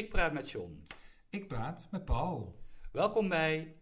Ik 0.00 0.08
praat 0.08 0.32
met 0.32 0.50
John. 0.50 0.84
Ik 1.30 1.48
praat 1.48 1.86
met 1.90 2.04
Paul. 2.04 2.54
Welkom 2.92 3.28
bij. 3.28 3.74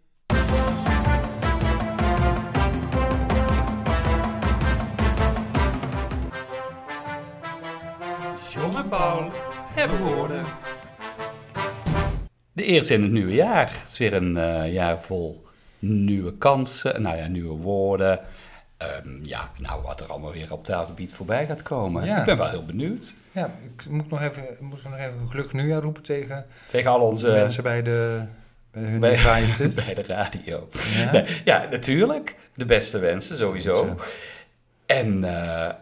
John 8.50 8.76
en 8.76 8.88
Paul 8.88 9.30
hebben 9.74 9.98
woorden. 9.98 10.44
De 12.52 12.64
eerste 12.64 12.94
in 12.94 13.02
het 13.02 13.12
nieuwe 13.12 13.34
jaar. 13.34 13.80
Het 13.80 13.88
is 13.88 13.98
weer 13.98 14.14
een 14.14 14.36
eh, 14.36 14.72
jaar 14.72 15.02
vol 15.02 15.46
nieuwe 15.78 16.38
kansen, 16.38 17.02
nou 17.02 17.16
ja, 17.16 17.26
nieuwe 17.26 17.56
woorden. 17.56 18.20
Ehm, 18.78 19.24
ja, 19.24 19.50
nou, 19.60 19.82
wat 19.82 20.00
er 20.00 20.06
allemaal 20.10 20.32
weer 20.32 20.52
op 20.52 20.64
taalgebied 20.64 21.14
voorbij 21.14 21.46
gaat 21.46 21.62
komen. 21.62 22.04
Ja. 22.04 22.18
Ik 22.18 22.24
ben 22.24 22.36
wel 22.36 22.48
heel 22.48 22.64
benieuwd. 22.64 23.16
Ja, 23.32 23.50
ik 23.64 23.88
moet 23.88 24.10
nog 24.10 24.22
even, 24.22 24.44
moet 24.60 24.84
nog 24.84 24.94
even 24.94 25.18
een 25.20 25.30
gelukkig 25.30 25.52
nieuwjaar 25.52 25.82
roepen 25.82 26.02
tegen 26.02 26.46
Tegen 26.66 26.90
al 26.90 27.00
onze... 27.00 27.30
mensen 27.30 27.62
bij, 27.62 27.82
de, 27.82 28.22
bij 28.70 28.82
hun 28.82 29.00
bij, 29.00 29.10
devices. 29.10 29.74
bij 29.84 29.94
de 29.94 30.02
radio. 30.02 30.68
Ja? 30.94 31.10
Nee, 31.10 31.40
ja, 31.44 31.66
natuurlijk. 31.70 32.36
De 32.54 32.64
beste 32.64 32.98
wensen, 32.98 33.36
sowieso. 33.36 33.96
En 34.86 35.24
eh, 35.24 35.74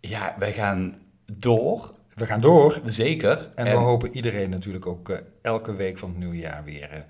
ja, 0.00 0.34
wij 0.38 0.52
gaan 0.52 0.98
door. 1.36 1.94
We 2.14 2.26
gaan 2.26 2.40
door. 2.40 2.80
Zeker. 2.84 3.50
En, 3.54 3.64
we 3.64 3.70
hopen 3.70 4.16
iedereen 4.16 4.50
natuurlijk 4.50 4.86
ook 4.86 5.08
eh, 5.08 5.18
elke 5.42 5.74
week 5.74 5.98
van 5.98 6.08
het 6.08 6.18
nieuwe 6.18 6.36
jaar 6.36 6.64
weer 6.64 7.06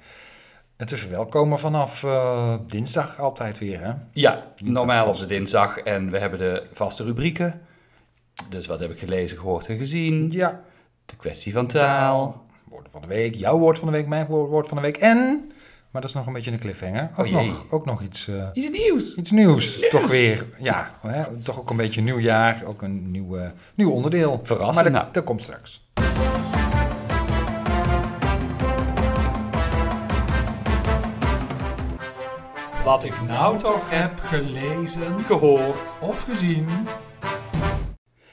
eh, 0.82 0.88
te 0.88 0.96
verwelkomen 0.96 1.58
vanaf 1.58 2.04
eh, 2.04 2.54
dinsdag 2.66 3.20
altijd 3.20 3.58
weer. 3.58 3.80
Hè? 3.80 3.92
Ja, 4.12 4.44
normaal 4.62 5.06
op 5.08 5.16
de 5.18 5.26
dinsdag. 5.26 5.78
En 5.78 6.10
we 6.10 6.18
hebben 6.18 6.38
de 6.38 6.66
vaste 6.72 7.04
rubrieken. 7.04 7.60
Dus 8.48 8.66
wat 8.66 8.80
heb 8.80 8.90
ik 8.90 8.98
gelezen, 8.98 9.38
gehoord 9.38 9.68
en 9.68 9.76
gezien. 9.78 10.28
Ja, 10.30 10.60
De 11.06 11.16
kwestie 11.16 11.52
van 11.52 11.66
taal. 11.66 12.44
woorden 12.68 12.92
van 12.92 13.00
de 13.00 13.08
week, 13.08 13.34
jouw 13.34 13.58
woord 13.58 13.78
van 13.78 13.86
de 13.90 13.94
week, 13.96 14.06
mijn 14.06 14.26
woord 14.26 14.68
van 14.68 14.76
de 14.76 14.82
week 14.82 14.96
en... 14.96 15.46
Maar 15.90 16.00
dat 16.00 16.10
is 16.10 16.16
nog 16.16 16.26
een 16.26 16.32
beetje 16.32 16.50
een 16.50 16.58
cliffhanger. 16.58 17.10
Ook, 17.16 17.18
Oh 17.26 17.32
jee. 17.32 17.46
nog, 17.46 17.64
ook 17.70 17.86
nog 17.86 18.02
iets, 18.02 18.28
eh, 18.28 18.46
Iets 18.52 18.70
nieuws. 18.70 19.16
iets 19.16 19.30
nieuws. 19.30 19.88
Toch 19.88 20.10
weer, 20.10 20.46
ja, 20.58 20.94
hè, 21.06 21.38
toch 21.38 21.58
ook 21.60 21.70
een 21.70 21.76
beetje 21.76 22.00
nieuw 22.00 22.18
jaar. 22.18 22.62
Ook 22.66 22.82
een 22.82 23.10
nieuw, 23.10 23.38
nieuw 23.74 23.90
onderdeel. 23.90 24.40
Verrassend, 24.42 24.74
Maar 24.74 24.84
dat, 24.84 24.92
nou. 25.02 25.12
dat 25.12 25.24
komt 25.24 25.42
straks. 25.42 25.84
Wat 32.92 33.04
ik 33.04 33.22
nou 33.26 33.58
toch 33.58 33.90
heb 33.90 34.20
gelezen 34.20 35.20
gehoord. 35.20 35.98
of 36.00 36.22
gezien. 36.22 36.68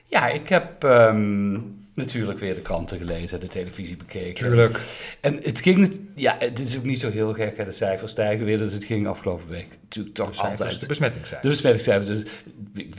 Ja, 0.05 0.27
ik 0.27 0.49
heb 0.49 0.83
ehm, 0.83 1.59
natuurlijk 1.99 2.39
weer 2.39 2.53
de 2.55 2.61
kranten 2.61 2.97
gelezen, 2.97 3.39
de 3.39 3.47
televisie 3.47 3.95
bekeken. 3.97 4.33
Tuurlijk. 4.45 4.79
En 5.21 5.39
het 5.43 5.61
ging, 5.61 5.99
ja, 6.15 6.35
het 6.39 6.59
is 6.59 6.77
ook 6.77 6.83
niet 6.83 6.99
zo 6.99 7.09
heel 7.11 7.33
gek, 7.33 7.57
hè, 7.57 7.65
de 7.65 7.71
cijfers 7.71 8.11
stijgen 8.11 8.45
weer, 8.45 8.57
dus 8.57 8.73
het 8.73 8.83
ging 8.83 9.07
afgelopen 9.07 9.49
week 9.49 9.67
natuurlijk 9.83 10.15
toch 10.15 10.37
altijd. 10.43 10.79
De 10.79 10.87
besmettingscijfers. 10.87 11.41
De 11.41 11.47
besmettingscijfers, 11.49 12.07
dus 12.21 12.31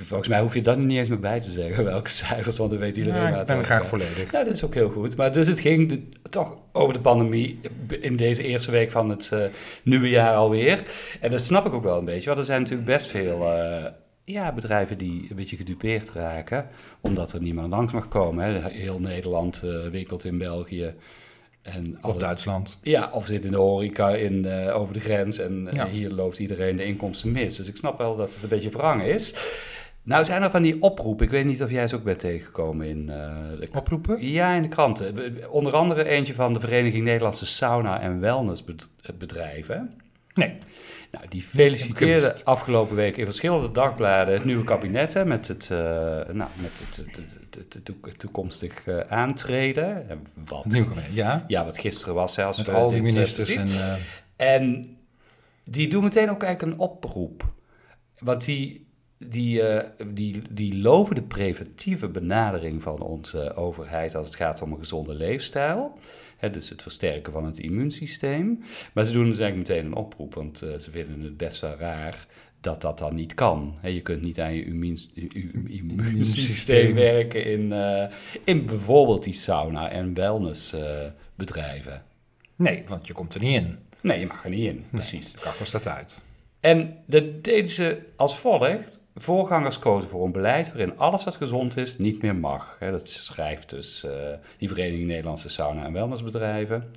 volgens 0.06 0.28
mij 0.28 0.40
hoef 0.40 0.54
je 0.54 0.62
daar 0.62 0.78
niet 0.78 0.98
eens 0.98 1.08
meer 1.08 1.18
bij 1.18 1.40
te 1.40 1.50
zeggen, 1.50 1.84
welke 1.94 2.10
cijfers, 2.10 2.58
want 2.58 2.70
dan 2.70 2.78
weet 2.78 2.96
iedereen 2.96 3.18
Ja, 3.18 3.24
waar 3.30 3.32
ik 3.40 3.46
het 3.46 3.52
over 3.52 3.64
graag 3.64 3.78
gaat. 3.80 3.88
volledig. 3.88 4.32
Ja, 4.32 4.44
dat 4.44 4.54
is 4.54 4.64
ook 4.64 4.74
heel 4.74 4.90
goed. 4.90 5.16
Maar 5.16 5.32
dus 5.32 5.46
het 5.46 5.60
ging 5.60 5.88
de- 5.88 6.02
toch 6.30 6.56
over 6.72 6.94
de 6.94 7.00
pandemie 7.00 7.60
in 8.00 8.16
deze 8.16 8.42
eerste 8.42 8.70
week 8.70 8.90
van 8.90 9.08
het 9.08 9.28
eh, 9.32 9.44
nieuwe 9.82 10.08
jaar 10.08 10.34
alweer. 10.34 10.82
En 11.20 11.30
dat 11.30 11.40
snap 11.40 11.66
ik 11.66 11.72
ook 11.72 11.82
wel 11.82 11.98
een 11.98 12.04
beetje, 12.04 12.26
want 12.26 12.38
er 12.38 12.44
zijn 12.44 12.60
natuurlijk 12.60 12.88
best 12.88 13.06
veel 13.06 13.52
eh, 13.52 13.84
ja, 14.30 14.52
bedrijven 14.52 14.98
die 14.98 15.26
een 15.30 15.36
beetje 15.36 15.56
gedupeerd 15.56 16.10
raken, 16.10 16.68
omdat 17.00 17.32
er 17.32 17.40
niemand 17.42 17.68
langs 17.70 17.92
mag 17.92 18.08
komen. 18.08 18.44
Hè. 18.44 18.70
Heel 18.70 19.00
Nederland 19.00 19.62
eh, 19.62 19.86
winkelt 19.90 20.24
in 20.24 20.38
België. 20.38 20.94
En 21.62 21.98
Of 22.02 22.10
alle- 22.10 22.18
Duitsland. 22.18 22.78
ja, 22.82 23.10
of 23.12 23.26
zit 23.26 23.44
in 23.44 23.50
de 23.50 23.56
horeca 23.56 24.08
in, 24.14 24.44
eh, 24.44 24.76
over 24.76 24.94
de 24.94 25.00
grens 25.00 25.38
en 25.38 25.68
eh, 25.68 25.72
Ja. 25.74 25.86
hier 25.88 26.10
loopt 26.10 26.38
iedereen 26.38 26.76
de 26.76 26.84
inkomsten 26.84 27.32
mis. 27.32 27.56
Dus 27.56 27.68
ik 27.68 27.76
snap 27.76 27.98
wel 27.98 28.16
dat 28.16 28.34
het 28.34 28.42
een 28.42 28.48
beetje 28.48 28.70
wrang 28.70 29.02
is. 29.02 29.34
Nou 30.02 30.24
zijn 30.24 30.42
er 30.42 30.50
van 30.50 30.62
die 30.62 30.82
oproepen, 30.82 31.24
ik 31.26 31.30
weet 31.32 31.44
niet 31.44 31.62
of 31.62 31.70
jij 31.70 31.86
ze 31.86 31.96
ook 31.96 32.04
bent 32.04 32.18
tegengekomen 32.18 32.86
in 32.86 33.06
de 33.06 33.68
Oproepen? 33.74 34.26
ja, 34.26 34.54
in 34.54 34.62
de 34.62 34.68
kranten. 34.68 35.36
Onder 35.50 35.72
andere 35.72 36.04
eentje 36.04 36.34
van 36.34 36.52
de 36.52 36.60
Vereniging 36.60 37.04
Nederlandse 37.04 37.46
Sauna- 37.46 38.00
en 38.00 38.20
Wellnessbedrijven. 38.20 40.00
Nee. 40.34 40.56
Nou, 41.10 41.24
die 41.28 41.42
feliciteerde 41.42 42.44
afgelopen 42.44 42.96
week 42.96 43.16
in 43.16 43.24
verschillende 43.24 43.70
dagbladen 43.70 44.34
het 44.34 44.44
nieuwe 44.44 44.64
kabinet 44.64 45.14
hè, 45.14 45.24
met 45.24 45.48
het, 45.48 45.68
eh, 45.70 45.78
nou, 46.32 46.50
met 46.56 46.82
het, 46.86 46.96
het, 46.96 47.16
het, 47.16 47.38
het- 47.50 47.74
het 47.74 47.84
toek- 47.84 48.08
toekomstig 48.10 48.84
eh, 48.86 48.98
aantreden. 49.00 50.08
En 50.08 50.22
Wat, 50.46 50.64
Nieuw 50.66 50.84
kabinet. 50.84 51.12
Ja. 51.14 51.44
ja, 51.46 51.64
wat 51.64 51.78
gisteren 51.78 52.14
was 52.14 52.34
zelfs. 52.34 52.58
Met 52.58 52.68
al 52.68 52.88
die 52.88 52.96
eh, 52.96 53.02
ministers. 53.02 53.48
en, 53.54 53.68
En 54.36 54.96
die 55.64 55.88
doen 55.88 56.02
meteen 56.02 56.30
ook 56.30 56.42
eigenlijk 56.42 56.72
een 56.72 56.78
oproep. 56.80 57.52
Want 58.18 58.44
die, 58.44 58.88
die, 59.28 59.62
eh, 59.62 59.90
die, 60.06 60.42
die 60.50 60.76
loven 60.76 61.14
de 61.14 61.22
preventieve 61.22 62.08
benadering 62.08 62.82
van 62.82 63.00
onze 63.00 63.54
overheid 63.54 64.14
als 64.14 64.26
het 64.26 64.36
gaat 64.36 64.62
om 64.62 64.72
een 64.72 64.78
gezonde 64.78 65.14
leefstijl. 65.14 65.98
Hè, 66.36 66.50
dus 66.50 66.70
het 66.70 66.82
versterken 66.82 67.32
van 67.32 67.44
het 67.44 67.58
immuunsysteem. 67.58 68.62
Maar 68.92 69.04
ze 69.04 69.12
doen 69.12 69.28
dus 69.28 69.38
eigenlijk 69.38 69.68
meteen 69.68 69.86
een 69.86 69.94
oproep, 69.94 70.34
want 70.34 70.62
eh, 70.62 70.78
ze 70.78 70.90
vinden 70.90 71.20
het 71.20 71.36
best 71.36 71.60
wel 71.60 71.76
raar 71.78 72.26
dat 72.60 72.80
dat 72.80 72.98
dan 72.98 73.14
niet 73.14 73.34
kan. 73.34 73.76
Hè, 73.80 73.88
je 73.88 74.00
kunt 74.00 74.22
niet 74.22 74.40
aan 74.40 74.54
je 74.54 74.64
immuunsysteem 75.68 76.94
werken 76.94 77.44
in, 77.44 77.72
eh, 77.72 78.04
in 78.44 78.66
bijvoorbeeld 78.66 79.24
die 79.24 79.32
sauna- 79.32 79.90
en 79.90 80.14
wellnessbedrijven. 80.14 82.02
nee, 82.56 82.84
want 82.86 83.06
je 83.06 83.12
komt 83.12 83.34
er 83.34 83.40
niet 83.40 83.60
in. 83.60 83.78
Nee, 84.00 84.20
je 84.20 84.26
mag 84.26 84.44
er 84.44 84.50
niet 84.50 84.64
in, 84.64 84.84
precies. 84.90 85.32
De 85.32 85.38
kakker 85.38 85.66
staat 85.66 85.86
uit. 85.86 86.20
En 86.60 87.02
dat 87.06 87.44
deden 87.44 87.70
ze 87.70 88.02
als 88.16 88.38
volgt. 88.38 89.00
Voorgangers 89.14 89.78
kozen 89.78 90.08
voor 90.08 90.24
een 90.24 90.32
beleid 90.32 90.68
waarin 90.68 90.98
alles 90.98 91.24
wat 91.24 91.36
gezond 91.36 91.76
is 91.76 91.96
niet 91.96 92.22
meer 92.22 92.36
mag. 92.36 92.76
Dat 92.80 93.08
schrijft 93.08 93.70
dus 93.70 94.04
eh, 94.04 94.12
die 94.58 94.68
Vereniging 94.68 95.06
Nederlandse 95.06 95.48
Sauna- 95.48 95.84
en 95.84 95.92
Wellnessbedrijven. 95.92 96.92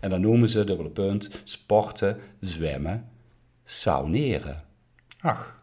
En 0.00 0.10
dan 0.10 0.20
noemen 0.20 0.48
ze, 0.48 0.64
dubbele 0.64 0.88
punt, 0.88 1.30
sporten, 1.44 2.18
zwemmen, 2.40 3.10
sauneren. 3.64 4.62
Ach, 5.20 5.62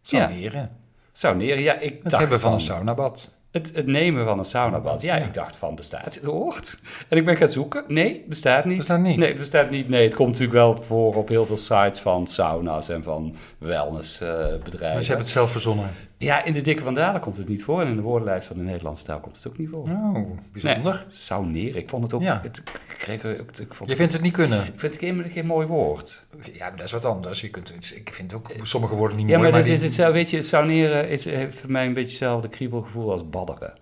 sauneren. 0.00 0.76
Sauneren, 1.12 1.62
ja, 1.62 1.78
ik 1.78 2.02
dacht 2.02 2.16
hebben 2.16 2.40
van 2.40 2.50
van 2.50 2.58
een 2.58 2.64
saunabad. 2.64 3.35
Het, 3.56 3.70
het 3.74 3.86
nemen 3.86 4.24
van 4.24 4.38
een 4.38 4.44
saunabad. 4.44 5.02
Ja, 5.02 5.16
Ja. 5.16 5.24
ik 5.24 5.34
dacht 5.34 5.56
van, 5.56 5.74
bestaat 5.74 6.18
woord? 6.22 6.78
En 7.08 7.16
ik 7.16 7.24
ben 7.24 7.36
gaan 7.36 7.48
zoeken. 7.48 7.84
Nee, 7.88 8.24
bestaat 8.28 8.64
niet. 8.64 8.76
Bestaat 8.78 9.00
niet? 9.00 9.16
Nee, 9.16 9.36
bestaat 9.36 9.70
niet. 9.70 9.88
Nee, 9.88 10.04
het 10.04 10.14
komt 10.14 10.28
natuurlijk 10.28 10.56
wel 10.58 10.76
voor 10.82 11.14
op 11.14 11.28
heel 11.28 11.46
veel 11.46 11.56
sites 11.56 12.00
van 12.00 12.26
sauna's 12.26 12.88
en 12.88 13.02
van 13.02 13.34
wellnessbedrijven. 13.58 14.92
Maar 14.92 15.02
ze 15.02 15.06
hebben 15.08 15.24
het 15.24 15.34
zelf 15.34 15.50
verzonnen. 15.50 15.90
Ja, 16.18 16.44
in 16.44 16.52
de 16.52 16.60
dikke 16.60 16.82
vandalen 16.82 17.20
komt 17.20 17.36
het 17.36 17.48
niet 17.48 17.64
voor. 17.64 17.80
En 17.80 17.86
in 17.86 17.96
de 17.96 18.02
woordenlijst 18.02 18.46
van 18.46 18.56
de 18.56 18.62
Nederlandse 18.62 19.04
taal 19.04 19.20
komt 19.20 19.36
het 19.36 19.46
ook 19.48 19.58
niet 19.58 19.68
voor. 19.68 19.82
Oh, 19.82 20.30
bijzonder. 20.52 20.94
Nee, 20.94 21.04
sauneren. 21.08 21.76
Ik 21.80 21.88
vond 21.88 22.02
het 22.02 22.12
ook... 22.12 22.22
Ja. 22.22 22.40
Het, 22.42 22.62
kreeg, 22.98 23.24
ik, 23.24 23.58
ik 23.58 23.74
vond 23.74 23.90
Je 23.90 23.96
vindt 23.96 24.12
het 24.12 24.22
niet 24.22 24.32
kunnen. 24.32 24.58
ik 24.66 24.72
vind 24.80 24.92
het 24.92 25.02
geen, 25.02 25.24
geen 25.30 25.46
mooi 25.46 25.66
woord. 25.66 26.26
Ja, 26.52 26.68
maar 26.68 26.76
dat 26.76 26.86
is 26.86 26.92
wat 26.92 27.04
anders. 27.04 27.40
Je 27.40 27.48
kunt, 27.50 27.92
ik 27.94 28.10
vind 28.12 28.34
ook 28.34 28.50
sommige 28.62 28.94
woorden 28.94 29.16
niet 29.16 29.28
Ja, 29.28 29.36
mooi. 29.38 29.50
maar 29.50 29.58
dit 29.58 29.66
die- 29.68 29.76
is 29.76 29.82
hetzelfde. 29.82 30.14
Weet 30.14 30.30
je, 30.30 30.42
sauneren 30.42 31.08
is, 31.08 31.24
heeft 31.24 31.60
voor 31.60 31.70
mij 31.70 31.86
een 31.86 31.94
beetje 31.94 32.08
hetzelfde 32.08 32.48
kriebelgevoel 32.48 33.10
als 33.10 33.28
badderen. 33.30 33.72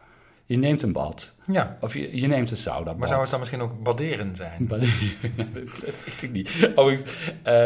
Je 0.47 0.57
neemt 0.57 0.83
een 0.83 0.93
bad. 0.93 1.35
Ja, 1.47 1.77
Of 1.81 1.95
je, 1.95 2.21
je 2.21 2.27
neemt 2.27 2.51
een 2.51 2.57
saunabad. 2.57 2.97
maar 2.97 3.09
zou 3.09 3.21
het 3.21 3.31
dan 3.31 3.39
misschien 3.39 3.61
ook 3.61 3.83
baderen 3.83 4.37
zijn? 4.37 4.67
dat 4.69 4.81
weet 4.81 6.23
ik 6.23 6.33
niet. 6.33 6.51
Overigens, 6.75 7.33
eh, 7.43 7.65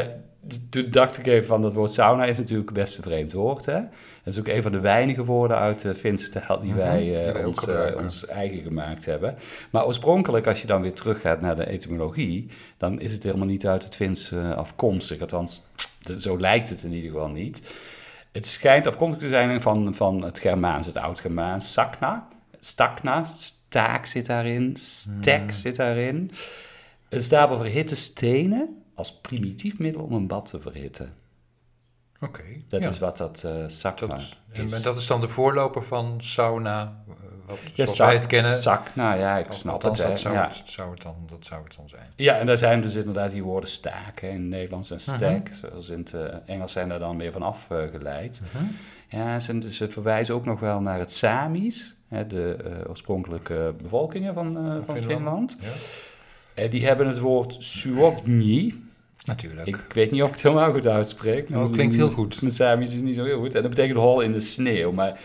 toen 0.71 0.91
dacht 0.91 1.19
ik 1.19 1.27
even 1.27 1.47
van 1.47 1.63
dat 1.63 1.75
woord 1.75 1.91
sauna 1.91 2.25
is 2.25 2.39
natuurlijk 2.39 2.73
best 2.73 2.97
een 2.97 3.03
vreemd 3.03 3.33
woord. 3.33 3.67
Hè? 3.67 3.81
Dat 4.25 4.35
is 4.35 4.39
ook 4.39 4.49
een 4.49 4.63
van 4.63 4.73
de 4.73 4.81
weinige 4.81 5.25
woorden 5.25 5.57
uit 5.57 5.81
de 5.81 5.95
Finse 5.95 6.29
taal 6.29 6.61
die 6.61 6.71
Mhm, 6.71 6.79
wij, 6.79 7.01
die 7.01 7.19
eh, 7.19 7.33
wij 7.33 7.41
ook 7.41 7.47
ons, 7.47 7.67
eh, 7.67 8.03
ons 8.03 8.27
eigen 8.27 8.63
gemaakt 8.63 9.05
hebben. 9.05 9.37
Maar 9.71 9.87
oorspronkelijk, 9.87 10.47
als 10.47 10.61
je 10.61 10.67
dan 10.67 10.83
weer 10.83 10.95
teruggaat 10.95 11.41
naar 11.41 11.57
de 11.57 11.67
etymologie, 11.67 12.51
dan 12.77 13.01
is 13.01 13.13
het 13.13 13.23
helemaal 13.23 13.47
niet 13.47 13.67
uit 13.67 13.85
het 13.85 13.97
Fins 13.97 14.33
afkomstig. 14.57 15.21
Althans, 15.21 15.63
zo 16.19 16.39
lijkt 16.39 16.69
het 16.69 16.83
in 16.83 16.93
ieder 16.93 17.11
geval 17.11 17.29
niet. 17.29 17.63
Het 18.33 18.47
schijnt 18.47 18.87
afkomstig 18.87 19.23
te 19.23 19.29
zijn 19.29 19.61
van, 19.61 19.95
van 19.95 20.23
het 20.23 20.39
Germaans, 20.39 20.87
het 20.87 20.97
Oud-Germaans, 20.97 21.73
sakna. 21.73 22.29
Stakna, 22.61 23.25
staak 23.25 24.07
zit 24.07 24.27
daarin, 24.27 24.77
stek 24.77 25.41
Hmm. 25.41 25.51
zit 25.51 25.77
daarin. 25.77 26.31
Het 27.09 27.23
staat 27.23 27.49
voor 27.49 27.57
verhitte 27.57 27.97
stenen 27.97 28.83
als 28.99 29.13
primitief 29.21 29.79
middel 29.79 30.03
om 30.03 30.13
een 30.13 30.27
bad 30.27 30.47
te 30.49 30.61
verhitten. 30.61 31.15
Oké. 32.21 32.43
Dat 32.69 32.83
ja. 32.83 32.89
is 32.89 32.99
wat 32.99 33.17
dat 33.17 33.43
eh 33.45 33.53
sakna 33.67 34.07
Dat, 34.07 34.19
is. 34.21 34.73
en 34.77 34.83
dat 34.83 34.97
is 34.97 35.07
dan 35.07 35.21
de 35.21 35.29
voorloper 35.29 35.85
van 35.85 36.15
sauna, 36.19 37.03
eh, 37.09 37.15
wat, 37.47 37.61
ja, 37.75 37.85
zoals 37.85 37.99
wij 37.99 38.15
het 38.15 38.27
kennen. 38.27 38.63
Sakna, 38.63 39.13
ja, 39.15 39.37
ik 39.39 39.47
Of 39.49 39.55
snap 39.55 39.83
het. 39.83 39.97
dat 39.97 40.19
zou, 40.21 40.35
ja. 40.35 40.47
het, 40.49 40.63
zou 40.65 40.91
het 40.91 41.03
dan, 41.03 41.15
dat 41.31 41.47
zou 41.47 41.65
het 41.65 41.77
dan 41.77 41.89
zijn. 41.89 42.13
ja, 42.17 42.35
en 42.37 42.47
daar 42.47 42.59
zijn 42.59 42.81
dus 42.83 42.95
inderdaad 42.95 43.31
die 43.31 43.43
woorden 43.43 43.71
staak 43.71 44.21
hè, 44.21 44.29
in 44.29 44.35
het 44.41 44.49
Nederlands 44.51 44.91
en 44.91 44.99
Mhm. 45.07 45.17
stek. 45.17 45.53
Zoals 45.61 45.89
in 45.89 45.99
het 45.99 46.13
eh, 46.15 46.35
Engels 46.47 46.73
zijn 46.73 46.89
daar 46.89 46.99
dan 46.99 47.19
weer 47.19 47.33
van 47.33 47.43
afgeleid. 47.43 48.43
Mhm. 48.55 48.65
Ja, 49.09 49.39
ze, 49.39 49.73
ze 49.73 49.89
verwijzen 49.91 50.35
ook 50.35 50.45
nog 50.45 50.61
wel 50.61 50.81
naar 50.81 50.99
het 50.99 51.13
Samisch, 51.13 51.95
hè, 52.09 52.27
de 52.27 52.57
oorspronkelijke 52.89 53.75
bevolkingen 53.83 54.35
van, 54.35 54.55
van 54.87 54.97
Finland. 54.97 55.05
Finland. 55.13 55.59
Ja. 56.55 56.69
Die 56.69 56.87
hebben 56.87 57.07
het 57.07 57.19
woord 57.19 57.57
suovni. 57.59 58.87
Natuurlijk. 59.29 59.67
Ik 59.69 59.85
weet 59.93 60.11
niet 60.11 60.23
of 60.23 60.29
ik 60.29 60.35
het 60.35 60.43
helemaal 60.43 60.73
goed 60.73 60.87
uitspreek. 60.87 61.49
Oh, 61.51 61.73
klinkt 61.73 61.95
heel 61.95 62.11
goed. 62.11 62.41
Mijn 62.41 62.53
Samisch 62.53 62.95
is 62.95 63.01
niet 63.01 63.15
zo 63.15 63.25
heel 63.25 63.39
goed. 63.39 63.55
En 63.55 63.61
dat 63.63 63.71
betekent 63.71 63.99
hol 63.99 64.21
in 64.21 64.33
de 64.33 64.41
sneeuw. 64.41 64.93
Maar 64.93 65.21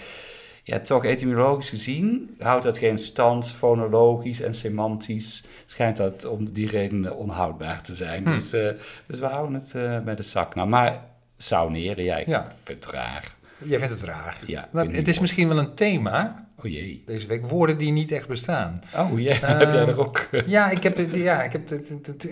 ja, 0.63 0.79
toch 0.79 1.05
etymologisch 1.05 1.69
gezien 1.69 2.35
houdt 2.39 2.63
dat 2.63 2.77
geen 2.77 2.97
stand. 2.97 3.51
Fonologisch 3.51 4.41
en 4.41 4.53
semantisch 4.53 5.43
schijnt 5.65 5.97
dat 5.97 6.25
om 6.25 6.51
die 6.53 6.67
reden 6.69 7.15
onhoudbaar 7.17 7.81
te 7.83 7.95
zijn. 7.95 8.23
Hm. 8.23 8.31
Dus, 8.31 8.53
eh, 8.53 8.67
dus 9.07 9.19
we 9.19 9.25
houden 9.25 9.53
het 9.59 9.73
eh, 9.75 9.99
bij 9.99 10.15
de 10.15 10.23
zak. 10.23 10.55
Nou, 10.55 10.67
maar 10.69 11.01
sauneren, 11.37 12.03
ja, 12.03 12.17
ik 12.17 12.27
Ja. 12.27 12.47
vind 12.63 12.83
het 12.83 12.93
raar. 12.93 13.35
Jij 13.65 13.79
vindt 13.79 13.93
het 13.93 14.03
raar. 14.03 14.37
Ja, 14.45 14.69
het 14.73 14.91
is 14.93 14.93
mooi. 15.03 15.19
misschien 15.19 15.47
wel 15.47 15.57
een 15.57 15.75
thema 15.75 16.45
Oh 16.63 16.71
jee. 16.71 17.03
deze 17.05 17.27
week. 17.27 17.45
Woorden 17.47 17.77
die 17.77 17.91
niet 17.91 18.11
echt 18.11 18.27
bestaan. 18.27 18.81
Oh 18.97 19.19
ja, 19.19 19.41
Ehm, 19.41 19.57
heb 19.57 19.71
jij 19.71 19.85
er 19.87 19.99
ook... 19.99 20.27
Ja, 20.45 20.69
ik, 20.69 20.83
heb, 20.83 21.13
ja 21.13 21.43
ik, 21.43 21.51
heb, 21.51 21.71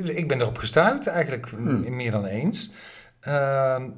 ik 0.03 0.27
ben 0.27 0.41
erop 0.41 0.57
gestuurd, 0.57 1.07
eigenlijk 1.07 1.49
Hmm. 1.49 1.95
meer 1.95 2.11
dan 2.11 2.25
eens. 2.25 2.71
Ehm, 3.19 3.89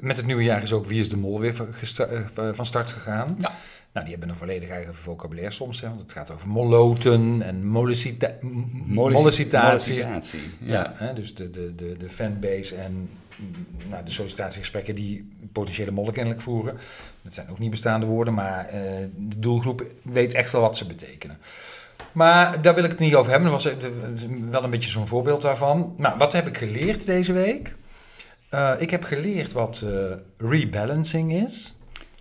met 0.00 0.16
het 0.16 0.26
nieuwe 0.26 0.42
jaar 0.42 0.62
is 0.62 0.72
ook 0.72 0.86
Wie 0.86 1.00
is 1.00 1.08
de 1.08 1.16
Mol 1.16 1.40
weer 1.40 1.54
van 1.54 1.68
eh, 1.96 2.48
van 2.52 2.66
start 2.66 2.90
gegaan. 2.90 3.36
Ja. 3.40 3.52
Nou, 3.92 4.04
die 4.06 4.14
hebben 4.14 4.28
een 4.32 4.40
volledig 4.40 4.68
eigen 4.68 4.94
vocabulaire 4.94 5.52
soms. 5.52 5.80
Hè, 5.80 5.88
want 5.88 6.00
het 6.00 6.12
gaat 6.12 6.30
over 6.30 6.48
molloten 6.48 7.42
en 7.42 7.66
mollicita. 7.66 8.30
Mollicitatie, 8.86 9.94
Ja, 10.60 10.72
ja. 10.74 10.92
hè, 10.94 11.12
dus 11.12 11.34
de, 11.34 11.50
de, 11.50 11.74
de, 11.74 11.96
de 11.98 12.08
fanbase 12.08 12.74
en 12.76 13.08
nou, 13.88 14.04
de 14.04 14.10
sollicitatiegesprekken 14.10 14.94
die 14.94 15.28
potentiële 15.52 15.90
mollen 15.90 16.12
kennelijk 16.12 16.42
voeren. 16.42 16.78
Dat 17.22 17.34
zijn 17.34 17.50
ook 17.50 17.58
niet 17.58 17.70
bestaande 17.70 18.06
woorden, 18.06 18.34
maar 18.34 18.66
eh, 18.66 18.80
de 19.16 19.38
doelgroep 19.38 19.84
weet 20.02 20.34
echt 20.34 20.52
wel 20.52 20.60
wat 20.60 20.76
ze 20.76 20.86
betekenen. 20.86 21.38
Maar 22.12 22.62
daar 22.62 22.74
wil 22.74 22.84
ik 22.84 22.90
het 22.90 22.98
niet 22.98 23.14
over 23.14 23.32
hebben. 23.32 23.50
Dat 23.50 23.62
was 23.62 23.76
eh, 23.76 23.90
wel 24.50 24.64
een 24.64 24.70
beetje 24.70 24.90
zo'n 24.90 25.06
voorbeeld 25.06 25.42
daarvan. 25.42 25.94
Nou, 25.96 26.18
wat 26.18 26.32
heb 26.32 26.46
ik 26.46 26.56
geleerd 26.56 27.06
deze 27.06 27.32
week? 27.32 27.74
Eh, 28.48 28.72
ik 28.78 28.90
heb 28.90 29.04
geleerd 29.04 29.52
wat 29.52 29.84
rebalancing 30.36 31.32
is. 31.32 31.76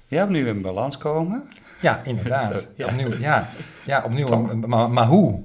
Ja, 0.08 0.26
nu 0.26 0.48
in 0.48 0.62
balans 0.62 0.98
komen. 0.98 1.44
Ja, 1.82 2.02
inderdaad. 2.06 2.70
Ja. 2.76 2.86
Opnieuw, 2.86 3.18
ja, 3.18 3.50
ja, 3.86 4.04
opnieuw. 4.04 4.56
Maar, 4.56 4.90
maar 4.90 5.08
hoe? 5.08 5.44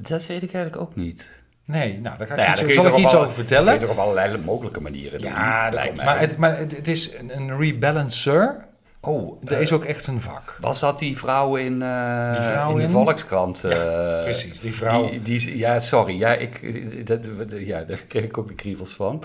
Dat 0.00 0.26
weet 0.26 0.42
ik 0.42 0.52
eigenlijk 0.52 0.82
ook 0.82 0.96
niet. 0.96 1.30
Nee, 1.68 2.00
nou, 2.00 2.18
daar 2.18 2.26
ga 2.26 2.34
ik 2.34 2.40
Nou 2.40 2.50
ja, 2.58 2.64
iets, 2.66 2.74
zal 2.74 2.86
ik 2.86 2.96
iets 2.96 3.14
over 3.14 3.32
vertellen. 3.32 3.66
Dat 3.66 3.78
kun 3.78 3.88
je 3.88 3.94
toch 3.94 4.04
op 4.04 4.10
allerlei 4.10 4.38
mogelijke 4.44 4.80
manieren 4.80 5.20
doen. 5.20 5.30
Ja, 5.30 5.64
dat 5.64 5.74
lijkt 5.74 5.96
mij. 5.96 6.04
Maar, 6.04 6.20
het, 6.20 6.36
maar 6.36 6.58
het, 6.58 6.76
het 6.76 6.88
is 6.88 7.10
een, 7.18 7.36
een 7.36 7.58
rebalancer. 7.58 8.67
Oh, 9.00 9.42
Er 9.44 9.60
is 9.60 9.72
ook 9.72 9.84
echt 9.84 10.06
een 10.06 10.20
vak. 10.20 10.56
Was 10.60 10.80
dat 10.80 10.98
die 10.98 11.16
vrouw 11.18 11.56
in, 11.56 11.82
eh, 11.82 12.32
Die 12.32 12.42
vrouw 12.50 12.70
in 12.70 12.76
de 12.76 12.82
in- 12.82 12.90
Volkskrant? 12.90 13.64
eh, 13.64 14.22
Precies, 14.22 14.60
die 14.60 14.74
vrouw. 14.74 15.10
Die, 15.10 15.22
die, 15.22 15.58
ja, 15.58 15.78
sorry. 15.78 16.18
Ja, 16.18 16.34
ik, 16.34 17.06
dat, 17.06 17.28
ja, 17.56 17.84
daar 17.84 17.98
kreeg 18.08 18.22
ik 18.24 18.38
ook 18.38 18.48
de 18.48 18.54
kriebels 18.54 18.92
van. 18.92 19.22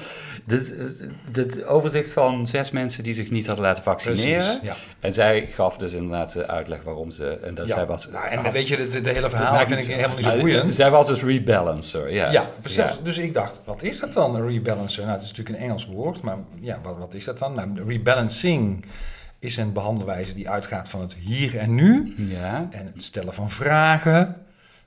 Dit 1.31 1.65
overzicht 1.65 2.09
van 2.11 2.47
zes 2.47 2.71
mensen 2.71 3.03
die 3.03 3.13
zich 3.13 3.31
niet 3.31 3.45
hadden 3.47 3.65
laten 3.65 3.83
vaccineren. 3.83 4.43
Precies, 4.43 4.59
ja. 4.61 4.73
En 4.99 5.13
zij 5.13 5.49
gaf 5.53 5.77
dus 5.77 5.93
inderdaad 5.93 6.33
de 6.33 6.47
uitleg 6.47 6.83
waarom 6.83 7.11
ze... 7.11 7.27
En 7.29 7.55
dat 7.55 7.67
Ja. 7.67 7.73
zij 7.73 7.85
was... 7.85 8.07
Nou, 8.09 8.27
en 8.27 8.39
had- 8.39 8.51
weet 8.51 8.67
je, 8.67 8.87
de, 8.87 9.01
de 9.01 9.09
hele 9.11 9.29
verhaal 9.29 9.67
vind 9.67 9.83
ik 9.83 9.91
helemaal 9.93 10.15
niet 10.15 10.25
zo 10.25 10.31
maar, 10.31 10.39
boeiend. 10.39 10.75
Zij 10.75 10.91
was 10.91 11.07
dus 11.07 11.23
rebalancer, 11.23 12.11
ja. 12.13 12.31
Ja, 12.31 12.49
precies. 12.61 12.99
Dus 13.03 13.17
ik 13.17 13.33
dacht, 13.33 13.61
wat 13.65 13.83
is 13.83 13.99
dat 13.99 14.13
dan, 14.13 14.35
een 14.35 14.47
rebalancer? 14.49 15.01
Nou, 15.03 15.13
het 15.13 15.23
is 15.23 15.29
natuurlijk 15.29 15.57
een 15.57 15.63
Engels 15.63 15.85
woord, 15.85 16.21
maar 16.21 16.37
ja, 16.59 16.79
wat, 16.83 16.97
wat 16.97 17.13
is 17.13 17.25
dat 17.25 17.37
dan? 17.39 17.53
Nou, 17.53 17.69
rebalancing 17.87 18.85
is 19.43 19.57
een 19.57 19.73
behandelwijze 19.73 20.33
die 20.33 20.49
uitgaat 20.49 20.89
van 20.89 21.01
het 21.01 21.13
hier 21.19 21.57
en 21.57 21.75
nu. 21.75 22.13
Ja. 22.17 22.67
En 22.71 22.85
het 22.93 23.03
stellen 23.03 23.33
van 23.33 23.49
vragen. 23.49 24.35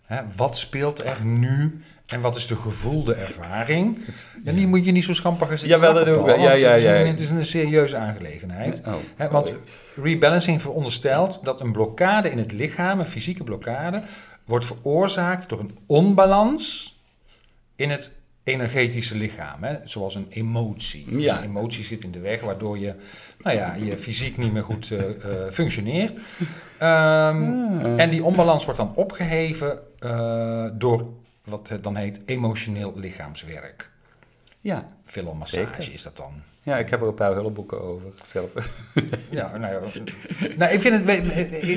Hè, 0.05 0.21
wat 0.37 0.57
speelt 0.59 1.05
er 1.05 1.25
nu? 1.25 1.81
En 2.07 2.21
wat 2.21 2.37
is 2.37 2.47
de 2.47 2.57
gevoelde 2.57 3.15
ervaring? 3.15 3.99
En 4.45 4.55
die 4.55 4.67
moet 4.67 4.85
je 4.85 4.93
niet 4.93 5.05
zo 5.05 5.15
schamper 5.15 5.47
gaan 5.47 5.59
zitten 5.59 5.79
Jawel, 5.79 5.95
dat 5.95 6.05
doe 6.05 6.31
ik 6.31 6.37
Ja, 6.37 6.53
ja, 6.53 6.69
het 6.71 6.77
is 6.79 6.85
een- 6.85 6.91
ja. 6.99 7.07
Het 7.07 7.21
is 7.21 7.31
een 7.31 7.45
serieuze 7.45 7.97
aangelegenheid. 7.97 8.83
Oh, 8.87 9.31
want 9.31 9.53
rebalancing 9.95 10.63
veronderstelt 10.63 11.41
dat 11.43 11.61
een 11.61 11.73
blokkade 11.73 12.31
in 12.31 12.39
het 12.39 12.53
lichaam, 12.53 13.01
een 13.01 13.07
fysieke 13.07 13.45
blokkade, 13.45 14.03
wordt 14.45 14.67
veroorzaakt 14.67 15.49
door 15.49 15.61
een 15.61 15.79
onbalans 15.87 16.95
in 17.77 17.91
het 17.91 18.11
energetische 18.47 19.17
lichaam. 19.17 19.63
Hè? 19.65 19.77
Zoals 19.85 20.15
een 20.15 20.27
emotie. 20.31 21.05
Dus 21.09 21.23
Ja. 21.23 21.39
een 21.39 21.45
emotie 21.45 21.85
zit 21.85 22.03
in 22.03 22.11
de 22.11 22.19
weg, 22.19 22.41
waardoor 22.41 22.79
je, 22.79 22.95
nou 23.43 23.57
ja, 23.57 23.75
je 23.75 23.97
fysiek 23.97 24.37
niet 24.37 24.53
meer 24.53 24.63
goed 24.63 24.91
eh, 24.91 25.01
eh, 25.09 25.53
functioneert. 25.53 26.17
Ehm, 26.79 27.43
Ah. 27.83 28.01
En 28.01 28.11
die 28.11 28.25
onbalans 28.25 28.65
wordt 28.65 28.81
dan 28.81 28.95
opgeheven 28.95 29.79
eh, 29.99 30.65
door 30.73 31.07
wat 31.45 31.69
het 31.69 31.83
dan 31.83 31.97
heet 31.97 32.21
emotioneel 32.27 32.93
lichaamswerk. 32.97 33.91
Ja. 34.61 34.89
Massage 35.39 35.93
is 35.93 36.03
dat 36.03 36.17
dan. 36.17 36.33
ja, 36.63 36.77
ik 36.79 36.91
heb 36.91 37.01
er 37.01 37.09
een 37.09 37.15
paar 37.15 37.33
hulpboeken 37.33 37.81
over 37.83 38.11
zelf. 38.25 38.51
Ja, 39.31 39.57
nou 39.57 39.73
ja. 39.73 39.81
nou, 40.57 40.73
ik 40.73 40.81
vind 40.81 41.01
het, 41.07 41.21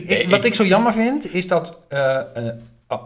ik- 0.10 0.30
wat 0.30 0.46
ik- 0.46 0.54
zo 0.56 0.64
jammer 0.66 0.94
vind, 0.94 1.34
is 1.34 1.48
dat, 1.48 1.82
eh, 1.88 2.22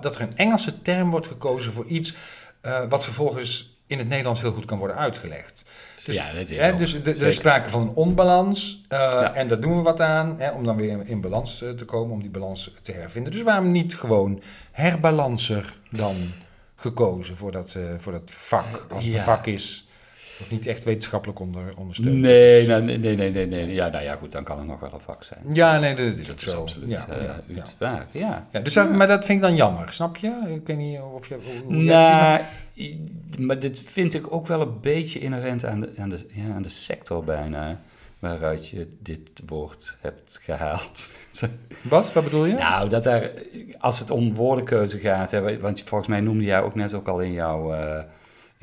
dat 0.02 0.16
er 0.16 0.22
een 0.22 0.38
Engelse 0.38 0.82
term 0.82 1.10
wordt 1.12 1.28
gekozen 1.28 1.72
voor 1.72 1.86
iets 1.86 2.16
eh, 2.64 2.80
wat 2.90 3.04
vervolgens 3.04 3.78
in 3.88 3.98
het 3.98 4.08
Nederlands 4.08 4.42
heel 4.42 4.52
goed 4.52 4.66
kan 4.66 4.78
worden 4.78 4.98
uitgelegd. 4.98 5.64
Dus, 6.06 6.16
ja, 6.16 6.34
dat 6.34 6.50
is 6.50 6.58
Hè, 6.58 6.78
dus 6.78 6.94
er- 6.94 7.22
is 7.28 7.36
sprake 7.36 7.70
van 7.70 7.82
een 7.82 7.94
onbalans 7.94 8.84
eh, 8.88 9.00
Ja. 9.00 9.34
en 9.34 9.48
daar 9.48 9.60
doen 9.60 9.76
we 9.76 9.82
wat 9.82 10.00
aan 10.02 10.36
hè, 10.40 10.52
om 10.52 10.64
dan 10.64 10.76
weer 10.76 11.00
in 11.06 11.22
balans 11.22 11.62
eh, 11.62 11.70
te 11.70 11.86
komen, 11.86 12.14
om 12.14 12.22
die 12.22 12.30
balans 12.30 12.74
te 12.82 12.92
hervinden. 12.92 13.32
Dus 13.32 13.42
waarom 13.42 13.72
niet 13.72 13.96
gewoon 13.96 14.42
herbalancer 14.72 15.78
dan 15.92 16.16
gekozen 16.76 17.38
voor 17.38 17.52
dat, 17.52 17.76
voor 17.98 18.12
dat 18.12 18.22
vak, 18.32 18.86
als 18.90 19.04
het 19.04 19.14
Ja. 19.14 19.20
een 19.20 19.26
vak 19.26 19.46
is, 19.46 19.88
niet 20.52 20.68
echt 20.68 20.84
wetenschappelijk 20.84 21.40
onder, 21.40 21.74
ondersteund 21.78 22.16
Nee, 22.16 22.68
nou, 22.68 22.82
nee, 22.84 22.98
nee, 22.98 23.32
nee, 23.32 23.48
nee. 23.48 23.74
Ja, 23.74 23.88
nou 23.88 24.04
ja, 24.04 24.16
goed, 24.16 24.32
dan 24.32 24.44
kan 24.44 24.58
het 24.58 24.68
nog 24.68 24.80
wel 24.80 24.94
een 24.94 25.00
vak 25.00 25.24
zijn. 25.24 25.40
Ja, 25.54 25.80
nee, 25.80 25.96
dat 25.96 26.20
is 26.20 26.28
Dat 26.28 26.42
is 26.42 26.52
zo. 26.52 26.62
absoluut 26.62 27.06
Ja, 27.80 28.08
eh, 28.12 28.22
ja, 28.22 28.48
dus 28.64 28.76
maar 28.76 29.08
dat 29.08 29.26
vind 29.26 29.42
ik 29.42 29.48
dan 29.48 29.56
jammer, 29.56 29.94
snap 29.94 30.18
je? 30.18 30.32
Ik 30.56 30.68
weet 30.68 30.78
niet 30.78 31.00
of 31.00 31.28
je... 31.28 31.38
Nou, 31.68 32.42
maar 33.40 33.60
dit 33.60 33.82
vind 33.82 34.14
ik 34.14 34.34
ook 34.34 34.48
wel 34.48 34.62
een 34.62 34.80
beetje 34.82 35.20
inherent 35.20 35.66
aan 35.66 35.80
de, 35.82 35.92
aan 35.98 36.10
de, 36.10 36.26
ja, 36.30 36.54
aan 36.54 36.62
de 36.62 36.70
sector 36.70 37.24
bijna, 37.24 37.82
waaruit 38.20 38.68
je 38.68 38.88
dit 39.00 39.42
woord 39.46 39.98
hebt 40.02 40.40
gehaald. 40.44 41.10
Wat? 41.82 42.14
Wat 42.14 42.24
bedoel 42.24 42.46
je? 42.46 42.54
nou, 42.54 42.90
dat 42.90 43.04
daar, 43.04 43.32
als 43.80 44.00
het 44.00 44.10
om 44.10 44.34
woordenkeuze 44.34 45.00
gaat, 45.00 45.32
hè, 45.32 45.60
want 45.60 45.82
volgens 45.82 46.10
mij 46.10 46.20
noemde 46.20 46.44
jij 46.44 46.62
ook 46.62 46.76
net 46.76 46.94
ook 46.94 47.08
al 47.08 47.22
in 47.22 47.32
jouw, 47.32 47.74
eh, 47.74 48.04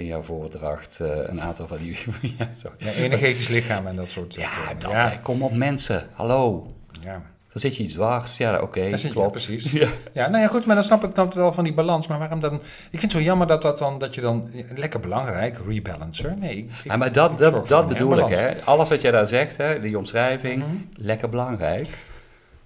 in 0.01 0.07
jouw 0.07 0.23
voordracht 0.23 1.01
eh, 1.01 1.09
een 1.27 1.41
aantal 1.41 1.67
van 1.67 1.79
die... 1.79 1.99
ja. 2.39 2.49
Ja, 2.79 2.93
energetisch 2.93 3.49
lichaam 3.49 3.87
en 3.87 3.97
dat 3.97 4.11
soort... 4.11 4.35
ja, 4.35 4.51
soort, 4.51 4.81
dat, 4.81 4.91
ja, 4.91 5.13
kom 5.23 5.43
op 5.43 5.53
mensen, 5.53 6.07
hallo. 6.13 6.67
ja. 7.01 7.23
Dan 7.53 7.61
zit 7.61 7.77
je 7.77 7.83
iets 7.83 7.93
dwars, 7.93 8.37
ja, 8.37 8.61
oké, 8.61 8.81
ja, 8.83 8.97
klopt. 9.11 9.31
precies. 9.31 9.71
Ja. 9.81 9.89
Ja, 10.13 10.29
nou 10.29 10.43
ja, 10.43 10.49
goed, 10.49 10.67
maar 10.67 10.75
dan 10.75 10.85
snap 10.85 11.05
ik 11.05 11.15
dan 11.15 11.33
wel 11.35 11.53
van 11.53 11.65
die 11.65 11.73
balans. 11.75 12.07
Maar 12.07 12.19
waarom 12.19 12.41
dan... 12.41 12.55
Ik 12.91 12.99
vind 12.99 13.03
het 13.03 13.11
zo 13.13 13.21
jammer 13.21 13.47
dat, 13.47 13.63
dat, 13.63 13.79
dan, 13.79 13.99
dat 13.99 14.15
je 14.15 14.21
dan... 14.21 14.51
Lekker 14.75 15.01
belangrijk, 15.01 15.59
rebalancer. 15.69 16.37
Nee, 16.39 16.57
ik, 16.57 16.71
Ja, 16.85 16.97
maar 16.97 17.13
dat, 17.13 17.39
dat, 17.39 17.69
dat 17.69 17.89
bedoel 17.89 18.19
ik, 18.19 18.29
hè. 18.29 18.51
Alles 18.65 18.89
wat 18.89 19.01
jij 19.01 19.11
daar 19.11 19.27
zegt, 19.27 19.57
hè, 19.57 19.81
die 19.81 19.99
omschrijving, 19.99 20.63
Mhm. 20.63 20.77
lekker 20.95 21.29
belangrijk. 21.29 21.89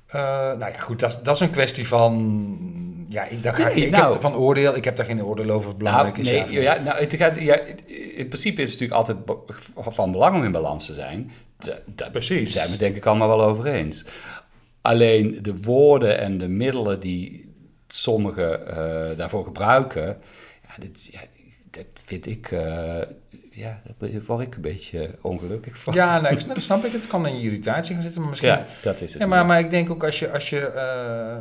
Eh, 0.06 0.20
nou 0.58 0.58
ja, 0.72 0.78
goed, 0.80 1.00
dat, 1.00 1.20
dat 1.22 1.34
is 1.34 1.40
een 1.40 1.50
kwestie 1.50 1.88
van... 1.88 2.12
Ja, 3.08 3.24
ik, 3.24 3.42
daar 3.42 3.54
ga 3.54 3.68
ik, 3.68 3.74
Nee, 3.74 3.84
ik 3.86 3.90
nou. 3.90 4.12
heb 4.12 4.20
van 4.20 4.34
oordeel. 4.34 4.76
Ik 4.76 4.84
heb 4.84 4.96
daar 4.96 5.06
geen 5.06 5.24
oordeel 5.24 5.50
over. 5.50 5.76
belangrijk 5.76 6.16
Nou, 6.16 6.28
nee, 6.48 6.60
ja, 6.62 6.80
nou, 6.80 6.98
het 6.98 7.14
gaat, 7.14 7.40
ja, 7.40 7.58
in 8.14 8.28
principe 8.28 8.62
is 8.62 8.70
het 8.72 8.80
natuurlijk 8.80 9.08
altijd 9.08 9.38
van 9.94 10.12
belang 10.12 10.36
om 10.36 10.44
in 10.44 10.52
balans 10.52 10.86
te 10.86 10.94
zijn. 10.94 11.30
Da- 11.58 11.78
Daar 11.86 12.10
Precies. 12.10 12.52
zijn 12.52 12.70
we 12.70 12.76
denk 12.76 12.96
ik 12.96 13.06
allemaal 13.06 13.28
wel 13.28 13.42
over 13.42 13.66
eens. 13.66 14.04
Alleen 14.82 15.38
de 15.42 15.56
woorden 15.56 16.18
en 16.18 16.38
de 16.38 16.48
middelen 16.48 17.00
die 17.00 17.52
sommigen 17.88 18.66
eh, 18.68 19.16
daarvoor 19.16 19.44
gebruiken, 19.44 20.06
ja, 20.68 20.74
dit, 20.78 21.08
ja, 21.12 21.20
dat 21.70 21.86
vind 22.04 22.26
ik, 22.26 22.50
eh, 22.50 22.60
ja, 23.50 23.80
daar 23.98 24.10
word 24.26 24.40
ik 24.46 24.54
een 24.54 24.60
beetje 24.60 25.10
ongelukkig 25.20 25.78
van. 25.78 25.94
Ja, 25.94 26.20
nee, 26.20 26.32
ik 26.32 26.38
snap, 26.38 26.58
snap 26.58 26.84
ik. 26.84 26.92
Het 26.92 27.06
kan 27.06 27.26
in 27.26 27.36
je 27.36 27.42
irritatie 27.42 27.94
gaan 27.94 28.02
zitten, 28.02 28.20
maar 28.20 28.30
misschien... 28.30 28.50
Ja, 28.50 28.66
dat 28.82 29.00
is 29.00 29.12
het. 29.12 29.20
Ja, 29.22 29.26
maar, 29.28 29.46
maar 29.46 29.58
ik 29.58 29.70
denk 29.70 29.90
ook 29.90 30.04
als 30.04 30.18
je, 30.18 30.30
als, 30.32 30.50
je, 30.50 30.60
eh, 30.60 31.36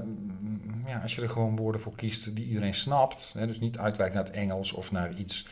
ja, 0.93 0.99
als 1.01 1.15
je 1.15 1.21
er 1.21 1.29
gewoon 1.29 1.55
woorden 1.55 1.81
voor 1.81 1.95
kiest 1.95 2.35
die 2.35 2.45
iedereen 2.45 2.73
snapt, 2.73 3.33
hè, 3.37 3.47
dus 3.47 3.59
niet 3.59 3.77
uitwijkt 3.77 4.13
naar 4.13 4.23
het 4.23 4.33
Engels 4.33 4.71
of 4.71 4.91
naar 4.91 5.13
iets 5.13 5.47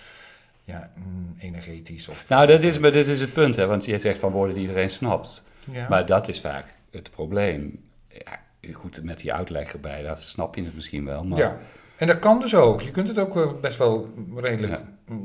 ja, 0.63 0.91
mm, 0.95 1.36
energetisch. 1.39 2.07
Of, 2.07 2.29
Nou, 2.29 2.45
dat 2.45 2.63
is, 2.63 2.79
maar 2.79 2.91
dit 2.91 3.07
is 3.07 3.21
het 3.21 3.33
punt, 3.33 3.55
hè, 3.55 3.65
want 3.65 3.86
je 3.86 3.98
zegt 3.98 4.19
van 4.19 4.31
woorden 4.31 4.53
die 4.53 4.63
iedereen 4.63 4.89
snapt. 4.89 5.43
ja. 5.71 5.89
Maar 5.89 6.05
dat 6.05 6.27
is 6.27 6.41
vaak 6.41 6.74
het 6.91 7.12
probleem. 7.12 7.83
Ja, 8.07 8.39
goed, 8.74 9.03
met 9.03 9.19
die 9.19 9.33
uitleg 9.33 9.74
erbij, 9.74 10.03
dat 10.03 10.21
snap 10.21 10.55
je 10.55 10.63
het 10.63 10.75
misschien 10.75 11.05
wel. 11.05 11.24
Maar 11.24 11.39
ja, 11.39 11.57
en 11.98 12.07
dat 12.07 12.19
kan 12.19 12.39
dus 12.39 12.55
ook. 12.55 12.81
Je 12.81 12.91
kunt 12.91 13.07
het 13.07 13.19
ook 13.19 13.36
eh, 13.36 13.51
best 13.62 13.77
wel 13.77 14.07
redelijk 14.36 14.77
Ja. 14.77 15.15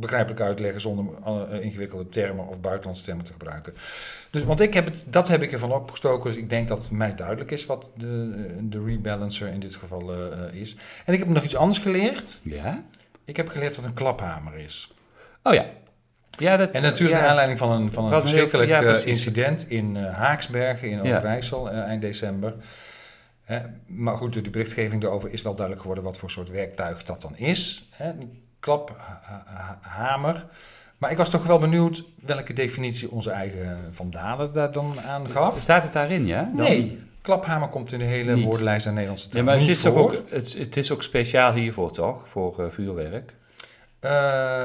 Begrijpelijk 0.00 0.40
uitleggen 0.40 0.80
zonder 0.80 1.14
alle, 1.22 1.46
eh, 1.46 1.64
ingewikkelde 1.64 2.08
termen 2.08 2.46
of 2.48 2.60
buitenlandse 2.60 3.04
termen 3.04 3.24
te 3.24 3.32
gebruiken. 3.32 3.74
Dus, 4.30 4.44
want 4.44 4.60
ik 4.60 4.74
heb 4.74 4.84
het, 4.84 5.04
dat 5.06 5.28
heb 5.28 5.42
ik 5.42 5.52
ervan 5.52 5.72
opgestoken, 5.72 6.30
dus 6.30 6.38
ik 6.38 6.50
denk 6.50 6.68
dat 6.68 6.78
het 6.78 6.90
mij 6.90 7.14
duidelijk 7.14 7.50
is 7.50 7.66
wat 7.66 7.90
de, 7.96 8.34
eh, 8.36 8.54
de 8.62 8.84
rebalancer 8.84 9.48
in 9.48 9.60
dit 9.60 9.74
geval 9.74 10.12
eh, 10.12 10.44
eh, 10.46 10.54
is. 10.54 10.76
En 11.04 11.12
ik 11.12 11.18
heb 11.18 11.28
nog 11.28 11.44
iets 11.44 11.56
anders 11.56 11.78
geleerd. 11.78 12.40
Ja? 12.42 12.84
Ik 13.24 13.36
heb 13.36 13.48
geleerd 13.48 13.76
wat 13.76 13.84
een 13.84 13.94
klaphamer 13.94 14.54
is. 14.54 14.94
Oh 15.42 15.54
ja. 15.54 15.66
Ja, 16.38 16.56
dat, 16.56 16.74
En 16.74 16.82
natuurlijk 16.82 17.14
ja. 17.14 17.20
naar 17.20 17.28
aanleiding 17.30 17.58
van 17.58 17.70
een, 17.70 17.92
van 17.92 18.04
een 18.04 18.10
heel- 18.10 18.20
verschrikkelijk 18.20 18.68
ja, 18.68 18.82
eh, 18.82 19.06
incident 19.06 19.70
in 19.70 19.96
eh, 19.96 20.14
Haaksbergen 20.14 20.90
in 20.90 21.02
Ja. 21.02 21.16
Overijssel 21.16 21.70
eh, 21.70 21.78
eind 21.78 22.02
december. 22.02 22.54
Hè, 23.42 23.60
maar 23.86 24.16
goed, 24.16 24.44
de 24.44 24.50
berichtgeving 24.50 25.02
daarover 25.02 25.30
is 25.30 25.42
wel 25.42 25.52
duidelijk 25.52 25.80
geworden 25.80 26.04
wat 26.04 26.18
voor 26.18 26.30
soort 26.30 26.50
werktuig 26.50 27.02
dat 27.04 27.22
dan 27.22 27.36
is. 27.36 27.88
Hè, 27.90 28.12
klaphamer. 28.66 30.44
Maar 30.98 31.10
ik 31.10 31.16
was 31.16 31.30
toch 31.30 31.46
wel 31.46 31.58
benieuwd 31.58 32.04
welke 32.24 32.52
definitie 32.52 33.10
onze 33.10 33.30
eigen 33.30 33.78
Van 33.90 34.10
Dalen 34.10 34.52
daar 34.52 34.72
dan 34.72 35.00
aan 35.06 35.28
gaf. 35.28 35.60
Staat 35.60 35.82
het 35.82 35.92
daarin, 35.92 36.26
ja? 36.26 36.50
Dan- 36.54 36.64
Nee, 36.66 36.98
klaphamer 37.20 37.68
komt 37.68 37.92
in 37.92 37.98
de 37.98 38.04
hele 38.04 38.34
Niet. 38.34 38.44
woordenlijst 38.44 38.86
aan 38.86 38.92
Nederlandse 38.92 39.28
taal 39.28 39.40
Ja, 39.40 39.46
maar 39.46 39.58
het 39.58 39.68
is, 39.68 39.80
toch 39.82 39.92
voor. 39.92 40.02
ook, 40.02 40.22
het, 40.28 40.54
het 40.58 40.76
is 40.76 40.90
ook 40.92 41.02
speciaal 41.02 41.52
hiervoor, 41.52 41.92
toch? 41.92 42.28
Voor 42.28 42.58
eh, 42.58 42.70
vuurwerk. 42.70 43.34
Eh, 44.00 44.62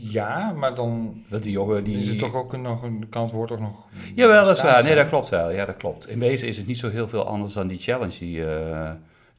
ja, 0.00 0.52
maar 0.52 0.74
dan 0.74 1.22
Dat 1.28 1.42
die 1.42 1.52
jongen 1.52 1.84
die... 1.84 1.98
is 1.98 2.08
het 2.08 2.18
toch 2.18 2.34
ook 2.34 2.52
een, 2.52 2.62
nog 2.62 2.82
een, 2.82 3.06
kan 3.10 3.22
het 3.22 3.32
woord 3.32 3.52
ook 3.52 3.60
nog... 3.60 3.74
Jawel, 4.14 4.44
dat 4.44 4.56
is 4.56 4.62
waar. 4.62 4.82
Nee, 4.84 4.94
dat 4.94 5.06
klopt 5.06 5.28
wel. 5.28 5.50
Ja, 5.50 5.64
dat 5.64 5.76
klopt. 5.76 6.08
In 6.08 6.18
wezen 6.18 6.48
is 6.48 6.56
het 6.56 6.66
niet 6.66 6.78
zo 6.78 6.90
heel 6.90 7.08
veel 7.08 7.26
anders 7.26 7.52
dan 7.52 7.66
die 7.66 7.78
challenge 7.78 8.18
die, 8.18 8.44
eh, 8.54 8.90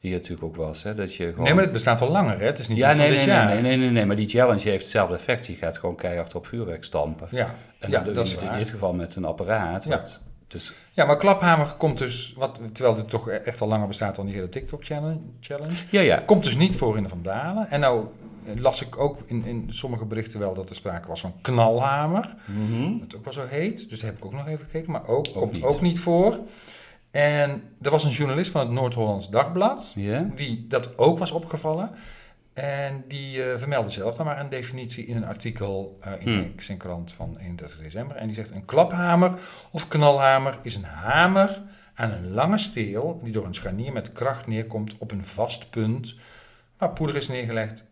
die 0.06 0.14
er 0.14 0.20
natuurlijk 0.20 0.46
ook 0.48 0.56
was. 0.66 0.82
Hè? 0.82 0.94
Dat 0.94 1.14
je 1.14 1.26
gewoon... 1.28 1.44
Nee, 1.44 1.54
maar 1.54 1.62
het 1.62 1.72
bestaat 1.72 2.00
al 2.00 2.08
langer, 2.10 2.38
hè? 2.38 2.46
Het 2.46 2.58
is 2.58 2.68
niet 2.68 2.78
ja, 2.78 2.92
nee, 2.92 3.08
dit 3.08 3.16
nee, 3.16 3.26
nee, 3.26 3.34
jaar. 3.34 3.46
nee, 3.46 3.62
nee, 3.62 3.76
nee, 3.76 3.90
nee, 3.90 4.06
maar 4.06 4.16
die 4.16 4.28
challenge 4.28 4.68
heeft 4.68 4.82
hetzelfde 4.82 5.14
effect. 5.14 5.46
Je 5.46 5.54
gaat 5.54 5.78
gewoon 5.78 5.96
keihard 5.96 6.34
op 6.34 6.46
vuurwerk 6.46 6.84
stampen. 6.84 7.28
Ja, 7.30 7.54
En 7.78 7.90
ja 7.90 8.00
dat 8.00 8.26
is 8.26 8.32
het 8.32 8.42
in 8.42 8.52
dit 8.52 8.70
geval 8.70 8.92
met 8.92 9.16
een 9.16 9.24
apparaat. 9.24 9.84
Ja. 9.84 9.90
Wat, 9.90 10.22
dus, 10.48 10.72
Ja, 10.92 11.04
maar 11.04 11.16
klaphamer 11.16 11.74
komt 11.78 11.98
dus, 11.98 12.34
wat, 12.36 12.60
terwijl 12.72 12.96
dit 12.96 13.08
toch 13.08 13.28
echt 13.28 13.60
al 13.60 13.68
langer 13.68 13.86
bestaat 13.86 14.16
dan 14.16 14.26
die 14.26 14.34
hele 14.34 14.48
TikTok-challenge, 14.48 15.18
challenge, 15.40 15.74
ja, 15.90 16.00
ja. 16.00 16.22
komt 16.26 16.44
dus 16.44 16.56
niet 16.56 16.76
voor 16.76 16.96
in 16.96 17.02
de 17.02 17.08
Vandalen. 17.08 17.70
En 17.70 17.80
nou 17.80 18.06
eh, 18.46 18.60
las 18.60 18.82
ik 18.82 18.98
ook 18.98 19.18
in, 19.26 19.44
in 19.44 19.64
sommige 19.68 20.04
berichten 20.04 20.40
wel 20.40 20.54
dat 20.54 20.68
er 20.70 20.76
sprake 20.76 21.08
was 21.08 21.20
van 21.20 21.32
knalhamer, 21.40 22.34
Mhm. 22.44 22.98
dat 22.98 23.16
ook 23.16 23.24
wel 23.24 23.32
zo 23.32 23.44
heet. 23.48 23.88
Dus 23.88 23.98
daar 24.00 24.10
heb 24.10 24.18
ik 24.18 24.24
ook 24.24 24.32
nog 24.32 24.46
even 24.48 24.64
gekeken, 24.66 24.92
maar 24.92 25.06
ook, 25.08 25.28
komt 25.34 25.52
niet. 25.52 25.62
ook 25.62 25.80
niet 25.80 25.98
voor. 26.00 26.38
En 27.16 27.62
er 27.82 27.90
was 27.90 28.04
een 28.04 28.10
journalist 28.10 28.50
van 28.50 28.60
het 28.60 28.70
Noord-Hollands 28.70 29.30
Dagblad, 29.30 29.92
die 30.34 30.66
dat 30.66 30.98
ook 30.98 31.18
was 31.18 31.30
opgevallen. 31.30 31.90
En 32.52 33.04
die 33.08 33.42
eh, 33.42 33.58
vermeldde 33.58 33.90
zelf 33.90 34.14
dan 34.14 34.26
maar 34.26 34.40
een 34.40 34.48
definitie 34.48 35.06
in 35.06 35.16
een 35.16 35.24
artikel 35.26 35.98
eh, 36.00 36.12
in 36.12 36.18
Hmm. 36.22 36.32
zijn- 36.32 36.52
zijn 36.60 36.78
krant 36.78 37.12
van 37.12 37.36
31 37.38 37.78
december. 37.78 38.16
En 38.16 38.26
die 38.26 38.34
zegt: 38.34 38.50
Een 38.50 38.64
klaphamer 38.64 39.32
of 39.70 39.88
knalhamer 39.88 40.58
is 40.62 40.76
een 40.76 40.84
hamer 40.84 41.62
aan 41.94 42.10
een 42.10 42.30
lange 42.32 42.58
steel 42.58 43.20
die 43.22 43.32
door 43.32 43.44
een 43.46 43.54
scharnier 43.54 43.92
met 43.92 44.12
kracht 44.12 44.46
neerkomt 44.46 44.94
op 44.98 45.10
een 45.10 45.24
vast 45.24 45.70
punt 45.70 46.14
waar 46.78 46.90
poeder 46.92 47.16
is 47.16 47.28
neergelegd, 47.28 47.84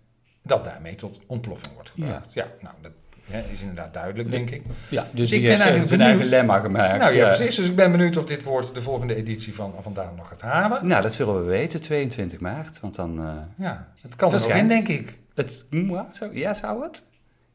dat 0.43 0.65
daarmee 0.65 0.95
tot 0.95 1.21
ontploffing 1.27 1.75
wordt 1.75 1.91
gebracht. 1.91 2.33
Ja, 2.33 2.47
nou, 2.61 2.75
dat 2.83 2.93
hè, 3.31 3.43
is 3.53 3.61
inderdaad 3.61 3.95
duidelijk, 3.95 4.31
denk 4.31 4.51
ik. 4.51 4.63
Ja, 4.91 5.07
dus 5.13 5.25
ik 5.25 5.31
die 5.31 5.41
ben 5.41 5.51
heeft 5.51 5.61
eigenlijk 5.63 5.89
zijn 5.89 6.01
eigen 6.01 6.27
lemma 6.27 6.59
gemaakt. 6.59 6.99
Nou 6.99 7.15
ja, 7.17 7.27
precies. 7.27 7.57
Dus 7.57 7.67
ik 7.69 7.77
ben 7.77 7.91
benieuwd 7.91 8.17
of 8.17 8.25
dit 8.25 8.43
woord 8.43 8.75
de 8.75 8.83
volgende 8.83 9.15
editie 9.15 9.55
van 9.55 9.75
Vandaar 9.81 10.13
nog 10.17 10.29
gaat 10.29 10.41
halen. 10.43 10.87
Nou, 10.87 11.03
dat 11.03 11.13
zullen 11.13 11.37
we 11.39 11.43
weten, 11.51 11.81
22 11.81 12.41
maart. 12.41 12.81
Want 12.81 12.95
dan... 12.97 13.19
eh, 13.19 13.33
Ja, 13.65 13.89
het 14.01 14.17
kan 14.17 14.33
in, 14.33 14.39
Verschijnt. 14.39 14.69
denk 14.69 14.89
ik. 14.89 15.19
het, 15.35 15.65
ja, 15.71 16.07
zo, 16.11 16.29
ja, 16.33 16.55
zou 16.55 16.83
het? 16.83 17.03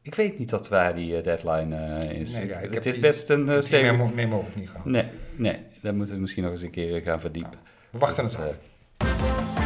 Ik 0.02 0.14
weet 0.14 0.38
niet 0.38 0.48
tot 0.48 0.68
waar 0.68 0.94
die 0.94 1.16
eh, 1.16 1.22
deadline 1.24 1.76
eh, 1.76 2.10
is. 2.20 2.36
Nee, 2.36 2.46
ja, 2.48 2.56
ik 2.58 2.62
het 2.64 2.74
heb 2.74 2.84
is 2.84 2.92
die- 2.92 3.02
best 3.02 3.30
een 3.30 3.48
uh, 3.48 3.70
memo, 3.82 4.10
memo 4.14 4.36
ook 4.38 4.54
niet 4.56 4.68
gehad. 4.70 4.84
Nee, 4.86 5.04
nee, 5.36 5.56
dat 5.82 5.94
moeten 5.94 6.14
we 6.14 6.20
misschien 6.20 6.42
nog 6.42 6.52
eens 6.52 6.62
een 6.62 6.70
keer 6.70 7.00
gaan 7.00 7.20
verdiepen. 7.20 7.58
We 7.90 7.98
wachten 7.98 8.24
het 8.24 8.32
Dat, 8.36 8.48
af. 8.98 9.59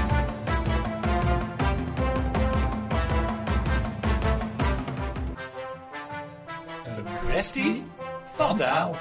Kwestie 7.52 7.82
van 8.24 8.56
taal. 8.56 8.94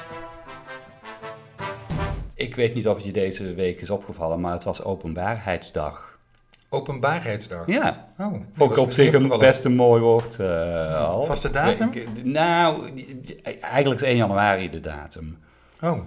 Ik 2.33 2.55
weet 2.55 2.73
niet 2.73 2.87
of 2.87 2.95
het 2.95 3.03
je 3.05 3.11
deze 3.11 3.53
week 3.53 3.81
is 3.81 3.89
opgevallen, 3.89 4.39
maar 4.41 4.51
het 4.51 4.63
was 4.63 4.83
openbaarheidsdag. 4.83 6.17
Openbaarheidsdag. 6.69 7.63
Ja, 7.67 8.07
Oh, 8.19 8.33
ook 8.57 8.77
op 8.77 8.91
zich 8.91 9.13
een 9.13 9.37
best 9.37 9.65
een 9.65 9.75
mooi 9.75 10.01
woord 10.01 10.39
eh, 10.39 10.95
al. 11.07 11.23
Vaste 11.23 11.49
datum? 11.49 11.89
Ik- 11.91 12.23
nou, 12.23 12.91
eigenlijk 13.61 14.01
is 14.01 14.07
1 14.07 14.15
januari 14.17 14.69
de 14.69 14.79
datum. 14.79 15.37
Oh, 15.81 15.99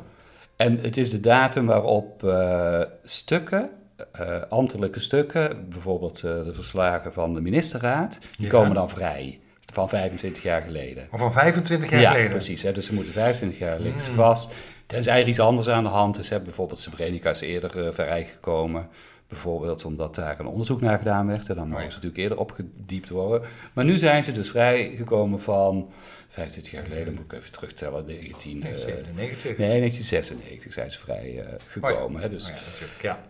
En 0.56 0.78
het 0.80 0.96
is 0.96 1.10
de 1.10 1.20
datum 1.20 1.66
waarop 1.66 2.24
eh, 2.24 2.80
stukken, 3.02 3.70
eh, 4.12 4.40
ambtelijke 4.48 5.00
stukken, 5.00 5.68
bijvoorbeeld 5.68 6.16
eh, 6.22 6.44
de 6.44 6.52
verslagen 6.54 7.12
van 7.12 7.34
de 7.34 7.40
ministerraad, 7.40 8.18
die 8.36 8.46
Ja. 8.46 8.48
komen 8.52 8.74
dan 8.74 8.88
vrij. 8.90 9.40
Van 9.72 9.88
25 9.88 10.42
jaar 10.42 10.62
geleden. 10.62 11.08
of 11.10 11.20
van 11.20 11.32
25 11.32 11.90
jaar 11.90 12.00
ja, 12.00 12.10
geleden. 12.10 12.30
precies. 12.30 12.62
Hè, 12.62 12.72
dus 12.72 12.86
ze 12.86 12.94
moeten 12.94 13.12
25 13.12 13.58
jaar 13.58 13.80
liggen 13.80 14.00
ze 14.00 14.08
Mm. 14.10 14.14
vast. 14.16 14.54
Er 14.86 15.28
iets 15.28 15.40
anders 15.40 15.68
aan 15.68 15.82
de 15.84 15.90
hand 15.90 16.18
is. 16.18 16.28
Hè. 16.28 16.40
Bijvoorbeeld 16.40 16.78
Srebrenica 16.78 17.30
is 17.30 17.40
eerder 17.40 17.86
eh, 17.86 17.92
vrijgekomen. 17.92 18.88
Bijvoorbeeld 19.28 19.84
omdat 19.84 20.14
daar 20.14 20.40
een 20.40 20.46
onderzoek 20.46 20.80
naar 20.80 20.98
gedaan 20.98 21.26
werd. 21.26 21.48
En 21.48 21.54
dan 21.56 21.68
mogen 21.68 21.82
ja. 21.84 21.88
ze 21.90 21.94
natuurlijk 21.94 22.22
eerder 22.22 22.38
opgediept 22.38 23.08
worden. 23.08 23.48
Maar 23.72 23.84
nu 23.84 23.98
zijn 23.98 24.22
ze 24.22 24.32
dus 24.32 24.48
vrijgekomen 24.48 25.40
van 25.40 25.90
25 26.28 26.72
jaar 26.72 26.82
geleden. 26.84 27.14
Moet 27.14 27.24
ik 27.24 27.32
even 27.32 27.52
terugtellen. 27.52 28.06
19, 28.06 28.58
Nee, 28.58 28.72
eh, 28.72 28.78
97. 28.78 29.56
nee, 29.58 29.68
1996 29.68 30.72
zijn 30.72 30.90
ze 30.90 30.98
vrij 30.98 31.40
eh, 31.40 31.52
gekomen. 31.66 32.20
Hè, 32.22 32.28
dus 32.28 32.42
Oh 32.42 32.48
ja, 32.56 32.60
natuurlijk. 32.72 33.02
Ja. 33.02 33.20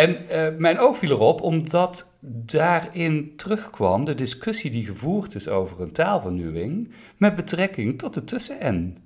En 0.00 0.28
eh, 0.28 0.58
mijn 0.58 0.78
oog 0.78 0.96
viel 0.98 1.10
erop 1.10 1.40
omdat 1.40 2.12
daarin 2.20 3.36
terugkwam 3.36 4.04
de 4.04 4.14
discussie 4.14 4.70
die 4.70 4.84
gevoerd 4.86 5.34
is 5.34 5.48
over 5.48 5.80
een 5.80 5.92
taalvernieuwing 5.92 6.92
met 7.16 7.34
betrekking 7.34 7.98
tot 7.98 8.14
de 8.14 8.24
tussen-N. 8.24 8.96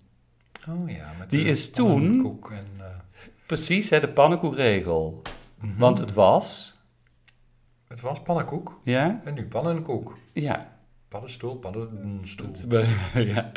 Oh 0.70 0.90
ja. 0.90 1.12
Met 1.18 1.30
Die 1.30 1.44
de 1.44 1.50
is 1.50 1.70
toen- 1.70 1.88
pannenkoek 2.02 2.50
En, 2.50 2.66
eh, 2.78 2.84
Precies, 3.46 3.90
hè, 3.90 4.00
de 4.00 4.08
pannenkoekregel. 4.08 5.22
mhm. 5.60 5.78
Want 5.78 5.98
het 5.98 6.12
was, 6.12 6.74
Het 7.88 8.00
was 8.00 8.22
pannenkoek 8.22 8.80
ja, 8.84 9.20
en 9.24 9.34
nu 9.34 9.46
pannenkoek. 9.46 10.16
ja, 10.32 10.73
Paddenstoel, 11.14 11.54
paddenstoel. 11.56 12.50
ja. 13.14 13.52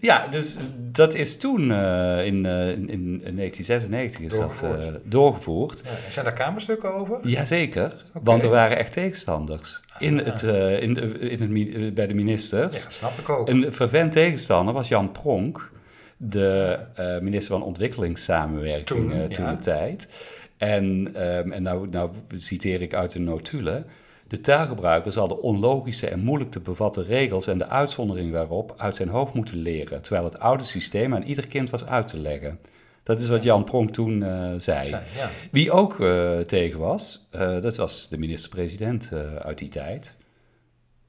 Ja, 0.00 0.26
dus 0.28 0.56
dat 0.76 1.14
is 1.14 1.36
toen 1.38 1.70
eh, 1.72 2.26
in, 2.26 2.46
eh, 2.46 2.68
in, 2.70 2.88
in 2.88 3.36
1996 3.36 4.20
is 4.20 4.30
dat 4.30 4.40
Doorgevoerd. 4.40 4.84
eh, 4.88 4.94
doorgevoerd. 5.04 5.82
Ja, 5.84 6.10
zijn 6.10 6.24
daar 6.24 6.34
kamerstukken 6.34 6.94
over? 6.94 7.28
Jazeker, 7.28 7.84
Oké. 7.84 8.20
want 8.24 8.42
er 8.42 8.48
waren 8.48 8.76
echt 8.78 8.92
tegenstanders 8.92 9.80
in 9.98 10.20
Ah. 10.20 10.26
het, 10.26 10.42
in, 10.82 10.94
de- 10.94 11.18
in 11.18 11.40
het, 11.82 11.94
bij 11.94 12.06
de 12.06 12.14
ministers. 12.14 12.82
Ja, 12.82 12.90
snap 12.90 13.18
ik 13.18 13.28
ook. 13.28 13.48
Een 13.48 13.72
fervent 13.72 14.12
tegenstander 14.12 14.74
was 14.74 14.88
Jan 14.88 15.12
Pronk, 15.12 15.70
de 16.16 16.78
minister 17.22 17.52
van 17.58 17.62
Ontwikkelingssamenwerking 17.62 18.86
Toen, 18.86 19.28
toen 19.28 19.44
ja. 19.44 19.50
de 19.50 19.58
tijd. 19.58 20.24
En, 20.56 21.10
ehm, 21.14 21.52
en 21.52 21.62
nou, 21.62 21.88
nou 21.88 22.10
citeer 22.36 22.82
ik 22.82 22.94
uit 22.94 23.12
de 23.12 23.18
notulen. 23.20 23.84
De 24.28 24.40
taalgebruiker 24.40 25.12
zal 25.12 25.28
de 25.28 25.40
onlogische 25.40 26.08
en 26.08 26.20
moeilijk 26.20 26.50
te 26.50 26.60
bevatten 26.60 27.04
regels 27.04 27.46
en 27.46 27.58
de 27.58 27.66
uitzondering 27.66 28.32
daarop 28.32 28.74
uit 28.76 28.94
zijn 28.94 29.08
hoofd 29.08 29.34
moeten 29.34 29.56
leren, 29.56 30.02
terwijl 30.02 30.24
het 30.24 30.38
oude 30.38 30.64
systeem 30.64 31.14
aan 31.14 31.22
ieder 31.22 31.46
kind 31.46 31.70
was 31.70 31.84
uit 31.84 32.08
te 32.08 32.18
leggen. 32.18 32.58
Dat 33.06 33.18
is 33.18 33.28
wat 33.28 33.42
Jan 33.42 33.64
Pronk 33.64 33.90
toen 33.90 34.22
eh, 34.22 34.52
zei. 34.56 34.88
Ja. 34.88 35.30
Wie 35.50 35.70
ook 35.70 36.00
eh, 36.00 36.38
tegen 36.38 36.78
was, 36.78 37.26
eh, 37.30 37.60
dat 37.60 37.76
was 37.76 38.08
de 38.08 38.18
minister-president 38.18 39.10
uit 39.38 39.58
die 39.58 39.68
tijd. 39.68 40.16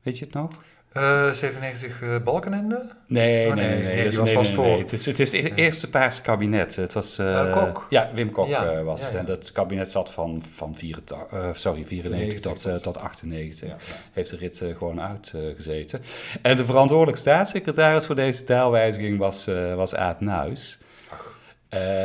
Weet 0.01 0.17
je 0.19 0.25
het 0.25 0.33
nog? 0.33 0.63
Eh, 0.97 1.31
97 1.31 2.01
eh, 2.01 2.15
Balkenende? 2.23 2.81
Nee, 3.07 3.47
Oh, 3.49 3.53
nee, 3.55 3.67
nee, 3.67 3.83
nee. 3.83 3.95
nee, 3.95 4.03
dat 4.03 4.13
was 4.15 4.25
nee, 4.25 4.35
vast. 4.55 4.55
Het 4.79 4.93
is 4.93 5.05
het, 5.05 5.19
is 5.19 5.31
het 5.31 5.51
eerste 5.55 5.89
Paarse 5.89 6.21
kabinet. 6.21 6.75
Het 6.75 6.93
was... 6.93 7.17
eh, 7.17 7.39
Eh, 7.39 7.51
Kok. 7.51 7.87
Ja, 7.89 8.09
Wim 8.13 8.31
Kok 8.31 8.47
Ja, 8.47 8.65
eh, 8.71 8.83
was 8.83 8.99
ja, 8.99 9.05
het. 9.05 9.13
ja. 9.13 9.19
En 9.19 9.25
dat 9.25 9.51
kabinet 9.51 9.91
zat 9.91 10.11
van, 10.11 10.41
van 10.49 10.75
84, 10.75 11.39
eh, 11.39 11.49
sorry, 11.53 11.85
94 11.85 12.39
tot, 12.39 12.61
94 12.61 12.81
tot 12.93 12.97
98. 13.03 13.67
Ja, 13.67 13.75
ja. 13.79 13.95
Heeft 14.11 14.29
de 14.29 14.37
rit 14.37 14.63
gewoon 14.77 15.01
uitgezeten. 15.01 16.01
en 16.41 16.57
de 16.57 16.65
verantwoordelijk 16.65 17.17
staatssecretaris 17.17 18.05
voor 18.05 18.15
deze 18.15 18.43
taalwijziging 18.43 19.17
was, 19.17 19.47
was 19.75 19.95
Aad 19.95 20.21
Nuis. 20.21 20.79
Ach. 21.09 21.39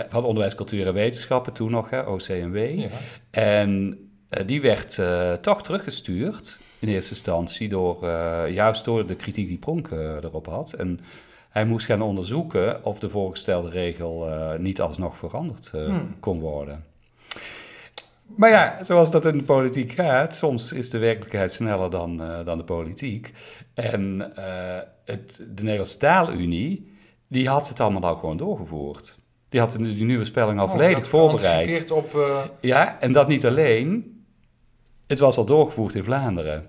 Van 0.09 0.25
Onderwijs, 0.25 0.55
Cultuur 0.55 0.87
en 0.87 0.95
Wetenschappen, 0.95 1.53
toen 1.53 1.71
nog, 1.71 1.91
hè, 1.91 2.01
OCMW. 2.01 2.85
En 3.31 3.99
die 4.47 4.61
werd 4.61 4.99
eh, 4.99 5.33
toch 5.33 5.63
teruggestuurd 5.63 6.59
in 6.79 6.89
eerste 6.89 7.11
instantie 7.11 7.69
door, 7.69 8.09
eh, 8.09 8.43
juist 8.51 8.85
door 8.85 9.07
de 9.07 9.15
kritiek 9.15 9.49
die 9.49 9.59
Pronk 9.59 9.89
eh, 9.91 9.99
erop 9.99 10.47
had. 10.47 10.73
En 10.73 11.01
hij 11.51 11.65
moest 11.65 11.87
gaan 11.87 12.03
onderzoeken 12.03 12.85
of 12.85 12.99
de 12.99 13.09
voorgestelde 13.09 13.71
regel 13.71 14.29
eh, 14.31 14.59
niet 14.59 14.81
alsnog 14.81 15.17
veranderd 15.17 15.71
eh, 15.75 15.85
Hmm. 15.85 16.15
kon 16.21 16.41
worden. 16.41 16.85
Maar 18.37 18.51
ja, 18.51 18.85
zoals 18.85 19.11
dat 19.11 19.25
in 19.27 19.39
de 19.39 19.45
politiek 19.45 19.93
gaat, 19.93 20.37
soms 20.37 20.73
is 20.73 20.91
de 20.91 20.99
werkelijkheid 20.99 21.53
sneller 21.53 21.91
dan, 21.91 22.23
eh, 22.23 22.45
dan 22.45 22.59
de 22.59 22.65
politiek. 22.65 23.33
En 23.75 24.33
eh, 24.37 24.79
het, 25.05 25.37
de 25.55 25.63
Nederlandse 25.63 25.97
Taalunie, 25.99 26.93
die 27.29 27.49
had 27.49 27.69
het 27.69 27.81
allemaal 27.81 28.03
al 28.11 28.17
gewoon 28.17 28.37
doorgevoerd. 28.37 29.17
Die 29.49 29.61
had 29.61 29.73
die 29.73 30.05
nieuwe 30.05 30.25
spelling 30.25 30.59
al 30.59 30.65
Oh, 30.65 30.71
volledig 30.71 31.07
voorbereid. 31.07 31.91
op... 31.91 32.15
eh, 32.15 32.41
Ja, 32.61 33.01
en 33.01 33.13
dat 33.13 33.29
niet 33.29 33.47
alleen. 33.47 34.22
Het 35.13 35.21
was 35.21 35.37
al 35.37 35.45
doorgevoerd 35.45 35.95
in 35.95 36.05
Vlaanderen. 36.05 36.69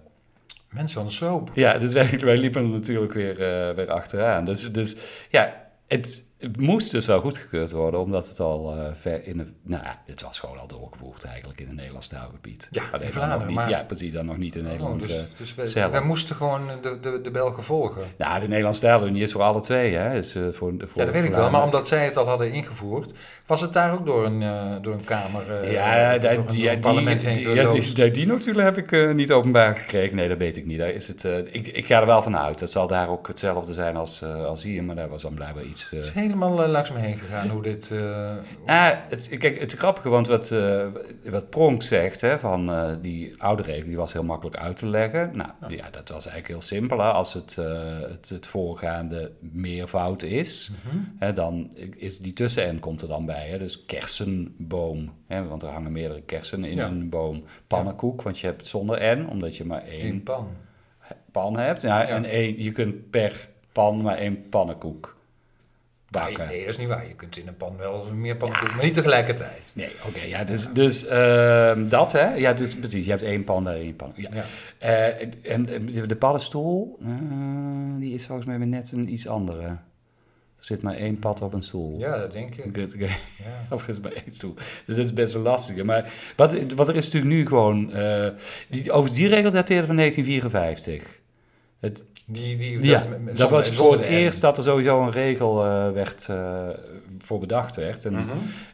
mensen 0.69 0.95
van 0.95 1.05
de 1.05 1.11
soap. 1.11 1.51
Ja, 1.53 1.77
dus 1.77 1.93
wij, 1.93 2.19
wij 2.19 2.37
liepen 2.37 2.63
er 2.63 2.69
natuurlijk 2.69 3.13
weer, 3.13 3.41
eh, 3.41 3.75
weer 3.75 3.91
achteraan. 3.91 4.45
Dus, 4.45 4.71
dus 4.71 4.95
ja, 5.29 5.67
het, 5.87 6.23
het 6.43 6.59
moest 6.59 6.91
dus 6.91 7.05
wel 7.05 7.19
goedgekeurd 7.19 7.71
worden, 7.71 7.99
omdat 7.99 8.27
het 8.27 8.39
al 8.39 8.75
eh, 8.77 8.85
ver 8.93 9.27
in 9.27 9.37
de... 9.37 9.45
Nou, 9.63 9.83
ja, 9.83 10.01
het 10.05 10.21
was 10.21 10.39
gewoon 10.39 10.57
al 10.59 10.67
doorgevoerd 10.67 11.23
eigenlijk 11.23 11.59
in 11.59 11.65
het 11.67 11.75
Nederlands 11.75 12.07
taalgebied. 12.07 12.67
Ja, 12.71 12.83
Alleen 12.91 13.11
Vlaanderen, 13.11 13.37
nog 13.39 13.47
niet, 13.47 13.55
maar- 13.55 13.69
Ja, 13.69 13.83
precies, 13.83 14.13
dan 14.13 14.25
nog 14.25 14.37
niet 14.37 14.55
in 14.55 14.63
Nederland. 14.63 15.01
Oh, 15.03 15.07
dus 15.07 15.25
dus 15.37 15.55
wij, 15.55 15.65
zelf. 15.65 15.91
wij 15.91 16.01
moesten 16.01 16.35
gewoon 16.35 16.67
de, 16.81 16.99
de, 17.01 17.19
de 17.23 17.31
Belgen 17.31 17.63
volgen. 17.63 18.01
nou, 18.17 18.39
de 18.41 18.47
Nederlandse 18.47 18.81
Taalunie 18.81 19.21
is 19.23 19.31
voor 19.31 19.41
alle 19.41 19.61
twee, 19.61 19.95
hè. 19.95 20.13
Dus, 20.13 20.35
eh, 20.35 20.41
voor, 20.43 20.51
voor 20.77 20.89
Ja, 20.95 21.05
dat 21.05 21.13
weet 21.13 21.23
ik 21.23 21.31
wel. 21.31 21.49
Maar 21.49 21.63
omdat 21.63 21.87
zij 21.87 22.05
het 22.05 22.17
al 22.17 22.27
hadden 22.27 22.51
ingevoerd, 22.51 23.11
was 23.45 23.61
het 23.61 23.73
daar 23.73 23.93
ook 23.93 24.05
door 24.05 24.25
een, 24.25 24.41
eh, 24.41 24.61
door 24.81 24.93
een 24.93 25.03
kamer, 25.05 25.71
Ja, 25.71 26.17
daar- 26.17 26.35
door 26.35 26.47
die, 26.47 26.65
door 26.69 26.79
parlement 26.79 27.21
die, 27.21 27.33
die, 27.33 27.49
ja, 27.49 27.69
die, 27.71 28.11
die 28.11 28.25
notulen 28.27 28.63
heb 28.63 28.77
ik 28.77 29.13
niet 29.15 29.31
openbaar 29.31 29.75
gekregen. 29.77 30.15
Nee, 30.15 30.27
dat 30.27 30.37
weet 30.37 30.57
ik 30.57 30.65
niet. 30.65 30.77
Daar 30.77 30.89
is 30.89 31.07
het, 31.07 31.23
ik, 31.51 31.67
ik 31.67 31.85
ga 31.85 31.99
er 31.99 32.05
wel 32.05 32.21
van 32.21 32.37
uit. 32.37 32.59
Het 32.59 32.71
zal 32.71 32.87
daar 32.87 33.09
ook 33.09 33.27
hetzelfde 33.27 33.73
zijn 33.73 33.95
als, 33.95 34.23
als 34.23 34.63
hier, 34.63 34.83
maar 34.83 34.95
daar 34.95 35.09
was 35.09 35.21
dan 35.21 35.33
blijkbaar 35.33 35.63
iets... 35.63 35.91
helemaal 36.33 36.63
eh, 36.63 36.69
langs 36.69 36.91
me 36.91 36.99
heen 36.99 37.17
gegaan 37.17 37.49
hoe 37.49 37.61
dit... 37.61 37.91
eh, 37.91 38.35
Ah, 38.65 38.89
het, 39.09 39.37
kijk, 39.37 39.59
het 39.59 39.73
grappige, 39.73 40.09
want 40.09 40.27
wat, 40.27 40.51
eh, 40.51 40.87
wat 41.25 41.49
Pronk 41.49 41.83
zegt, 41.83 42.21
hè, 42.21 42.39
van 42.39 42.71
die 43.01 43.33
oude 43.43 43.63
regel, 43.63 43.85
die 43.87 43.97
was 43.97 44.13
heel 44.13 44.23
makkelijk 44.23 44.57
uit 44.57 44.77
te 44.77 44.85
leggen. 44.85 45.31
Nou, 45.33 45.49
ja, 45.67 45.89
dat 45.89 46.09
was 46.09 46.25
eigenlijk 46.27 46.47
heel 46.47 46.61
simpel. 46.61 46.97
Hè. 46.97 47.11
Als 47.11 47.33
het, 47.33 47.55
het, 48.09 48.29
het 48.29 48.47
voorgaande 48.47 49.31
meervoud 49.39 50.23
is, 50.23 50.71
mhm. 50.85 50.97
hè, 51.17 51.33
dan 51.33 51.73
is 51.97 52.19
die 52.19 52.33
tussen-n 52.33 52.79
komt 52.79 53.01
er 53.01 53.07
dan 53.07 53.25
bij. 53.25 53.47
Hè. 53.47 53.57
Dus 53.57 53.85
kersenboom, 53.85 55.13
hè, 55.27 55.47
want 55.47 55.61
er 55.61 55.69
hangen 55.69 55.91
meerdere 55.91 56.21
kersen 56.21 56.63
in 56.63 56.75
Ja. 56.75 56.87
een 56.87 57.09
boom. 57.09 57.43
Pannenkoek, 57.67 58.21
want 58.21 58.39
je 58.39 58.47
hebt 58.47 58.67
zonder 58.67 59.17
n, 59.17 59.27
omdat 59.29 59.57
je 59.57 59.65
maar 59.65 59.83
één 59.83 60.23
pan. 60.23 60.47
pan 61.31 61.57
hebt. 61.57 61.81
Ja. 61.81 62.05
En 62.07 62.25
één, 62.25 62.63
je 62.63 62.71
kunt 62.71 63.09
per 63.09 63.49
pan 63.71 64.01
maar 64.01 64.17
één 64.17 64.49
pannenkoek 64.49 65.12
bakken. 66.21 66.47
nee, 66.47 66.59
dat 66.59 66.69
is 66.69 66.77
niet 66.77 66.87
waar. 66.87 67.07
Je 67.07 67.13
kunt 67.15 67.37
in 67.37 67.47
een 67.47 67.57
pan 67.57 67.77
wel 67.77 68.05
meer 68.13 68.35
pannenkoeken, 68.35 68.75
maar 68.75 68.85
niet 68.85 68.93
tegelijkertijd. 68.93 69.71
Nee, 69.75 69.89
oké, 70.07 70.21
ja, 70.21 70.43
dus, 70.43 70.67
dus 70.73 71.05
ehm, 71.05 71.87
dat 71.87 72.11
hè, 72.11 72.33
ja, 72.35 72.53
dus 72.53 72.75
precies, 72.75 73.05
je 73.05 73.11
hebt 73.11 73.23
één 73.23 73.43
pan 73.43 73.63
daar 73.63 73.75
één 73.75 73.95
pan. 73.95 74.11
Ja. 74.15 74.29
Ja. 74.33 74.43
Eh, 74.77 75.27
en 75.51 75.65
de- 75.65 76.05
de 76.05 76.15
paddenstoel, 76.15 76.97
eh, 77.01 77.07
die 77.99 78.13
is 78.13 78.25
volgens 78.25 78.47
mij 78.47 78.57
weer 78.57 78.67
net 78.67 78.91
een 78.91 79.13
iets 79.13 79.27
andere. 79.27 79.77
Er 80.57 80.69
zit 80.69 80.81
maar 80.81 80.95
één 80.95 81.19
pad 81.19 81.41
op 81.41 81.53
een 81.53 81.61
stoel. 81.61 81.99
ja, 81.99 82.17
dat 82.19 82.31
denk 82.31 82.55
ik. 82.55 82.65
Oké. 82.65 82.99
Ja. 82.99 83.15
Of 83.75 83.87
is 83.87 83.99
maar 83.99 84.11
één 84.11 84.33
stoel. 84.33 84.53
Dus 84.85 84.95
dat 84.95 85.05
is 85.05 85.13
best 85.13 85.33
wel 85.33 85.41
lastig. 85.41 85.83
Maar 85.83 86.13
wat, 86.35 86.57
wat 86.75 86.87
er 86.89 86.95
is 86.95 87.05
natuurlijk 87.05 87.33
nu 87.33 87.47
gewoon, 87.47 87.91
eh, 87.93 88.27
die, 88.69 88.91
overigens 88.91 89.15
die 89.19 89.27
regel 89.27 89.51
dateerde 89.51 89.85
van 89.87 89.95
1954. 89.95 91.21
Het, 91.83 92.03
Die, 92.27 92.57
die, 92.57 92.81
ja, 92.85 93.05
met- 93.23 93.37
dat 93.37 93.49
was 93.49 93.71
voor 93.71 93.91
het 93.91 94.01
eerst 94.01 94.41
dat 94.41 94.57
er 94.57 94.63
sowieso 94.63 95.01
een 95.03 95.11
regel 95.11 95.65
eh, 95.65 95.91
werd, 95.91 96.27
eh, 96.29 96.69
voor 97.17 97.39
bedacht 97.39 97.75
werd. 97.75 98.05
En, 98.05 98.27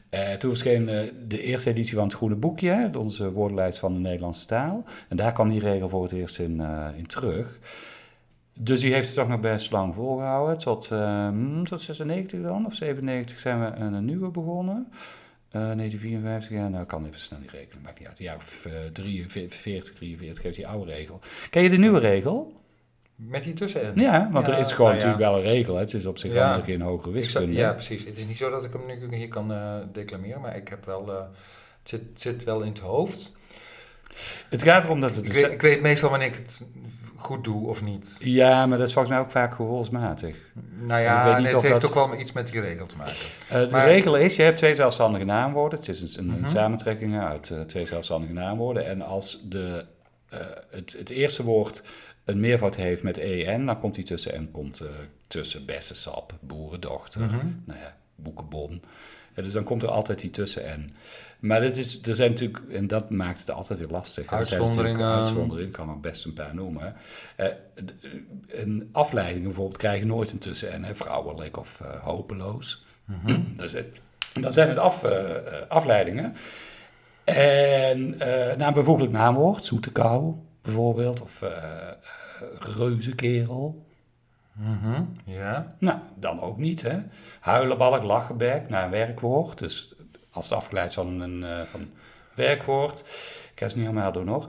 eh, 0.10 0.32
toen 0.34 0.50
verscheen 0.50 0.86
de 1.28 1.42
eerste 1.42 1.70
editie 1.70 1.96
van 1.96 2.04
het 2.04 2.13
Groene 2.13 2.36
Boekje, 2.36 2.89
onze 2.98 3.32
woordenlijst 3.32 3.80
van 3.80 3.94
de 3.94 4.00
Nederlandse 4.00 4.46
taal. 4.46 4.84
En 5.08 5.18
daar 5.18 5.34
kwam 5.34 5.50
die 5.50 5.60
regel 5.60 5.89
voor 5.89 6.04
het 6.04 6.12
eerst 6.12 6.39
in, 6.39 6.62
in 6.98 7.06
terug. 7.08 7.60
Dus 8.54 8.80
die 8.80 8.94
heeft 8.94 9.08
het 9.08 9.16
toch 9.16 9.28
nog 9.28 9.39
best 9.39 9.72
lang 9.72 9.94
volgehouden. 9.96 10.58
Tot, 10.58 10.88
hmm, 10.89 11.66
tot 11.68 11.82
96 11.82 12.42
dan, 12.42 12.66
of 12.66 12.75
97 12.75 13.39
zijn 13.39 13.60
we 13.60 13.75
een, 13.75 14.06
nieuwe 14.06 14.30
begonnen. 14.30 14.88
Eh 15.50 15.62
1954, 15.62 16.50
ja, 16.51 16.68
nou 16.68 16.82
ik 16.82 16.88
kan 16.88 17.06
even 17.06 17.20
snel 17.20 17.39
die 17.39 17.50
rekenen, 17.50 17.82
maakt 17.84 18.00
niet 18.00 18.08
uit. 18.08 18.18
Ja, 18.18 18.36
of 18.36 18.66
eh 18.66 18.74
43, 18.94 19.60
43 19.60 20.44
heeft 20.44 20.56
die 20.56 20.68
oude 20.68 20.92
regel. 20.92 21.20
Ken 21.50 21.63
je 21.63 21.70
de 21.70 21.78
nieuwe 21.78 22.00
regel? 22.00 22.54
Met 23.27 23.43
die 23.43 23.53
tussen 23.53 23.91
Ja, 23.95 24.29
want 24.31 24.47
Ja, 24.47 24.53
er 24.53 24.59
is 24.59 24.71
gewoon 24.71 24.91
nou 24.91 25.01
ja. 25.01 25.05
natuurlijk 25.08 25.32
wel 25.32 25.36
een 25.51 25.55
regel. 25.58 25.73
Hè. 25.73 25.79
Het 25.79 25.93
is 25.93 26.05
op 26.05 26.17
zich 26.17 26.34
Ja. 26.34 26.45
allemaal 26.47 26.63
geen 26.65 26.82
hogere 26.82 27.12
wiskunde. 27.13 27.53
ja, 27.53 27.73
precies. 27.73 28.05
Het 28.05 28.17
is 28.17 28.25
niet 28.27 28.38
zo 28.38 28.49
dat 28.49 28.63
ik 28.65 28.73
hem 28.73 28.86
nu 28.86 29.15
hier 29.15 29.27
kan 29.27 29.51
eh, 29.53 29.75
declameren, 29.91 30.41
maar 30.41 30.55
ik 30.55 30.67
heb 30.67 30.86
wel, 30.86 31.12
eh, 31.12 31.17
het 31.79 31.89
zit, 31.89 32.01
zit 32.13 32.43
wel 32.43 32.62
in 32.62 32.69
het 32.69 32.79
hoofd. 32.79 33.32
Het 34.49 34.62
gaat 34.62 34.84
erom 34.84 35.01
dat 35.01 35.15
het... 35.15 35.25
Ik 35.25 35.34
weet, 35.34 35.51
ik 35.51 35.62
weet 35.62 35.82
meestal 35.82 36.10
wanneer 36.10 36.27
ik 36.27 36.36
het 36.36 36.65
goed 37.15 37.43
doe 37.43 37.67
of 37.67 37.82
niet. 37.84 38.15
Ja, 38.19 38.65
maar 38.65 38.77
dat 38.77 38.88
is 38.88 38.93
volgens 38.93 39.13
mij 39.15 39.23
ook 39.23 39.32
vaak 39.32 39.53
gevoelsmatig. 39.53 40.36
Nou 40.79 40.99
Ik 40.99 41.05
ja, 41.05 41.23
nee, 41.38 41.43
het 41.53 41.62
heeft 41.62 41.82
dat- 41.82 41.86
ook 41.86 41.93
wel 42.10 42.19
iets 42.19 42.32
met 42.32 42.51
die 42.51 42.62
regel 42.62 42.86
te 42.86 42.97
maken. 42.97 43.13
Eh, 43.49 43.60
de 43.60 43.67
Maar- 43.71 43.86
regel 43.86 44.17
is, 44.17 44.36
je 44.36 44.41
hebt 44.41 44.58
twee 44.58 44.73
zelfstandige 44.73 45.25
naamwoorden. 45.25 45.79
Het 45.79 45.88
is 45.88 46.17
een, 46.17 46.29
een 46.29 46.39
Mhm. 46.39 46.47
samentrekking 46.47 47.19
uit 47.19 47.53
twee 47.67 47.86
zelfstandige 47.86 48.34
naamwoorden. 48.34 48.86
En 48.86 49.01
als 49.01 49.41
de, 49.49 49.86
eh, 50.29 50.39
het, 50.69 50.95
het 50.97 51.10
eerste 51.10 51.43
woord 51.43 51.84
een 52.30 52.39
meervoud 52.39 52.76
heeft 52.76 53.04
met 53.04 53.18
en, 53.20 53.65
dan 53.65 53.80
komt 53.80 53.96
die 53.96 54.04
tussen 54.04 54.34
en 54.34 54.52
komt 54.52 54.80
eh, 54.80 54.88
tussen 55.28 55.65
bessensap, 55.65 56.34
boerendochter, 56.39 57.22
Mhm. 57.22 57.36
nou 57.65 57.80
ja, 57.80 57.96
boekenbon. 58.15 58.82
Dus 59.34 59.52
dan 59.52 59.63
komt 59.63 59.84
er 59.84 59.89
altijd 59.89 60.20
die 60.20 60.30
tussen 60.30 60.65
en. 60.65 60.82
Maar 61.39 61.62
dat 61.62 61.76
is, 61.76 62.02
er 62.02 62.15
zijn 62.15 62.30
natuurlijk, 62.30 62.60
en 62.72 62.88
dat 62.88 63.10
maakt 63.10 63.39
het 63.39 63.52
altijd 63.52 63.80
weer 63.80 63.88
lastig. 63.88 64.26
Er 64.32 64.38
Uitzonderingen. 64.38 65.13
Uitzonderingen, 65.15 65.65
ik 65.65 65.72
kan 65.72 65.89
er 65.89 66.00
best 66.00 66.26
een 66.26 66.34
paar 66.34 66.56
noemen. 66.56 66.96
Eh, 67.36 67.48
d- 67.86 67.94
een 68.48 68.89
afleiding 68.92 69.44
bijvoorbeeld 69.44 69.78
krijg 69.78 70.00
je 70.00 70.06
nooit 70.06 70.32
een 70.32 70.38
tussen 70.39 70.72
en, 70.72 70.84
hè, 70.84 70.96
vrouwelijk 70.96 71.58
of 71.58 71.82
eh, 71.82 72.00
hopeloos. 72.04 72.86
Het, 73.58 73.88
dan 74.42 74.54
zijn 74.54 74.70
het 74.70 74.78
af, 74.78 75.04
eh, 75.04 75.36
eh, 75.36 75.68
afleidingen. 75.68 76.34
En 77.24 78.20
eh 78.20 78.58
na 78.58 78.68
een 78.68 78.74
bevoeglijk 78.74 79.12
naamwoord, 79.12 79.65
zoete 79.65 79.92
kou 79.92 80.34
bijvoorbeeld, 80.62 81.22
of 81.22 81.41
eh, 81.41 81.91
reuzenkerel. 82.60 83.86
Mhm. 84.54 85.04
Ja. 85.26 85.76
Nou, 85.80 86.00
dan 86.15 86.41
ook 86.41 86.58
niet, 86.58 86.82
hè. 86.82 86.98
Huilenbalk, 87.39 88.04
lachenbek, 88.04 88.69
naar 88.69 88.84
een 88.86 88.91
werkwoord. 88.91 89.58
Dus 89.58 89.95
als 90.32 90.50
het 90.50 90.58
afgeleid 90.58 90.93
van 90.93 91.19
een 91.22 91.43
eh, 91.43 91.62
van 91.65 91.89
werkwoord. 92.36 93.00
Ik 93.52 93.60
ga 93.60 93.65
het 93.65 93.76
niet 93.76 93.86
helemaal 93.88 94.12
doen 94.12 94.26
nog. 94.26 94.45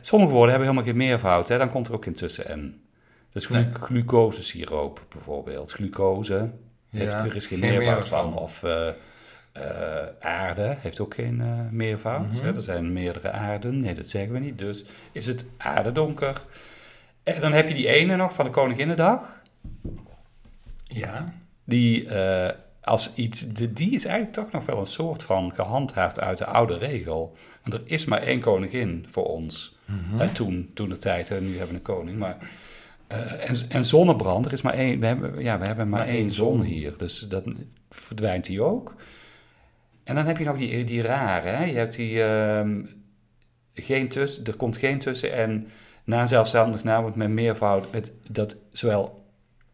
Sommige 0.00 0.32
woorden 0.32 0.50
hebben 0.50 0.68
helemaal 0.68 0.84
geen 0.88 0.96
meervoud, 0.96 1.48
hè. 1.48 1.58
Dan 1.58 1.70
komt 1.70 1.88
er 1.88 1.94
ook 1.94 2.06
in 2.06 2.14
tussen 2.14 2.58
n. 2.58 2.84
Dus 3.32 3.46
glu 3.46 3.60
Nee. 3.64 3.74
glucosesiroop 3.74 5.04
bijvoorbeeld. 5.08 5.72
Glucose, 5.72 6.50
heeft, 6.90 7.12
Ja, 7.12 7.24
er 7.24 7.36
is 7.36 7.46
geen, 7.46 7.58
geen 7.58 7.70
meervoud 7.70 7.94
meervoud. 8.00 8.22
van. 8.24 8.36
Of 8.38 8.62
eh, 9.52 10.06
aarde 10.20 10.76
heeft 10.78 11.00
ook 11.00 11.14
geen 11.14 11.40
eh, 11.40 11.60
meervoud. 11.70 12.34
Mhm. 12.34 12.44
hè. 12.44 12.54
Er 12.54 12.62
zijn 12.62 12.92
meerdere 12.92 13.30
aarden. 13.30 13.78
Nee, 13.78 13.94
dat 13.94 14.06
zeggen 14.06 14.32
we 14.32 14.38
niet. 14.38 14.58
Dus 14.58 14.84
is 15.12 15.26
het 15.26 15.46
aardedonker. 15.56 16.44
En 17.22 17.40
dan 17.40 17.52
heb 17.52 17.68
je 17.68 17.74
die 17.74 17.88
ene 17.88 18.16
nog 18.16 18.34
van 18.34 18.44
de 18.44 18.50
Koninginnedag. 18.50 19.40
Ja. 20.84 21.34
Die 21.64 22.08
eh, 22.08 22.56
als 22.80 23.14
iets, 23.14 23.48
de, 23.48 23.72
die 23.72 23.94
is 23.94 24.04
eigenlijk 24.04 24.34
toch 24.34 24.50
nog 24.50 24.66
wel 24.66 24.78
een 24.78 24.86
soort 24.86 25.22
van 25.22 25.52
gehandhaafd 25.54 26.20
uit 26.20 26.38
de 26.38 26.46
oude 26.46 26.78
regel. 26.78 27.36
Want 27.62 27.74
er 27.74 27.82
is 27.84 28.04
maar 28.04 28.22
één 28.22 28.40
koningin 28.40 29.06
voor 29.08 29.24
ons. 29.24 29.78
Mhm. 29.84 30.32
Toen, 30.32 30.70
toen 30.74 30.88
de 30.88 30.96
tijd, 30.96 31.28
hè, 31.28 31.40
nu 31.40 31.50
hebben 31.50 31.68
we 31.68 31.74
een 31.74 31.82
koning. 31.82 32.18
Maar, 32.18 32.36
en, 33.08 33.56
en 33.68 33.84
zonnebrand, 33.84 34.46
er 34.46 34.52
is 34.52 34.62
maar 34.62 34.74
één, 34.74 35.00
we 35.00 35.06
hebben, 35.06 35.42
ja, 35.42 35.58
we 35.58 35.66
hebben 35.66 35.88
maar, 35.88 36.00
Maar 36.00 36.08
één 36.08 36.30
zon 36.30 36.56
zon. 36.58 36.66
hier. 36.66 36.94
Dus 36.96 37.18
dan 37.18 37.56
verdwijnt 37.90 38.44
die 38.44 38.62
ook. 38.62 38.94
En 40.10 40.16
dan 40.16 40.26
heb 40.26 40.36
je 40.38 40.44
nog 40.44 40.56
die, 40.56 40.84
die 40.84 41.02
rare, 41.02 41.48
hè? 41.48 41.64
je 41.64 41.76
hebt 41.76 41.96
die, 41.96 42.22
ehm, 42.22 42.84
geen 43.74 44.08
tussen, 44.08 44.44
er 44.44 44.54
komt 44.56 44.76
geen 44.76 44.98
tussen 44.98 45.32
en 45.32 45.68
na 46.04 46.26
zelfstandig 46.26 46.84
naamwoord 46.84 47.14
met 47.14 47.28
meervoud, 47.28 47.92
met, 47.92 48.12
dat 48.30 48.56
zowel 48.72 49.24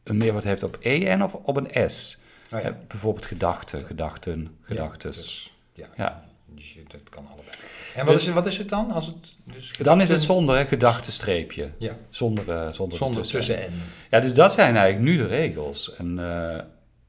een 0.02 0.16
meervoud 0.16 0.44
heeft 0.44 0.62
op 0.62 0.76
en 0.76 1.22
of 1.22 1.34
op 1.34 1.56
een 1.56 1.90
s. 1.90 2.18
Oh, 2.52 2.60
ja. 2.60 2.66
Eh, 2.66 2.72
bijvoorbeeld 2.88 3.26
gedachten, 3.26 3.84
gedachten, 3.84 4.56
gedachtes. 4.62 5.16
dus, 5.16 5.54
ja. 5.72 5.86
Ja. 5.96 6.24
Dus 6.46 6.72
je- 6.74 6.82
dat 6.88 7.00
kan 7.08 7.26
allebei. 7.26 7.50
En 7.94 8.04
wat, 8.04 8.06
Dus- 8.14 8.20
is, 8.20 8.26
het- 8.26 8.34
wat 8.34 8.46
is 8.46 8.58
het 8.58 8.68
dan? 8.68 8.90
Als 8.90 9.06
het, 9.06 9.36
dus 9.44 9.72
Dan 9.82 10.00
is 10.00 10.08
het 10.08 10.22
zonder 10.22 10.56
hè, 10.56 10.66
gedachtenstreepje. 10.66 11.70
Ja, 11.78 11.96
Zonder, 12.10 12.48
eh, 12.50 12.72
zonder, 12.72 12.98
zonder 12.98 13.16
tussen. 13.22 13.38
tussen 13.38 13.62
en. 13.64 13.72
Ja, 14.10 14.20
dus 14.20 14.34
dat 14.34 14.52
zijn 14.52 14.76
eigenlijk 14.76 15.04
nu 15.10 15.16
de 15.16 15.26
regels. 15.26 15.94
En 15.94 16.18
eh, 16.18 16.60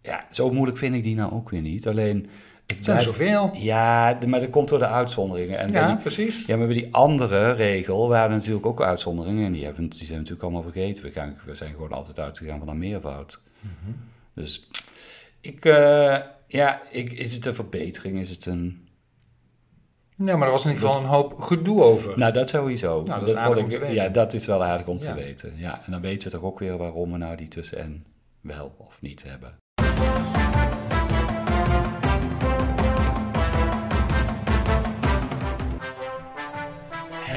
ja, 0.02 0.26
zo 0.32 0.52
moeilijk 0.52 0.78
vind 0.78 0.96
ik 0.96 1.04
die 1.04 1.16
nou 1.16 1.34
ook 1.34 1.50
weer 1.50 1.62
niet. 1.62 1.88
Alleen, 1.88 2.30
het 2.76 2.84
zijn 2.86 2.98
blijft- 2.98 3.04
zoveel. 3.18 3.50
Ja, 3.54 4.18
maar 4.28 4.40
dat 4.40 4.50
komt 4.50 4.70
door 4.70 4.80
de 4.80 4.88
uitzonderingen. 4.88 5.58
En 5.60 5.72
Ja, 5.72 5.88
die- 5.88 5.98
precies. 5.98 6.46
ja, 6.46 6.58
maar 6.58 6.68
bij 6.68 6.76
die 6.76 6.94
andere 6.94 7.52
regel 7.52 8.08
waren 8.08 8.32
natuurlijk 8.38 8.66
ook 8.66 8.82
uitzonderingen. 8.82 9.46
En 9.46 9.52
die, 9.52 9.64
hebben, 9.66 9.90
die 9.90 10.06
zijn 10.06 10.18
natuurlijk 10.18 10.44
allemaal 10.44 10.64
vergeten. 10.64 11.04
We, 11.04 11.12
gaan, 11.12 11.38
we 11.46 11.56
zijn 11.56 11.72
gewoon 11.74 11.92
altijd 11.92 12.20
uitgegaan 12.20 12.60
van 12.60 12.68
een 12.70 12.78
meervoud. 12.78 13.42
Mhm. 13.60 13.92
Dus 14.34 14.68
ik, 15.42 15.66
eh, 15.66 16.18
ja, 16.48 16.82
ik, 16.90 17.12
is 17.12 17.34
het 17.34 17.46
een 17.46 17.54
verbetering? 17.56 18.20
Is 18.20 18.30
het 18.30 18.46
een... 18.46 18.88
Nee, 20.16 20.36
maar 20.36 20.46
er 20.48 20.54
was 20.54 20.66
in 20.66 20.72
ieder 20.72 20.88
geval 20.88 21.02
een 21.04 21.10
hoop 21.10 21.42
gedoe 21.42 21.84
over. 21.84 22.18
Nou, 22.18 22.34
dat 22.34 22.50
sowieso. 22.50 23.04
Nou, 23.04 23.26
dat. 23.26 23.92
Ja, 23.92 24.10
dat 24.10 24.34
is 24.34 24.46
wel 24.46 24.64
aardig 24.64 24.88
om 24.88 24.98
te 24.98 25.08
Ja. 25.08 25.14
weten. 25.16 25.54
Ja, 25.58 25.82
en 25.86 25.92
dan 25.92 26.02
weten 26.02 26.32
we 26.32 26.38
toch 26.38 26.46
ook 26.46 26.60
weer 26.60 26.78
waarom 26.78 27.12
we 27.12 27.18
nou 27.18 27.36
die 27.36 27.48
tussen-en 27.48 28.06
wel 28.42 28.76
of 28.78 29.02
niet 29.02 29.24
hebben. 29.24 29.58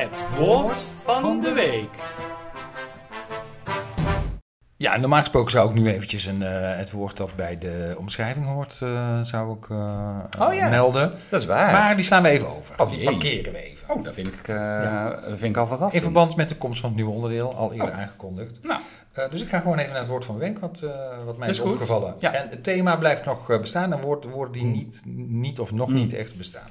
Het 0.01 0.37
woord 0.39 0.93
van 1.05 1.41
de 1.41 1.53
week. 1.53 1.89
Ja, 4.77 4.97
normaal 4.97 5.21
gesproken 5.21 5.51
zou 5.51 5.69
ik 5.69 5.75
nu 5.75 5.89
eventjes 5.91 6.25
een, 6.27 6.43
eh, 6.43 6.77
het 6.77 6.91
woord 6.91 7.17
dat 7.17 7.37
bij 7.37 7.59
de 7.59 7.95
omschrijving 7.99 8.47
hoort, 8.47 8.79
eh, 8.83 9.21
zou 9.21 9.57
ik 9.57 9.69
eh, 9.71 10.19
Oh 10.41 10.55
ja. 10.55 10.69
melden. 10.69 11.13
Dat 11.29 11.41
is 11.41 11.47
waar. 11.47 11.73
Maar 11.73 11.97
die 11.97 12.05
slaan 12.05 12.23
we 12.23 12.29
even 12.29 12.57
over. 12.57 12.75
Oh, 12.77 12.91
die 12.91 13.05
parkeren 13.05 13.53
we 13.53 13.63
even. 13.63 13.89
Oh, 13.95 14.05
dat 14.05 14.15
vind 14.15 14.27
ik, 14.27 14.47
dat 14.47 15.39
vind 15.39 15.43
ik 15.43 15.57
al 15.57 15.67
verrassend. 15.67 15.93
In 15.95 16.01
verband 16.01 16.37
met 16.37 16.49
de 16.49 16.57
komst 16.57 16.81
van 16.81 16.89
het 16.89 16.99
nieuwe 16.99 17.13
onderdeel, 17.15 17.55
al 17.55 17.73
eerder 17.73 17.93
aangekondigd. 17.93 18.59
Nou, 18.63 18.81
dus 19.31 19.43
ik 19.43 19.49
ga 19.49 19.61
gewoon 19.61 19.79
even 19.79 19.91
naar 19.91 20.01
het 20.01 20.09
woord 20.11 20.25
van 20.25 20.35
de 20.35 20.41
week, 20.41 20.59
wat, 20.59 20.85
wat 21.25 21.37
mij 21.39 21.49
Is 21.49 21.61
is, 21.61 21.65
opgevallen. 21.71 22.15
Ja. 22.19 22.33
En 22.33 22.49
het 22.49 22.65
thema 22.65 22.97
blijft 22.97 23.25
nog 23.25 23.47
bestaan 23.61 23.93
en 23.93 24.01
woord- 24.01 24.25
woorden 24.25 24.53
die 24.53 24.65
niet, 24.65 25.03
niet 25.29 25.61
of 25.61 25.73
nog 25.73 25.89
Mm. 25.89 25.95
niet 25.95 26.13
echt 26.13 26.37
bestaan. 26.37 26.69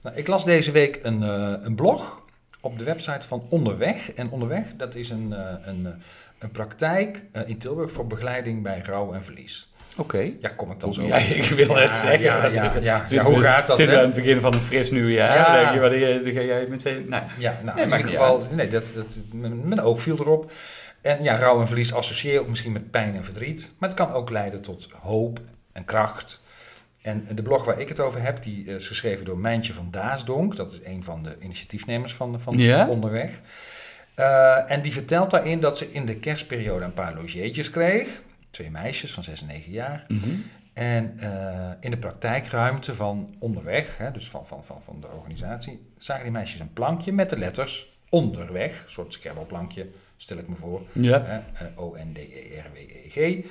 Nou, 0.00 0.16
ik 0.16 0.26
las 0.28 0.44
deze 0.44 0.70
week 0.70 0.98
een, 1.02 1.20
een 1.66 1.74
blog 1.74 2.22
op 2.64 2.78
de 2.78 2.84
website 2.84 3.26
van 3.26 3.46
Onderweg. 3.48 4.12
En 4.12 4.30
Onderweg, 4.30 4.66
dat 4.76 4.94
is 4.94 5.10
een, 5.10 5.32
eh, 5.32 5.54
een, 5.64 5.86
eh, 5.86 5.92
een 6.38 6.50
praktijk 6.50 7.24
eh, 7.32 7.42
in 7.46 7.58
Tilburg 7.58 7.92
voor 7.92 8.06
begeleiding 8.06 8.62
bij 8.62 8.82
rouw 8.84 9.12
en 9.12 9.24
verlies. 9.24 9.72
oké. 9.96 10.30
Ja, 10.40 10.48
kom 10.48 10.70
ik 10.70 10.80
dan 10.80 10.94
zo. 10.94 11.02
Ja, 11.02 11.16
ik 11.40 11.44
wil 11.44 11.76
het 11.76 11.94
zeggen. 11.94 12.20
Ja, 12.20 12.46
ja, 12.46 12.72
ja, 12.80 13.02
ja. 13.08 13.22
Hoe 13.22 13.40
gaat 13.40 13.66
dat? 13.66 13.76
Zitten 13.76 13.96
we 13.96 14.02
aan 14.02 14.08
het 14.10 14.16
begin 14.22 14.40
van 14.40 14.54
een 14.54 14.60
fris 14.60 14.90
nieuwjaar? 14.90 15.36
Ja. 15.36 15.44
Dan 15.44 15.62
denk 15.62 15.74
je, 15.74 15.80
wat, 15.80 16.24
dan 16.24 16.32
ga 16.32 16.40
jij 16.40 16.66
meteen... 16.68 17.08
Nou, 17.08 17.22
Ja, 17.38 17.58
nou, 17.62 17.76
Nee, 17.76 17.86
in 17.86 17.96
ieder 17.96 18.10
geval, 18.10 18.32
uit. 18.32 18.54
nee, 18.54 18.68
dat, 18.68 18.92
dat, 18.94 19.20
mijn, 19.32 19.68
mijn 19.68 19.80
oog 19.80 20.02
viel 20.02 20.18
erop. 20.18 20.52
En 21.00 21.22
ja, 21.22 21.36
rouw 21.36 21.60
en 21.60 21.66
verlies 21.66 21.94
associeer 21.94 22.32
je 22.32 22.40
ook 22.40 22.48
misschien 22.48 22.72
met 22.72 22.90
pijn 22.90 23.14
en 23.14 23.24
verdriet. 23.24 23.70
Maar 23.78 23.88
het 23.88 23.98
kan 23.98 24.12
ook 24.12 24.30
leiden 24.30 24.60
tot 24.60 24.88
hoop 25.00 25.40
en 25.72 25.84
kracht. 25.84 26.40
En 27.04 27.26
de 27.34 27.42
blog 27.42 27.64
waar 27.64 27.80
ik 27.80 27.88
het 27.88 28.00
over 28.00 28.22
heb, 28.22 28.42
die 28.42 28.64
is 28.64 28.86
geschreven 28.86 29.24
door 29.24 29.38
Mijntje 29.38 29.72
van 29.72 29.88
Daasdonk. 29.90 30.56
Dat 30.56 30.72
is 30.72 30.80
een 30.84 31.04
van 31.04 31.22
de 31.22 31.36
initiatiefnemers 31.40 32.14
van, 32.14 32.40
van 32.40 32.56
Ja? 32.56 32.88
Onderweg. 32.88 33.40
Eh, 34.14 34.70
en 34.70 34.82
die 34.82 34.92
vertelt 34.92 35.30
daarin 35.30 35.60
dat 35.60 35.78
ze 35.78 35.92
in 35.92 36.06
de 36.06 36.16
kerstperiode 36.16 36.84
een 36.84 36.94
paar 36.94 37.14
logeetjes 37.14 37.70
kreeg. 37.70 38.22
Twee 38.50 38.70
meisjes 38.70 39.12
van 39.12 39.22
6 39.22 39.40
en 39.40 39.46
9 39.46 39.72
jaar. 39.72 40.04
mhm. 40.08 40.30
En 40.72 41.18
eh, 41.18 41.70
in 41.80 41.90
de 41.90 41.96
praktijkruimte 41.96 42.94
van 42.94 43.34
onderweg, 43.38 43.98
hè, 43.98 44.10
dus 44.10 44.28
van, 44.28 44.46
van, 44.46 44.64
van, 44.64 44.80
van 44.84 45.00
de 45.00 45.06
organisatie, 45.06 45.80
zagen 45.98 46.22
die 46.22 46.32
meisjes 46.32 46.60
een 46.60 46.72
plankje 46.72 47.12
met 47.12 47.30
de 47.30 47.38
letters 47.38 47.98
onderweg. 48.10 48.82
Een 48.82 48.90
soort 48.90 49.12
scrabbleplankje, 49.12 49.88
stel 50.16 50.38
ik 50.38 50.48
me 50.48 50.54
voor. 50.54 50.82
Ja. 50.92 51.44
Eh, 51.54 51.66
O-N-D-E-R-W-E-G. 51.74 53.44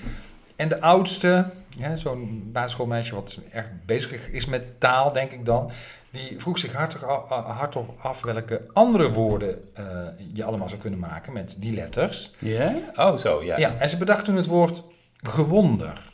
En 0.55 0.67
de 0.69 0.81
oudste, 0.81 1.45
ja, 1.77 1.95
zo'n 1.95 2.49
basisschoolmeisje 2.51 3.15
wat 3.15 3.39
erg 3.51 3.67
bezig 3.85 4.29
is 4.29 4.45
met 4.45 4.79
taal, 4.79 5.11
denk 5.13 5.31
ik 5.31 5.45
dan, 5.45 5.71
die 6.11 6.35
vroeg 6.39 6.57
zich 6.59 6.73
hardop, 6.73 7.01
hardop 7.29 7.95
af 8.01 8.21
welke 8.21 8.61
andere 8.73 9.11
woorden 9.11 9.75
eh, 9.75 9.85
je 10.33 10.43
allemaal 10.43 10.69
zou 10.69 10.81
kunnen 10.81 10.99
maken 10.99 11.33
met 11.33 11.55
die 11.59 11.73
letters. 11.73 12.31
Ja? 12.39 12.75
Oh, 12.95 13.17
zo, 13.17 13.43
ja. 13.43 13.57
Ja, 13.57 13.75
en 13.77 13.89
ze 13.89 13.97
bedacht 13.97 14.25
toen 14.25 14.35
het 14.35 14.45
woord 14.45 14.83
gewonder. 15.21 16.11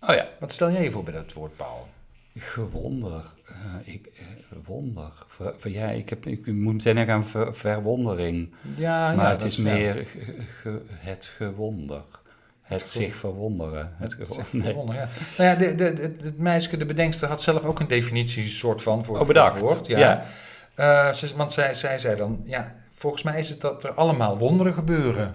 Oh 0.00 0.14
ja. 0.14 0.28
Wat 0.40 0.52
stel 0.52 0.70
jij 0.70 0.82
je 0.82 0.90
voor 0.90 1.04
bij 1.04 1.12
dat 1.14 1.32
woord, 1.32 1.56
Paul? 1.56 1.88
Gewonder. 2.38 3.22
Eh, 3.46 3.94
ik, 3.94 4.06
eh, 4.06 4.24
wonder. 4.64 5.10
Ver, 5.26 5.52
ver- 5.56 5.70
ja, 5.70 5.88
ik, 5.88 6.08
heb, 6.08 6.26
ik 6.26 6.46
moet 6.46 6.72
meteen 6.72 6.94
denken 6.94 7.14
aan 7.14 7.24
ver- 7.24 7.54
verwondering. 7.54 8.54
Ja, 8.76 9.14
maar 9.14 9.24
ja, 9.24 9.30
het 9.30 9.40
dat 9.40 9.48
is 9.50 9.56
meer 9.56 9.94
ge- 9.94 10.36
ge- 10.62 10.82
het 10.88 11.32
gewonder. 11.36 12.02
Het 12.80 12.88
zich 12.90 13.16
verwonderen. 13.16 13.92
Het 13.96 14.12
Het 14.18 14.26
gewonder. 14.26 14.46
is 14.46 14.52
Nee. 14.52 14.62
verwonder, 14.62 14.94
ja. 14.94 15.08
Nou 15.38 15.50
ja, 15.50 15.56
de, 15.56 15.74
de, 15.74 15.92
de- 15.92 16.16
het 16.22 16.38
meisje, 16.38 16.76
de 16.76 16.84
bedenkster, 16.84 17.28
had 17.28 17.42
zelf 17.42 17.64
ook 17.64 17.80
een 17.80 17.88
definitie 17.88 18.46
soort 18.46 18.82
van 18.82 19.04
voor, 19.04 19.20
Oh, 19.20 19.26
bedacht. 19.26 19.54
het 19.54 19.62
woord. 19.62 19.86
Ja. 19.86 19.98
Ja. 19.98 20.24
Eh, 20.74 21.12
ze- 21.14 21.36
want 21.36 21.52
zij, 21.52 21.74
zij 21.74 21.98
zei 21.98 22.16
dan, 22.16 22.40
ja, 22.44 22.72
volgens 22.94 23.22
mij 23.22 23.38
is 23.38 23.48
het 23.48 23.60
dat 23.60 23.84
er 23.84 23.92
allemaal 23.92 24.38
wonderen 24.38 24.72
gebeuren. 24.74 25.34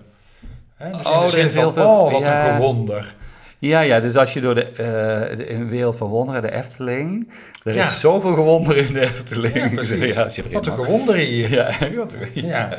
Hè? 0.76 0.92
Dus 0.92 1.06
Oh, 1.06 1.24
in 1.26 1.32
de 1.32 1.38
er 1.42 1.52
van, 1.52 1.74
veel- 1.74 1.88
oh, 1.88 2.12
wat 2.12 2.22
ja. 2.22 2.48
een 2.48 2.54
gewonder. 2.56 3.16
Ja, 3.60 3.80
ja, 3.80 4.00
dus 4.00 4.16
als 4.16 4.34
je 4.34 4.42
door 4.42 4.56
de, 4.56 4.64
eh, 4.66 5.38
de 5.38 5.48
in 5.48 5.60
de 5.60 5.66
wereld 5.66 5.96
van 5.96 6.08
wonderen, 6.08 6.42
de 6.42 6.52
Efteling... 6.52 7.30
Er 7.64 7.74
Ja. 7.76 7.82
is 7.82 8.00
zoveel 8.00 8.34
gewonder 8.36 8.78
in 8.78 8.94
de 8.94 9.00
Efteling. 9.00 9.56
Ja, 9.56 9.68
precies. 9.70 10.16
Ja, 10.16 10.24
wat 10.52 10.68
een 10.68 10.76
mag. 10.76 10.86
gewonder 10.86 11.16
hier. 11.16 11.50
Ja, 11.52 11.72
wat 11.96 12.16
Ja. 12.34 12.70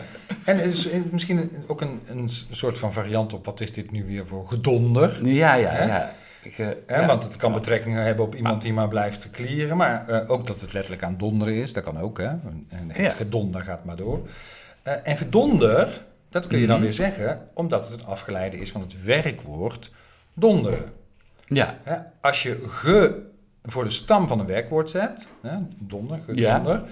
En 0.44 0.58
het 0.58 0.72
is 0.72 0.88
misschien 1.10 1.50
ook 1.66 1.80
een, 1.80 2.00
een 2.06 2.28
soort 2.50 2.78
van 2.78 2.92
variant 2.92 3.32
op, 3.32 3.44
wat 3.44 3.60
is 3.60 3.72
dit 3.72 3.90
nu 3.90 4.04
weer 4.06 4.26
voor 4.26 4.48
gedonder? 4.48 5.18
Ja, 5.26 5.54
ja, 5.54 5.70
Hè? 5.70 5.84
ja. 5.86 6.12
Hè, 6.86 7.06
want 7.06 7.22
het 7.22 7.36
kan 7.36 7.52
betrekking 7.52 7.94
hebben 7.96 8.24
op 8.24 8.34
iemand 8.34 8.62
die 8.62 8.72
maar 8.72 8.88
blijft 8.88 9.30
klieren. 9.30 9.76
Maar 9.76 10.08
eh, 10.08 10.30
ook 10.30 10.46
dat 10.46 10.60
het 10.60 10.72
letterlijk 10.72 11.02
aan 11.02 11.14
donderen 11.18 11.54
is, 11.54 11.72
dat 11.72 11.84
kan 11.84 11.98
ook. 12.00 12.18
Hè? 12.18 12.26
En 12.68 12.88
het 12.92 13.14
gedonder 13.14 13.60
gaat 13.62 13.84
maar 13.84 13.96
door. 13.96 14.20
Eh, 14.82 14.94
en 15.02 15.16
gedonder, 15.16 16.02
dat 16.30 16.46
kun 16.46 16.58
je 16.58 16.66
dan 16.66 16.76
Mhm. 16.76 16.84
weer 16.84 16.94
zeggen, 16.94 17.48
omdat 17.54 17.90
het 17.90 18.00
een 18.00 18.06
afgeleide 18.06 18.56
is 18.60 18.70
van 18.70 18.80
het 18.80 19.04
werkwoord 19.04 19.90
donderen. 20.34 20.84
Ja, 21.46 21.78
Hè? 21.82 21.96
Als 22.20 22.42
je 22.42 22.64
ge 22.68 23.28
voor 23.62 23.84
de 23.84 23.90
stam 23.90 24.28
van 24.28 24.40
een 24.40 24.46
werkwoord 24.46 24.90
zet, 24.90 25.28
hè? 25.42 25.56
donder, 25.78 26.20
Ja. 26.32 26.52
gedonder, 26.56 26.82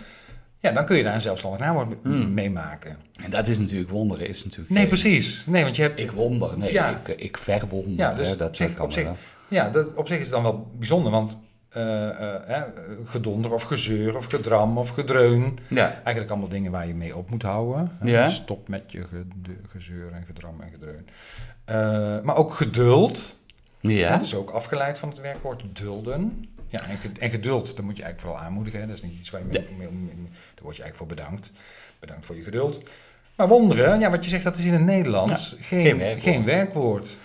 ja. 0.59 0.70
dan 0.72 0.85
kun 0.85 0.96
je 0.96 1.03
daar 1.03 1.14
een 1.14 1.20
zelfstandig 1.20 1.61
naamwoord 1.61 2.05
Mm. 2.05 2.35
mee 2.35 2.51
maken. 2.51 2.96
en 3.24 3.31
dat 3.31 3.46
is 3.46 3.59
natuurlijk 3.59 3.90
wonderen, 3.90 4.29
is 4.29 4.44
natuurlijk... 4.44 4.70
Nee, 4.70 4.79
geen- 4.81 4.88
precies. 4.88 5.46
Nee, 5.46 5.62
want 5.62 5.77
je 5.77 5.83
hebt... 5.83 5.98
Ik 6.01 6.11
wonder, 6.11 6.59
nee, 6.59 6.72
Ja. 6.72 7.01
ik, 7.07 7.09
ik 7.20 7.37
verwonder. 7.37 7.92
Ja, 7.96 8.14
dus 8.14 8.29
hè, 8.29 8.37
dat 8.37 8.48
op 8.48 8.55
zich- 8.55 8.74
kan 8.74 8.85
op 8.85 8.92
zich-. 8.92 9.09
Ja, 9.48 9.70
dat, 9.70 9.87
op 9.94 10.09
zich 10.09 10.16
is 10.18 10.24
het 10.24 10.33
dan 10.35 10.42
wel 10.42 10.70
bijzonder, 10.79 11.12
want 11.12 11.42
eh, 11.68 12.57
eh, 12.57 12.62
gedonder 13.04 13.52
of 13.52 13.62
gezeur 13.62 14.16
of 14.16 14.24
gedram 14.24 14.78
of 14.78 14.88
gedreun. 14.88 15.59
Ja, 15.68 15.92
Eigenlijk 15.92 16.31
allemaal 16.31 16.48
dingen 16.48 16.70
waar 16.72 16.87
je 16.87 16.94
mee 16.94 17.16
op 17.16 17.31
moet 17.31 17.42
houden. 17.42 17.90
Ja. 18.02 18.28
Stop 18.28 18.68
met 18.68 18.92
je 18.92 19.04
gezeur 19.68 20.12
en 20.12 20.24
gedram 20.26 20.61
en 20.61 20.70
gedreun. 20.70 21.09
Eh, 21.64 22.24
maar 22.24 22.37
ook 22.37 22.54
geduld. 22.54 23.38
ja. 23.81 24.11
Dat 24.12 24.22
is 24.22 24.35
ook 24.35 24.50
afgeleid 24.50 24.98
van 24.98 25.09
het 25.09 25.20
werkwoord 25.20 25.62
dulden. 25.72 26.48
Ja, 26.70 26.78
en, 26.88 26.96
ge- 26.96 27.11
en 27.18 27.31
geduld, 27.31 27.76
dat 27.76 27.85
moet 27.85 27.96
je 27.96 28.02
eigenlijk 28.02 28.20
vooral 28.20 28.38
aanmoedigen. 28.48 28.81
Hè. 28.81 28.87
Dat 28.87 28.96
is 28.96 29.02
niet 29.02 29.18
iets 29.18 29.31
waar 29.31 29.40
je 29.40 29.46
mee, 29.50 29.66
mee, 29.78 29.88
mee- 29.90 30.14
mee- 30.14 30.31
daar 30.54 30.62
word 30.62 30.76
je 30.76 30.83
eigenlijk 30.83 30.94
voor 30.96 31.07
bedankt. 31.07 31.52
Bedankt 31.98 32.26
voor 32.26 32.37
je 32.37 32.42
geduld. 32.42 32.83
Maar 33.37 33.48
wonderen, 33.48 34.00
ja, 34.00 34.11
wat 34.11 34.24
je 34.24 34.31
zegt, 34.31 34.44
dat 34.44 34.57
is 34.57 34.64
in 34.64 34.72
het 34.72 34.83
Nederlands 34.83 35.57
geen, 35.61 35.85
geen 35.85 35.98
werkwoord. 35.98 36.22
geen 36.22 36.44
werkwoord. 36.44 37.18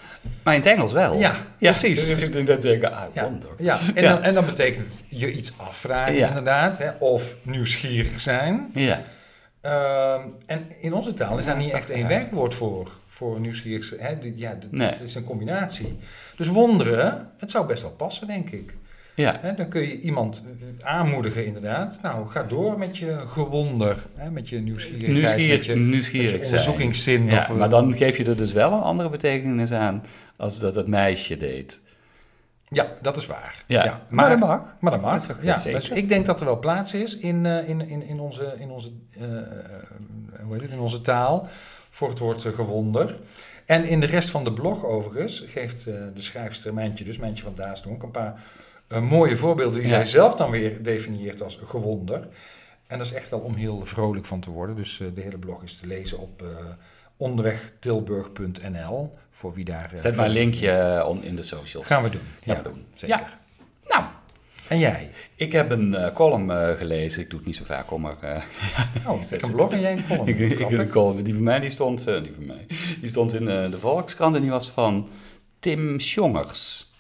Maar 0.44 0.54
in 0.54 0.60
het 0.60 0.70
Engels 0.70 0.92
wel. 0.92 1.20
Ja, 1.20 1.36
precies. 1.60 2.08
Dus 2.08 2.24
ik 2.24 2.34
denk, 2.34 2.62
denk, 2.62 2.84
ah, 2.84 3.04
Ja, 3.14 3.24
wonder. 3.24 3.50
ja. 3.58 3.78
En, 3.96 4.02
Ja. 4.04 4.14
Dan, 4.14 4.24
en 4.24 4.34
dan 4.34 4.46
betekent 4.46 4.86
het 4.86 5.04
je 5.10 5.32
iets 5.32 5.54
afvragen, 5.58 6.16
Ja. 6.16 6.28
inderdaad. 6.28 6.78
Hè, 6.78 6.90
of 7.00 7.36
nieuwsgierig 7.42 8.22
zijn. 8.22 8.70
Ja. 8.74 9.02
Ehm, 9.62 10.22
en 10.46 10.68
in 10.82 10.94
onze 10.94 11.14
taal 11.14 11.38
is 11.38 11.46
daar 11.46 11.54
Ja, 11.56 11.62
niet 11.62 11.72
dat 11.72 11.80
echt 11.80 11.90
één 11.90 12.08
werkwoord 12.08 12.56
voor. 12.56 12.92
Voor 13.08 13.40
nieuwsgierig 13.40 13.84
zijn. 13.84 14.00
Hè? 14.02 14.32
Ja, 14.36 14.58
Nee. 14.72 14.88
het 14.90 15.00
is 15.00 15.16
een 15.16 15.24
combinatie. 15.24 15.98
Dus 16.38 16.48
wonderen, 16.48 17.30
het 17.38 17.52
zou 17.52 17.68
best 17.68 17.82
wel 17.82 17.92
passen, 17.92 18.28
denk 18.28 18.50
ik. 18.50 18.74
Ja. 19.16 19.38
Hè, 19.42 19.54
dan 19.54 19.70
kun 19.70 19.82
je 19.82 20.00
iemand 20.00 20.46
eh, 20.46 20.88
aanmoedigen, 20.88 21.46
inderdaad. 21.46 22.00
Nou, 22.02 22.28
ga 22.28 22.44
door 22.44 22.78
met 22.78 22.98
je 22.98 23.18
gewonder. 23.28 24.06
Hè? 24.16 24.32
Met 24.32 24.50
je 24.50 24.60
nieuwsgierigheid. 24.60 25.14
Nieuwsgierig, 25.14 25.56
met 25.56 25.66
je, 25.66 25.76
met 25.76 25.84
je 25.84 25.90
nieuwsgierig 25.90 26.44
onderzoekingszin. 26.44 27.26
Ja, 27.26 27.38
of, 27.38 27.58
maar 27.58 27.70
dan 27.70 27.94
geef 27.94 28.18
je 28.18 28.26
er 28.26 28.38
dus 28.38 28.54
wel 28.54 28.72
een 28.72 28.82
andere 28.82 29.10
betekenis 29.10 29.72
aan 29.72 30.04
als 30.36 30.60
dat 30.60 30.76
het 30.76 30.88
meisje 30.88 31.38
deed. 31.38 31.82
Ja, 32.74 32.88
dat 33.02 33.18
is 33.18 33.26
waar. 33.26 33.64
Ja, 33.68 34.02
maar 34.10 34.30
dat 34.30 34.40
mag. 34.40 34.76
Maar 34.80 34.92
dat 34.92 35.02
mag. 35.02 35.28
Dat 35.28 35.38
ja, 35.42 35.56
dus 35.56 35.90
ik 35.90 36.10
denk 36.10 36.26
dat 36.26 36.40
er 36.40 36.46
wel 36.46 36.60
plaats 36.60 36.94
is 36.94 37.18
in, 37.18 37.46
eh, 37.46 37.70
in, 37.70 37.90
in, 37.90 38.04
in, 38.04 38.20
onze, 38.20 38.56
in, 38.58 38.70
onze, 38.70 38.92
eh, 39.12 39.24
hoe 40.44 40.54
heet 40.54 40.62
het, 40.62 40.72
in 40.72 40.80
onze 40.80 41.02
taal 41.02 41.48
voor 41.90 42.10
het 42.10 42.20
woord 42.20 42.42
gewonder. 42.42 43.20
En 43.66 43.86
in 43.86 44.00
de 44.00 44.06
rest 44.06 44.30
van 44.30 44.44
de 44.44 44.54
blog 44.54 44.86
overigens 44.86 45.46
geeft 45.48 45.88
eh, 45.88 45.94
de 46.14 46.22
schrijfster 46.22 46.74
Mijntje, 46.74 47.04
dus 47.04 47.18
Mijntje 47.18 47.44
van 47.44 47.56
Daasdonk, 47.56 48.04
een 48.04 48.12
paar 48.12 48.42
mooie 49.02 49.38
voorbeelden 49.38 49.80
die 49.80 49.90
zij 49.90 50.06
zelf 50.06 50.36
dan 50.36 50.52
weer 50.52 50.84
definieert 50.84 51.42
als 51.44 51.60
gewonder. 51.66 52.28
En 52.88 52.98
dat 52.98 53.08
is 53.08 53.14
echt 53.14 53.30
wel 53.30 53.40
om 53.40 53.54
heel 53.56 53.82
vrolijk 53.86 54.26
van 54.26 54.40
te 54.40 54.50
worden. 54.50 54.76
Dus 54.76 55.00
eh, 55.00 55.08
de 55.14 55.22
hele 55.22 55.38
blog 55.38 55.64
is 55.64 55.78
te 55.78 55.88
lezen 55.88 56.18
op 56.20 56.42
eh, 56.42 56.48
onderwegtilburg.nl 57.18 59.14
voor 59.30 59.54
wie 59.54 59.66
daar... 59.66 59.90
eh, 59.94 60.00
Zet 60.00 60.16
maar 60.16 60.26
een 60.26 60.32
linkje 60.32 61.04
on- 61.08 61.24
in 61.24 61.36
de 61.36 61.44
socials. 61.44 61.88
Gaan 61.88 62.04
we 62.04 62.10
doen. 62.10 62.22
Gaan 62.42 62.56
ja, 62.56 62.62
we 62.62 62.70
doen. 62.70 62.86
Zeker. 62.94 63.18
Ja. 63.18 63.28
Nou, 63.88 64.04
En 64.68 64.80
jij? 64.80 65.10
ik 65.36 65.52
heb 65.52 65.70
een 65.72 66.12
column 66.14 66.78
gelezen. 66.78 67.22
Ik 67.22 67.30
doe 67.30 67.40
het 67.40 67.48
niet 67.48 67.56
zo 67.58 67.64
vaak 67.66 67.92
om, 67.92 68.02
maar... 68.02 68.18
eh, 68.22 68.42
Oh, 69.12 69.22
ik 69.32 69.42
een 69.42 69.52
blog 69.52 69.72
en 69.72 69.82
jij 69.82 69.92
een 69.94 70.06
column. 70.08 70.28
ik, 70.40 70.40
ik, 70.40 70.72
een 70.72 70.90
column. 70.90 71.24
Die 71.24 71.34
van 71.34 71.44
mij, 71.44 71.60
die 71.60 71.70
stond, 71.70 72.06
die 72.06 72.34
van 72.34 72.46
mij, 72.46 72.66
die 73.00 73.10
stond 73.10 73.34
in 73.34 73.46
de 73.46 73.78
Volkskrant 73.80 74.36
en 74.36 74.42
die 74.42 74.52
was 74.52 74.70
van 74.70 75.08
Tim 75.60 76.00
Sjongers. 76.00 76.92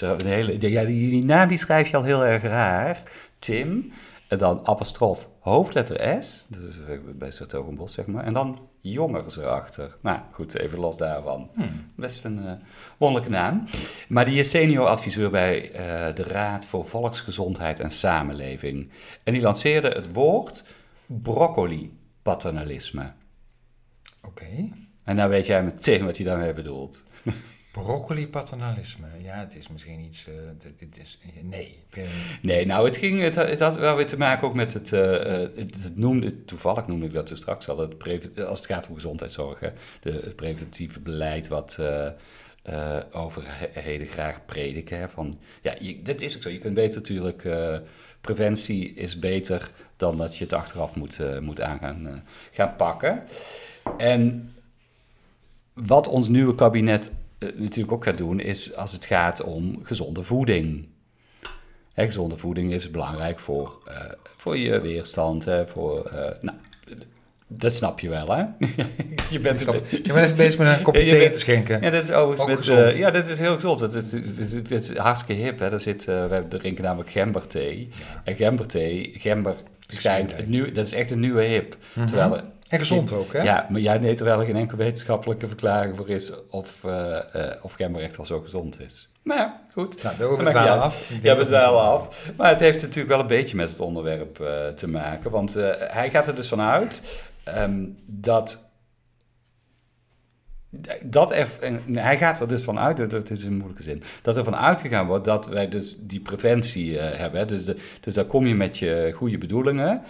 Een 0.00 0.26
hele, 0.26 0.58
die- 0.58 0.70
ja, 0.70 0.84
die, 0.84 1.10
die 1.10 1.24
naam 1.24 1.48
die 1.48 1.58
schrijf 1.58 1.88
je 1.90 1.96
al 1.96 2.02
heel 2.02 2.24
erg 2.24 2.42
raar. 2.42 3.02
Tim. 3.38 3.92
En 4.28 4.38
dan 4.38 4.60
apostrof 4.66 5.28
hoofdletter 5.40 6.22
S, 6.24 6.46
dus 6.48 6.74
bij 7.14 7.30
Sertogenbos 7.30 7.92
zeg 7.92 8.06
maar. 8.06 8.24
En 8.24 8.32
dan 8.32 8.68
jongers 8.80 9.36
erachter. 9.36 9.96
Nou 10.02 10.18
goed, 10.32 10.58
even 10.58 10.78
los 10.78 10.96
daarvan. 10.96 11.50
Hmm. 11.54 11.90
Best 11.96 12.24
een 12.24 12.46
eh, 12.46 12.52
wonderlijke 12.98 13.34
naam. 13.36 13.64
Maar 14.08 14.24
die 14.24 14.38
is 14.38 14.50
senior 14.50 14.86
adviseur 14.86 15.30
bij 15.30 15.72
eh, 15.72 16.14
de 16.14 16.22
Raad 16.22 16.66
voor 16.66 16.86
Volksgezondheid 16.86 17.80
en 17.80 17.90
Samenleving. 17.90 18.90
En 19.24 19.32
die 19.32 19.42
lanceerde 19.42 19.88
het 19.88 20.12
woord 20.12 20.64
broccoli-paternalisme. 21.06 23.12
Oké. 24.22 24.68
En 25.04 25.16
nou 25.16 25.30
weet 25.30 25.46
jij 25.46 25.62
meteen 25.64 26.04
wat 26.04 26.16
hij 26.16 26.26
daarmee 26.26 26.52
bedoelt. 26.52 27.04
Broccoli-paternalisme. 27.72 29.06
Ja, 29.22 29.38
het 29.38 29.56
is 29.56 29.68
misschien 29.68 30.00
iets... 30.00 30.26
dit- 30.58 30.78
dit 30.78 30.98
is... 31.00 31.18
Nee. 31.42 31.76
Eh, 31.90 32.02
Nee, 32.42 32.66
nou, 32.66 32.84
het, 32.84 32.96
ging, 32.96 33.20
het, 33.20 33.58
had 33.60 33.76
wel 33.76 33.96
weer 33.96 34.06
te 34.06 34.16
maken 34.16 34.46
ook 34.48 34.54
met 34.54 34.72
het, 34.72 34.92
eh, 34.92 35.42
eh, 35.42 35.50
het, 35.56 35.82
het 35.82 35.96
noemde, 35.96 36.44
toevallig 36.44 36.86
noemde 36.86 37.06
ik 37.06 37.12
dat 37.12 37.28
dus 37.28 37.38
straks 37.38 37.68
al, 37.68 37.78
het 37.78 38.44
als 38.46 38.58
het 38.58 38.66
gaat 38.66 38.88
om 38.88 38.94
gezondheidszorg, 38.94 39.60
hè, 39.60 39.68
de, 40.00 40.10
het 40.10 40.36
preventieve 40.36 41.00
beleid 41.00 41.48
wat 41.48 41.78
overheden 43.12 44.06
graag 44.06 44.44
prediken. 44.44 44.98
Hè, 44.98 45.08
van, 45.08 45.34
ja, 45.62 45.74
dat 46.02 46.20
is 46.20 46.36
ook 46.36 46.42
zo. 46.42 46.48
Je 46.48 46.58
kunt 46.58 46.74
beter 46.74 47.00
natuurlijk, 47.00 47.48
preventie 48.20 48.94
is 48.94 49.18
beter 49.18 49.70
dan 49.96 50.16
dat 50.16 50.36
je 50.36 50.44
het 50.44 50.52
achteraf 50.52 50.96
moet, 50.96 51.40
moet 51.40 51.60
aan 51.60 51.78
gaan, 51.78 52.24
gaan 52.52 52.76
pakken. 52.76 53.22
En 53.96 54.52
wat 55.72 56.08
ons 56.08 56.28
nieuwe 56.28 56.54
kabinet 56.54 57.10
natuurlijk 57.54 57.92
ook 57.92 58.04
gaat 58.04 58.18
doen, 58.18 58.40
is 58.40 58.74
als 58.74 58.92
het 58.92 59.04
gaat 59.04 59.42
om 59.42 59.80
gezonde 59.82 60.22
voeding. 60.22 60.88
Hè, 61.92 62.04
gezonde 62.04 62.36
voeding 62.36 62.72
is 62.72 62.90
belangrijk 62.90 63.38
voor, 63.40 63.78
eh, 63.86 63.96
voor 64.36 64.56
je 64.56 64.80
weerstand. 64.80 65.44
Hè, 65.44 65.66
voor, 65.68 66.04
eh, 66.06 66.30
nou, 66.40 66.56
dat 67.46 67.72
snap 67.72 68.00
je 68.00 68.08
wel, 68.08 68.30
hè? 68.36 68.44
je 69.30 69.38
bent. 69.42 69.60
Je 69.60 70.12
bent 70.12 70.24
even 70.24 70.36
bezig 70.36 70.58
met 70.58 70.76
een 70.78 70.82
kopje 70.88 71.04
Je 71.04 71.10
thee 71.10 71.18
bent- 71.18 71.32
te 71.32 71.38
schenken. 71.38 71.82
Ja, 71.82 71.90
dat 71.90 72.02
is 72.02 72.10
overigens 72.12 72.68
met... 72.68 72.78
eh, 72.92 72.98
ja, 72.98 73.10
dat 73.10 73.28
is 73.28 73.38
heel 73.38 73.54
gezond. 73.54 73.78
Dat 73.78 73.94
is, 73.94 74.10
dat 74.10 74.22
is, 74.38 74.52
dat 74.62 74.70
is 74.80 74.96
hartstikke 74.96 75.42
hip, 75.42 75.58
hè. 75.58 75.70
Daar 75.70 75.80
zit, 75.80 76.08
eh, 76.08 76.26
we 76.26 76.44
drinken 76.48 76.84
namelijk 76.84 77.10
gemberthee. 77.10 77.88
Ja. 77.90 78.20
En 78.24 78.36
gemberthee, 78.36 79.10
gember 79.18 79.54
schijnt... 79.86 80.30
zie 80.30 80.40
Het 80.40 80.48
nieuw, 80.48 80.72
dat 80.72 80.86
is 80.86 80.92
echt 80.92 81.10
een 81.10 81.20
nieuwe 81.20 81.42
hip. 81.42 81.76
Terwijl 82.06 82.36
er- 82.36 82.44
En 82.70 82.78
gezond 82.78 83.12
ook, 83.12 83.32
hè? 83.32 83.42
ja, 83.42 83.66
maar 83.68 83.80
jij 83.80 83.98
nee, 83.98 84.14
terwijl 84.14 84.40
er 84.40 84.46
geen 84.46 84.56
enkele 84.56 84.82
wetenschappelijke 84.82 85.46
verklaring 85.46 85.96
voor 85.96 86.08
is 86.08 86.32
of, 86.48 86.84
eh, 86.84 87.16
eh, 87.34 87.52
of 87.62 87.76
wel 88.16 88.24
zo 88.24 88.40
gezond 88.40 88.80
is. 88.80 89.08
Maar 89.22 89.36
ja, 89.36 89.60
goed. 89.72 90.02
Nou, 90.02 90.08
Dat 90.08 90.18
daarover 90.18 90.50
dwalen 90.50 90.72
uit. 90.72 90.82
af. 90.84 91.10
Ja, 91.22 91.32
we 91.32 91.38
dat 91.38 91.46
dwalen 91.46 91.68
zo- 91.68 91.94
af. 91.94 92.30
Maar 92.36 92.48
het 92.48 92.60
heeft 92.60 92.82
natuurlijk 92.82 93.08
wel 93.08 93.20
een 93.20 93.26
beetje 93.26 93.56
met 93.56 93.70
het 93.70 93.80
onderwerp 93.80 94.40
eh, 94.40 94.68
te 94.68 94.88
maken. 94.88 95.30
Want 95.30 95.54
hij 95.78 96.10
gaat 96.10 96.26
er 96.26 96.34
dus 96.34 96.48
vanuit 96.48 97.22
ehm, 97.44 97.84
dat. 98.06 98.68
Dat 101.02 101.30
er, 101.30 101.48
hij 101.92 102.18
gaat 102.18 102.40
er 102.40 102.48
dus 102.48 102.64
vanuit, 102.64 103.10
dat 103.10 103.30
is 103.30 103.44
een 103.44 103.56
moeilijke 103.56 103.82
zin, 103.82 104.02
dat 104.22 104.36
er 104.36 104.44
van 104.44 104.56
uitgegaan 104.56 105.06
wordt 105.06 105.24
dat 105.24 105.46
wij 105.48 105.68
dus 105.68 105.96
die 106.00 106.20
preventie 106.20 106.98
hebben. 106.98 107.46
Dus, 107.46 107.64
de, 107.64 107.76
dus 108.00 108.14
daar 108.14 108.24
kom 108.24 108.46
je 108.46 108.54
met 108.54 108.78
je 108.78 109.12
goede 109.16 109.38
bedoelingen, 109.38 110.02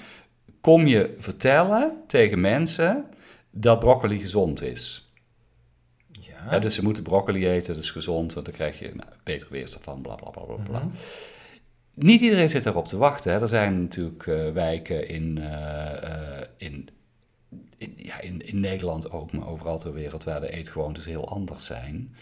kom 0.61 0.87
je 0.87 1.15
vertellen 1.19 1.97
tegen 2.07 2.41
mensen 2.41 3.05
dat 3.51 3.79
broccoli 3.79 4.19
gezond 4.19 4.63
is. 4.63 5.13
Ja. 6.11 6.59
Dus 6.59 6.75
ze 6.75 6.83
moeten 6.83 7.03
broccoli 7.03 7.49
eten, 7.49 7.75
dat 7.75 7.83
is 7.83 7.91
gezond, 7.91 8.33
want 8.33 8.47
dan 8.47 8.55
krijg 8.55 8.79
je 8.79 8.93
nou, 8.95 9.09
betere 9.23 9.51
weerstand 9.51 9.85
van, 9.85 10.03
bla 10.03 10.15
bla 10.15 10.31
bla 10.31 10.43
bla. 10.43 10.57
bla. 10.57 10.79
Mhm. 10.79 10.97
Niet 11.95 12.21
iedereen 12.21 12.49
zit 12.49 12.67
erop 12.67 12.89
te 12.89 12.97
wachten. 12.97 13.33
Hè. 13.33 13.41
Er 13.41 13.49
zijn 13.49 13.81
natuurlijk 13.81 14.27
eh, 14.27 14.53
wijken 14.53 15.09
in, 15.09 15.39
eh, 15.39 16.39
eh, 16.39 16.47
in, 16.57 16.89
in, 17.79 17.95
ja, 17.97 18.21
in, 18.21 18.47
in 18.47 18.61
Nederland 18.61 19.11
ook, 19.11 19.33
maar 19.33 19.49
overal 19.49 19.79
ter 19.79 19.93
wereld 19.93 20.25
waar 20.25 20.41
de 20.41 20.53
eetgewoontes 20.53 21.05
heel 21.05 21.29
anders 21.29 21.65
zijn. 21.65 22.15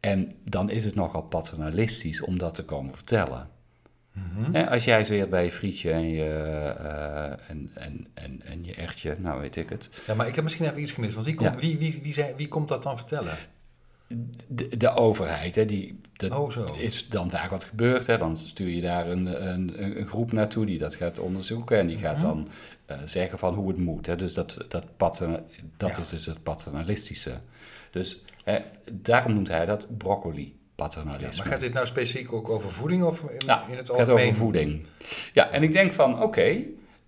En 0.00 0.34
dan 0.44 0.70
is 0.70 0.84
het 0.84 0.94
nogal 0.94 1.22
paternalistisch 1.22 2.22
om 2.22 2.38
dat 2.38 2.54
te 2.54 2.64
komen 2.64 2.94
vertellen. 2.94 3.48
Mhm. 4.12 4.56
Als 4.56 4.84
jij 4.84 5.04
zweert 5.04 5.30
bij 5.30 5.44
je 5.44 5.52
frietje 5.52 5.92
en 5.92 6.08
je, 6.08 6.24
eh, 6.78 7.50
en, 7.50 7.70
en, 7.74 8.06
en, 8.14 8.42
en 8.44 8.64
je 8.64 8.74
echtje, 8.74 9.16
nou 9.18 9.40
weet 9.40 9.56
ik 9.56 9.68
het. 9.68 9.90
Ja, 10.06 10.14
maar 10.14 10.26
ik 10.28 10.34
heb 10.34 10.44
misschien 10.44 10.66
even 10.66 10.80
iets 10.80 10.92
gemist. 10.92 11.14
Want 11.14 11.26
wie, 11.26 11.34
komt 11.34 11.50
Ja. 11.54 11.58
wie, 11.60 11.78
wie, 11.78 12.00
wie, 12.02 12.24
wie 12.36 12.48
komt 12.48 12.68
dat 12.68 12.82
dan 12.82 12.96
vertellen? 12.96 13.36
De, 14.48 14.76
de 14.76 14.90
overheid, 14.94 15.54
hè, 15.54 15.64
die, 15.64 16.00
dat 16.12 16.30
Oh, 16.30 16.78
is 16.78 17.08
dan 17.08 17.30
vaak 17.30 17.50
wat 17.50 17.64
gebeurt. 17.64 18.06
Hè. 18.06 18.18
Dan 18.18 18.36
stuur 18.36 18.68
je 18.68 18.80
daar 18.80 19.08
een, 19.08 19.48
een, 19.52 19.82
een 20.00 20.06
groep 20.06 20.32
naartoe 20.32 20.66
die 20.66 20.78
dat 20.78 20.94
gaat 20.94 21.18
onderzoeken. 21.18 21.78
En 21.78 21.86
die 21.86 21.98
gaat 21.98 22.16
Mhm. 22.16 22.26
dan 22.26 22.46
eh, 22.86 22.96
zeggen 23.04 23.38
van 23.38 23.54
hoe 23.54 23.68
het 23.68 23.78
moet. 23.78 24.06
Hè. 24.06 24.16
Dus 24.16 24.34
dat, 24.34 24.64
dat, 24.68 24.86
paterna- 24.96 25.42
dat 25.76 25.96
Ja. 25.96 26.02
is 26.02 26.08
dus 26.08 26.26
het 26.26 26.42
paternalistische. 26.42 27.32
Dus 27.90 28.22
hè, 28.44 28.58
daarom 28.92 29.34
noemt 29.34 29.48
hij 29.48 29.66
dat 29.66 29.86
Maar 31.36 31.46
gaat 31.46 31.60
dit 31.60 31.72
nou 31.72 31.86
specifiek 31.86 32.32
ook 32.32 32.50
over 32.50 32.70
voeding 32.70 33.02
of 33.02 33.20
in, 33.20 33.46
Nou, 33.46 33.70
in 33.70 33.76
het 33.76 33.88
het 33.88 33.96
gaat 33.96 33.98
algemeen? 34.08 34.24
over 34.28 34.38
voeding. 34.40 34.86
Ja, 35.32 35.50
en 35.50 35.62
ik 35.62 35.72
denk 35.72 35.92
van, 35.92 36.22
oké, 36.22 36.56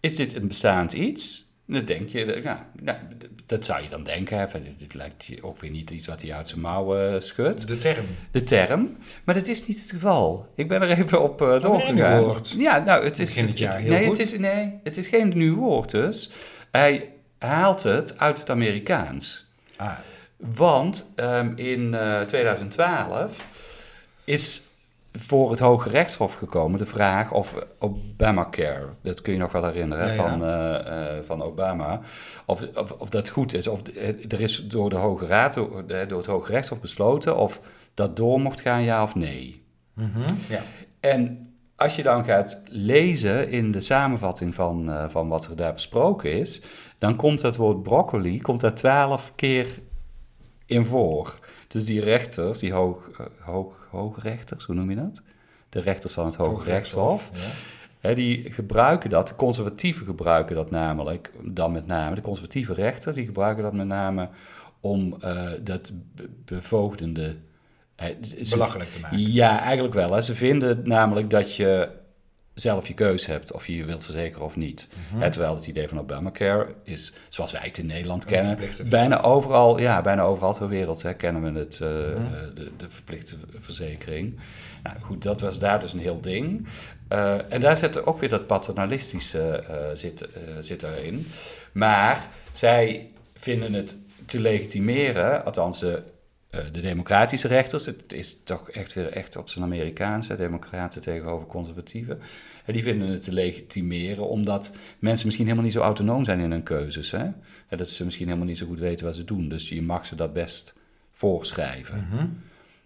is 0.00 0.16
dit 0.16 0.34
een 0.36 0.48
bestaand 0.48 0.92
iets? 0.92 1.42
Dan 1.66 1.84
denk 1.84 2.08
je, 2.08 2.32
eh, 2.32 2.52
nou, 2.82 2.98
d- 3.18 3.28
dat 3.46 3.64
zou 3.64 3.82
je 3.82 3.88
dan 3.88 4.02
denken. 4.02 4.38
Hè, 4.38 4.48
van, 4.48 4.60
dit, 4.76 4.94
lijkt 4.94 5.24
je 5.24 5.42
ook 5.42 5.58
weer 5.58 5.70
niet 5.70 5.90
iets 5.90 6.06
wat 6.06 6.22
hij 6.22 6.32
uit 6.34 6.48
zijn 6.48 6.60
mouwen 6.60 7.22
schudt. 7.22 7.66
De 7.68 7.78
term. 7.78 8.04
De 8.30 8.42
term, 8.42 8.96
maar 9.24 9.34
dat 9.34 9.46
is 9.46 9.66
niet 9.66 9.80
het 9.80 9.90
geval. 9.90 10.48
Ik 10.56 10.68
ben 10.68 10.82
er 10.82 10.88
even 10.98 11.22
op 11.22 11.42
eh 11.42 11.48
een 11.52 11.60
doorgegaan. 11.60 12.40
Ja, 12.56 12.78
nou, 12.78 13.04
het 13.04 13.18
is, 13.18 13.36
het 13.36 13.58
het- 13.58 13.74
het- 13.74 13.84
nee, 13.86 14.06
het 14.08 14.18
is, 14.18 14.38
nee, 14.38 14.80
het 14.82 14.96
is 14.96 15.08
geen 15.08 15.28
nieuw 15.34 15.56
woord 15.56 15.90
dus. 15.90 16.30
Hij 16.70 17.10
haalt 17.38 17.82
het 17.82 18.18
uit 18.18 18.38
het 18.38 18.50
Amerikaans. 18.50 19.46
Ah, 19.76 19.98
Want 20.36 21.12
ehm, 21.14 21.52
in 21.56 21.94
eh, 21.94 22.20
2012 22.20 23.46
is 24.24 24.62
voor 25.12 25.50
het 25.50 25.58
Hoge 25.58 25.88
Rechtshof 25.88 26.34
gekomen 26.34 26.78
de 26.78 26.86
vraag 26.86 27.32
of 27.32 27.54
Obamacare, 27.78 28.88
dat 29.02 29.22
kun 29.22 29.32
je 29.32 29.38
nog 29.38 29.52
wel 29.52 29.64
herinneren, 29.64 30.14
ja. 30.14 30.14
Van, 30.14 30.44
eh, 30.44 31.16
eh, 31.18 31.24
van 31.24 31.42
Obama, 31.42 32.00
of, 32.44 32.66
of, 32.74 32.90
of 32.90 33.08
dat 33.08 33.28
goed 33.28 33.54
is. 33.54 33.68
Of, 33.68 33.82
eh, 33.82 34.08
er 34.08 34.40
is 34.40 34.68
door 34.68 34.90
de 34.90 34.96
Hoge 34.96 35.26
Raad, 35.26 35.54
door, 35.54 35.84
eh, 35.86 36.08
door 36.08 36.18
het 36.18 36.26
Hoge 36.26 36.52
Rechtshof 36.52 36.80
besloten 36.80 37.36
of 37.36 37.60
dat 37.94 38.16
door 38.16 38.40
mocht 38.40 38.60
gaan, 38.60 38.82
ja 38.82 39.02
of 39.02 39.14
nee. 39.14 39.62
mhm, 39.94 40.26
ja. 40.48 40.62
En 41.00 41.54
als 41.76 41.96
je 41.96 42.02
dan 42.02 42.24
gaat 42.24 42.62
lezen 42.68 43.50
in 43.50 43.72
de 43.72 43.80
samenvatting 43.80 44.54
van, 44.54 44.90
eh, 44.90 45.08
van 45.08 45.28
wat 45.28 45.46
er 45.46 45.56
daar 45.56 45.72
besproken 45.72 46.32
is, 46.32 46.62
dan 46.98 47.16
komt 47.16 47.42
het 47.42 47.56
woord 47.56 47.82
broccoli 47.82 48.40
komt 48.40 48.60
daar 48.60 48.74
twaalf 48.74 49.32
keer 49.34 49.66
in 50.66 50.84
voor. 50.84 51.38
Dus 51.68 51.84
die 51.84 52.00
rechters, 52.00 52.58
die 52.58 52.72
hoog, 52.72 53.10
eh, 53.18 53.26
hoog, 53.40 53.86
hoogrechters, 53.90 54.64
hoe 54.64 54.74
noem 54.74 54.90
je 54.90 54.96
dat? 54.96 55.22
De 55.68 55.80
rechters 55.80 56.12
van 56.12 56.26
het 56.26 56.34
Hoge 56.34 56.64
Rechtshof, 56.64 57.30
Ja. 57.32 57.40
hè, 58.08 58.14
die 58.14 58.52
gebruiken 58.52 59.10
dat, 59.10 59.28
de 59.28 59.34
conservatieven 59.36 60.06
gebruiken 60.06 60.56
dat 60.56 60.70
namelijk, 60.70 61.30
dan 61.42 61.72
met 61.72 61.86
name, 61.86 62.14
de 62.14 62.20
conservatieve 62.20 62.72
rechters, 62.74 63.14
die 63.14 63.24
gebruiken 63.26 63.62
dat 63.62 63.72
met 63.72 63.86
name 63.86 64.28
om 64.80 65.16
eh, 65.20 65.50
dat 65.62 65.92
be- 66.14 66.28
bevoogdende... 66.44 67.36
ze- 68.22 68.46
Belachelijk 68.50 68.92
te 68.92 69.00
maken. 69.00 69.32
ja, 69.32 69.60
eigenlijk 69.60 69.94
wel. 69.94 70.12
Hè. 70.12 70.20
Ze 70.20 70.34
vinden 70.34 70.80
namelijk 70.84 71.30
dat 71.30 71.56
je 71.56 71.88
zelf 72.54 72.88
je 72.88 72.94
keuze 72.94 73.30
hebt 73.30 73.52
of 73.52 73.66
je 73.66 73.76
je 73.76 73.84
wilt 73.84 74.04
verzekeren 74.04 74.44
of 74.44 74.56
niet. 74.56 74.88
Mhm. 75.12 75.30
Terwijl 75.30 75.54
het 75.54 75.66
idee 75.66 75.88
van 75.88 75.98
Obamacare 75.98 76.74
is, 76.84 77.12
zoals 77.28 77.52
wij 77.52 77.60
het 77.64 77.78
in 77.78 77.86
Nederland 77.86 78.24
kennen, 78.24 78.58
bijna 78.88 79.22
overal, 79.22 79.78
ja, 79.80 80.02
bijna 80.02 80.22
overal 80.22 80.54
ter 80.54 80.68
wereld 80.68 81.02
hè, 81.02 81.14
kennen 81.14 81.52
we 81.52 81.58
het, 81.58 81.80
eh, 81.80 81.88
Mhm. 81.88 82.34
eh, 82.34 82.40
de, 82.54 82.70
de 82.76 82.90
verplichte 82.90 83.36
verzekering. 83.58 84.38
Nou 84.82 84.96
goed, 85.00 85.22
dat 85.22 85.40
was 85.40 85.58
daar 85.58 85.80
dus 85.80 85.92
een 85.92 85.98
heel 85.98 86.20
ding. 86.20 86.66
Eh, 87.08 87.52
en 87.52 87.60
daar 87.60 87.76
zit 87.76 87.94
er 87.96 88.06
ook 88.06 88.18
weer 88.18 88.28
dat 88.28 88.46
paternalistische 88.46 89.40
eh, 89.40 89.76
zit, 89.92 90.28
zit 90.60 90.82
erin. 90.82 91.26
Maar 91.72 92.28
zij 92.52 93.10
vinden 93.34 93.72
het 93.72 93.98
te 94.26 94.40
legitimeren, 94.40 95.44
althans 95.44 95.80
de, 95.80 95.92
eh, 95.96 96.02
de 96.72 96.80
democratische 96.80 97.48
rechters, 97.48 97.86
het 97.86 98.12
is 98.12 98.38
toch 98.44 98.70
echt 98.70 98.92
weer 98.92 99.12
echt 99.12 99.36
op 99.36 99.48
zijn 99.48 99.64
Amerikaanse, 99.64 100.34
democraten 100.34 101.02
tegenover 101.02 101.46
conservatieven, 101.46 102.20
en 102.64 102.72
die 102.72 102.82
vinden 102.82 103.08
het 103.08 103.24
te 103.24 103.32
legitimeren 103.32 104.28
omdat 104.28 104.72
mensen 104.98 105.26
misschien 105.26 105.46
helemaal 105.46 105.66
niet 105.66 105.74
zo 105.74 105.80
autonoom 105.80 106.24
zijn 106.24 106.40
in 106.40 106.50
hun 106.50 106.62
keuzes. 106.62 107.10
Hè? 107.10 107.24
En 107.68 107.76
dat 107.76 107.88
ze 107.88 108.04
misschien 108.04 108.26
helemaal 108.26 108.46
niet 108.46 108.58
zo 108.58 108.66
goed 108.66 108.78
weten 108.78 109.06
wat 109.06 109.16
ze 109.16 109.24
doen. 109.24 109.48
Dus 109.48 109.68
je 109.68 109.82
mag 109.82 110.06
ze 110.06 110.14
dat 110.14 110.32
best 110.32 110.74
voorschrijven. 111.12 112.06
Mhm. 112.10 112.26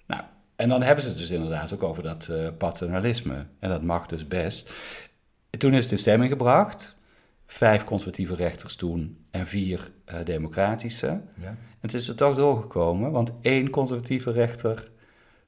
Nou, 0.06 0.22
en 0.56 0.68
dan 0.68 0.82
hebben 0.82 1.02
ze 1.02 1.08
het 1.08 1.18
dus 1.18 1.30
inderdaad 1.30 1.72
ook 1.72 1.82
over 1.82 2.02
dat 2.02 2.28
eh, 2.28 2.48
paternalisme. 2.58 3.46
En 3.58 3.68
dat 3.68 3.82
mag 3.82 4.06
dus 4.06 4.28
best. 4.28 4.70
Toen 5.58 5.74
is 5.74 5.82
het 5.82 5.92
in 5.92 5.98
stemming 5.98 6.30
gebracht. 6.30 6.96
Vijf 7.50 7.84
conservatieve 7.84 8.34
rechters 8.34 8.74
toen 8.76 9.16
en 9.30 9.46
vier 9.46 9.90
eh, 10.04 10.18
democratische. 10.24 11.06
En 11.06 11.22
Ja. 11.40 11.56
het 11.80 11.94
is 11.94 12.08
er 12.08 12.14
toch 12.14 12.34
doorgekomen, 12.36 13.10
want 13.10 13.32
één 13.40 13.70
conservatieve 13.70 14.30
rechter, 14.30 14.90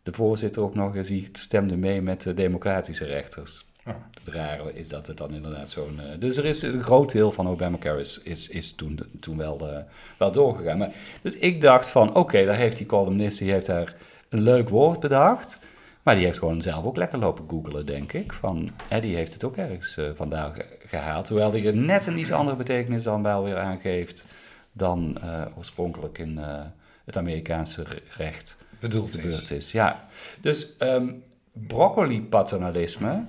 de 0.02 0.12
voorzitter 0.12 0.62
ook 0.62 0.74
nog 0.74 0.96
eens, 0.96 1.12
stemde 1.32 1.76
mee 1.76 2.00
met 2.02 2.22
de 2.22 2.34
democratische 2.34 3.04
rechters. 3.04 3.68
Het 4.18 4.28
rare 4.34 4.72
is 4.74 4.88
dat 4.88 5.06
het 5.06 5.16
dan 5.16 5.34
inderdaad 5.34 5.70
zo'n... 5.70 6.00
eh, 6.00 6.18
dus 6.18 6.36
er 6.36 6.44
is 6.44 6.62
een 6.62 6.82
groot 6.82 7.12
deel 7.12 7.30
van 7.32 7.48
Obamacare 7.48 7.98
is, 8.00 8.18
is, 8.22 8.48
is 8.48 8.72
toen, 8.74 8.98
toen 9.20 9.36
wel, 9.36 9.70
eh, 9.72 9.82
wel 10.18 10.32
doorgegaan. 10.32 10.78
Maar, 10.78 10.92
dus 11.22 11.36
ik 11.36 11.60
dacht 11.60 11.88
van, 11.88 12.14
oké, 12.14 12.44
daar 12.44 12.56
heeft 12.56 12.76
die 12.76 12.86
columnist, 12.86 13.38
die 13.38 13.50
heeft 13.52 13.66
daar 13.66 13.96
een 14.28 14.42
leuk 14.42 14.68
woord 14.68 15.00
bedacht. 15.00 15.68
Maar 16.02 16.14
die 16.14 16.24
heeft 16.24 16.38
gewoon 16.38 16.62
zelf 16.62 16.84
ook 16.84 16.96
lekker 16.96 17.18
lopen 17.18 17.44
googelen, 17.48 17.86
denk 17.86 18.12
ik. 18.12 18.32
Van, 18.32 18.68
hè, 18.88 19.00
die 19.00 19.16
heeft 19.16 19.32
het 19.32 19.44
ook 19.44 19.56
ergens 19.56 19.98
vandaan 20.14 20.54
ge- 20.54 20.78
gehaald. 20.90 21.28
Hoewel 21.28 21.50
die 21.50 21.66
er 21.66 21.76
net 21.76 22.06
een 22.06 22.18
iets 22.18 22.32
andere 22.32 22.56
betekenis 22.56 23.02
dan 23.02 23.22
wel 23.22 23.44
weer 23.44 23.58
aangeeft... 23.58 24.24
dan 24.72 25.18
eh, 25.22 25.42
oorspronkelijk 25.56 26.18
in 26.18 26.38
eh, 26.38 26.60
het 27.04 27.16
Amerikaanse 27.16 27.82
re- 27.82 27.98
recht 28.16 28.56
Bedoeld 28.80 29.14
gebeurd 29.14 29.42
is. 29.42 29.50
is. 29.50 29.72
Ja, 29.72 30.04
dus 30.40 30.76
ehm 30.76 31.08
broccoli-paternalisme. 31.52 33.24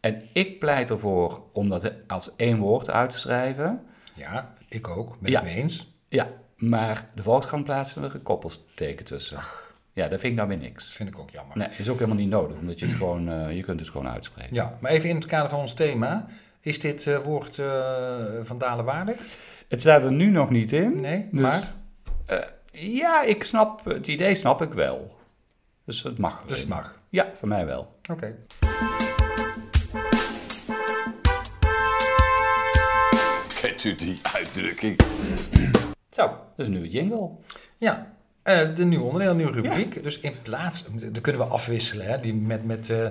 En 0.00 0.22
ik 0.32 0.58
pleit 0.58 0.90
ervoor 0.90 1.42
om 1.52 1.68
dat 1.68 1.92
als 2.06 2.30
één 2.36 2.58
woord 2.58 2.90
uit 2.90 3.10
te 3.10 3.18
schrijven. 3.18 3.80
Ja, 4.14 4.50
ik 4.68 4.88
ook. 4.88 5.18
Ben 5.20 5.30
Ja. 5.30 5.38
ik 5.38 5.44
mee 5.44 5.54
eens. 5.56 5.92
Ja, 6.08 6.28
maar 6.56 7.08
de 7.14 7.22
Volkskrant 7.22 7.64
plaatst 7.64 7.96
er 7.96 8.14
een 8.14 8.22
koppelsteken 8.22 9.04
tussen. 9.04 9.38
Ja, 9.92 10.08
dat 10.08 10.20
vind 10.20 10.32
ik 10.32 10.38
nou 10.38 10.48
weer 10.48 10.58
niks. 10.58 10.92
Vind 10.92 11.08
ik 11.08 11.18
ook 11.18 11.30
jammer. 11.30 11.56
Nee, 11.56 11.68
is 11.78 11.88
ook 11.88 11.98
helemaal 11.98 12.18
niet 12.20 12.28
nodig, 12.28 12.56
omdat 12.56 12.78
je 12.78 12.86
het 12.86 12.94
gewoon, 12.94 13.28
eh, 13.28 13.56
je 13.56 13.62
kunt 13.62 13.80
het 13.80 13.88
gewoon 13.88 14.08
uitspreken. 14.08 14.54
Ja, 14.54 14.78
maar 14.80 14.90
even 14.90 15.08
in 15.08 15.14
het 15.16 15.26
kader 15.26 15.50
van 15.50 15.58
ons 15.58 15.74
thema. 15.74 16.26
Is 16.64 16.80
dit 16.80 17.06
eh, 17.06 17.18
woord 17.18 17.58
eh 17.58 18.24
van 18.42 18.58
Dalen 18.58 18.84
waardig? 18.84 19.20
Het 19.68 19.80
staat 19.80 20.04
er 20.04 20.12
nu 20.12 20.30
nog 20.30 20.50
niet 20.50 20.72
in. 20.72 21.00
Nee, 21.00 21.28
Dus, 21.32 21.40
maar... 21.40 21.72
eh, 22.26 22.38
ja, 22.94 23.22
ik 23.22 23.44
snap, 23.44 23.84
het 23.84 24.06
idee 24.08 24.34
snap 24.34 24.62
ik 24.62 24.72
wel. 24.72 25.16
Dus 25.84 26.02
het 26.02 26.18
mag. 26.18 26.44
Dus 26.46 26.58
het 26.58 26.68
mag. 26.68 27.00
Ja, 27.08 27.30
voor 27.34 27.48
mij 27.48 27.66
wel. 27.66 27.96
Oké. 28.10 28.34
Kent 33.60 33.84
u 33.84 33.94
die 33.94 34.18
uitdrukking? 34.34 35.00
Zo, 36.10 36.26
dat 36.26 36.66
is 36.66 36.68
nu 36.68 36.78
een 36.78 36.88
jingle. 36.90 37.30
Ja, 37.78 38.12
eh, 38.42 38.74
de 38.74 38.84
nieuwe 38.84 39.04
onderdeel, 39.04 39.30
een 39.30 39.36
nieuwe 39.36 39.52
rubriek. 39.52 40.02
Dus 40.02 40.20
in 40.20 40.34
plaats, 40.42 40.84
dat 40.92 41.20
kunnen 41.20 41.40
we 41.42 41.48
afwisselen, 41.48 42.06
hè, 42.06 42.18
die 42.20 42.34
met, 42.34 42.64
met, 42.64 42.90
eh, 42.90 43.06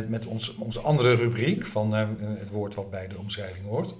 met, 0.00 0.08
met 0.08 0.26
ons, 0.26 0.54
onze 0.54 0.80
andere 0.80 1.14
rubriek 1.14 1.66
van 1.66 1.96
eh, 1.96 2.08
het 2.38 2.50
woord 2.50 2.74
wat 2.74 2.90
bij 2.90 3.08
de 3.08 3.18
omschrijving 3.18 3.66
hoort. 3.66 3.94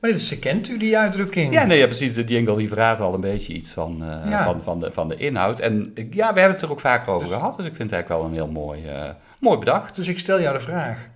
Maar 0.00 0.10
dit 0.10 0.20
is, 0.20 0.38
kent 0.38 0.68
u 0.68 0.78
die 0.78 0.98
uitdrukking? 0.98 1.52
Ja, 1.52 1.64
nee, 1.64 1.78
ja, 1.78 1.86
precies. 1.86 2.14
De 2.14 2.24
jingle 2.24 2.56
die 2.56 2.68
verraadt 2.68 3.00
al 3.00 3.14
een 3.14 3.20
beetje 3.20 3.52
iets 3.52 3.70
van, 3.70 4.02
eh, 4.04 4.30
Ja. 4.30 4.44
van, 4.44 4.62
van, 4.62 4.80
de, 4.80 4.92
van 4.92 5.08
de 5.08 5.16
inhoud. 5.16 5.58
En 5.58 5.90
eh, 5.94 6.04
ja, 6.10 6.32
we 6.32 6.38
hebben 6.40 6.50
het 6.56 6.62
er 6.62 6.70
ook 6.70 6.80
vaker 6.80 7.12
over 7.12 7.28
Dus- 7.28 7.36
gehad. 7.36 7.56
Dus 7.56 7.66
ik 7.66 7.74
vind 7.74 7.90
het 7.90 7.92
eigenlijk 7.92 8.22
wel 8.22 8.30
een 8.30 8.36
heel 8.36 8.62
mooi, 8.62 8.84
eh, 8.86 9.10
mooi 9.40 9.58
bedacht. 9.58 9.96
Dus 9.96 10.08
ik 10.08 10.18
stel 10.18 10.40
jou 10.40 10.54
de 10.56 10.62
vraag, 10.64 11.06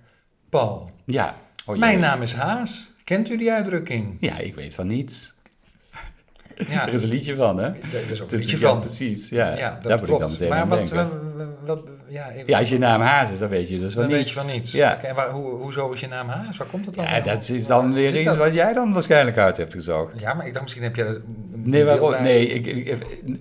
Paul. 0.49 0.89
Ja. 1.05 1.35
Oh, 1.65 1.77
Mijn 1.77 1.99
naam 1.99 2.21
is 2.21 2.33
Haas. 2.33 2.91
Kent 3.03 3.29
u 3.29 3.37
die 3.37 3.51
uitdrukking? 3.51 4.17
Ja, 4.19 4.37
ik 4.37 4.55
weet 4.55 4.75
van 4.75 4.87
niets. 4.87 5.33
Ja, 6.69 6.81
Er 6.87 6.93
is 6.93 7.03
een 7.03 7.09
liedje 7.09 7.35
van, 7.35 7.57
hè? 7.57 7.63
er 7.67 7.75
is 8.11 8.21
ook 8.21 8.31
Het 8.31 8.31
een 8.31 8.37
liedje 8.39 8.57
van. 8.57 8.79
precies. 8.79 9.29
Ja, 9.29 9.57
Ja, 9.57 9.69
dat 9.69 9.83
daar 9.83 9.91
moet 9.91 9.99
ik 9.99 10.05
klopt. 10.05 10.21
dan 10.21 10.31
meteen 10.31 10.49
maar 10.49 10.67
wat, 10.67 10.89
wat, 10.89 11.07
wat- 11.65 11.87
ja, 12.07 12.27
Ja, 12.45 12.59
als 12.59 12.69
je 12.69 12.77
naam 12.77 13.01
Haas 13.01 13.29
is, 13.31 13.39
dan 13.39 13.49
weet 13.49 13.69
je 13.69 13.79
dus 13.79 13.93
van 13.93 14.01
dan 14.01 14.11
niets. 14.11 14.23
weet 14.23 14.33
je 14.33 14.39
van 14.39 14.49
niets. 14.55 14.71
Ja, 14.71 15.01
en 15.03 15.15
waar, 15.15 15.29
hoe, 15.29 15.49
hoezo 15.51 15.91
is 15.91 15.99
je 15.99 16.07
naam 16.07 16.27
Haas? 16.27 16.57
Waar 16.57 16.67
komt 16.67 16.85
het 16.85 16.95
dan 16.95 17.03
ja 17.05 17.19
dat 17.21 17.49
is 17.49 17.67
dan 17.67 17.93
weer 17.93 18.15
iets 18.15 18.25
dat? 18.25 18.37
wat 18.37 18.53
jij 18.53 18.73
dan 18.73 18.93
waarschijnlijk 18.93 19.37
uit 19.37 19.57
hebt 19.57 19.73
gezocht. 19.73 20.21
Ja, 20.21 20.33
maar 20.33 20.45
ik 20.45 20.51
dacht 20.51 20.63
misschien 20.63 20.83
heb 20.83 20.95
jij 20.95 21.05
er 21.05 21.15
een 21.15 21.61
Nee, 21.63 21.83
waarom? 21.83 22.09
bij. 22.11 22.21
Nee, 22.21 22.47
ik, 22.47 22.67
ik, 22.67 22.87
ik- 22.87 23.39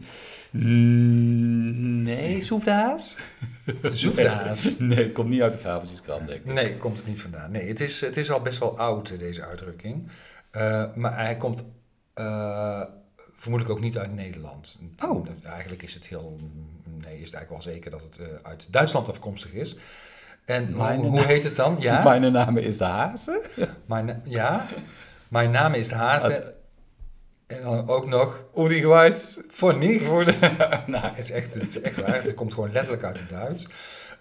nee, 0.53 2.41
Soef 2.43 2.65
de 2.65 2.71
Haas? 2.71 3.17
Zoef 3.93 4.15
de 4.15 4.29
Haas. 4.29 4.69
Nee, 4.79 5.03
het 5.05 5.13
komt 5.13 5.29
niet 5.29 5.43
uit 5.43 5.53
de 5.53 5.59
Fabeltjeskrant, 5.59 6.27
denk 6.27 6.41
ik. 6.45 6.53
Nee, 6.53 6.77
komt 6.77 6.97
het 6.97 7.07
niet 7.07 7.21
vandaan. 7.21 7.51
Nee, 7.51 7.69
het 7.69 7.81
is, 7.81 8.01
het 8.01 8.17
is 8.17 8.31
al 8.31 8.41
best 8.41 8.59
wel 8.59 8.79
oud, 8.79 9.19
deze 9.19 9.47
uitdrukking. 9.47 10.09
Eh, 10.51 10.85
maar 10.95 11.17
hij 11.25 11.37
komt 11.37 11.65
eh, 12.15 12.81
vermoedelijk 13.43 13.77
ook 13.79 13.83
niet 13.85 13.99
uit 13.99 14.15
Nederland. 14.15 14.79
Oh. 15.05 15.27
Eigenlijk 15.45 15.83
is 15.83 15.95
het 15.95 16.07
heel... 16.07 16.39
Nee, 16.85 17.19
is 17.21 17.25
het 17.25 17.35
eigenlijk 17.35 17.49
wel 17.51 17.63
zeker 17.63 17.91
dat 17.91 18.03
het 18.03 18.19
eh, 18.19 18.27
uit 18.43 18.67
Duitsland 18.71 19.09
afkomstig 19.09 19.53
is. 19.53 19.77
En 20.45 20.73
hoe, 20.73 20.93
hoe 21.07 21.21
heet 21.23 21.45
het 21.45 21.57
dan? 21.57 21.77
Ja, 21.79 22.03
Mijn 22.03 22.33
naam 22.33 22.57
is 22.57 22.77
de 22.77 22.85
Hazen. 22.85 23.41
mijn, 23.87 24.21
ja, 24.25 24.67
mijn 25.29 25.51
naam 25.51 25.75
is 25.75 25.89
de 25.89 25.95
Haze. 25.95 26.27
Als- 26.27 26.41
En 27.47 27.63
dan 27.63 27.89
ook 27.89 28.07
nog 28.07 28.45
Udi 28.57 28.81
Gewijs. 28.81 29.39
voor 29.49 29.77
niets. 29.77 30.05
Voor 30.07 30.25
nou, 30.87 31.05
het 31.07 31.19
is, 31.19 31.31
echt, 31.31 31.55
het 31.55 31.67
is 31.69 31.81
echt 31.81 31.97
waar. 32.01 32.15
Het 32.15 32.35
komt 32.35 32.55
gewoon 32.55 32.73
letterlijk 32.73 33.05
uit 33.05 33.19
het 33.19 33.29
Duits. 33.29 33.67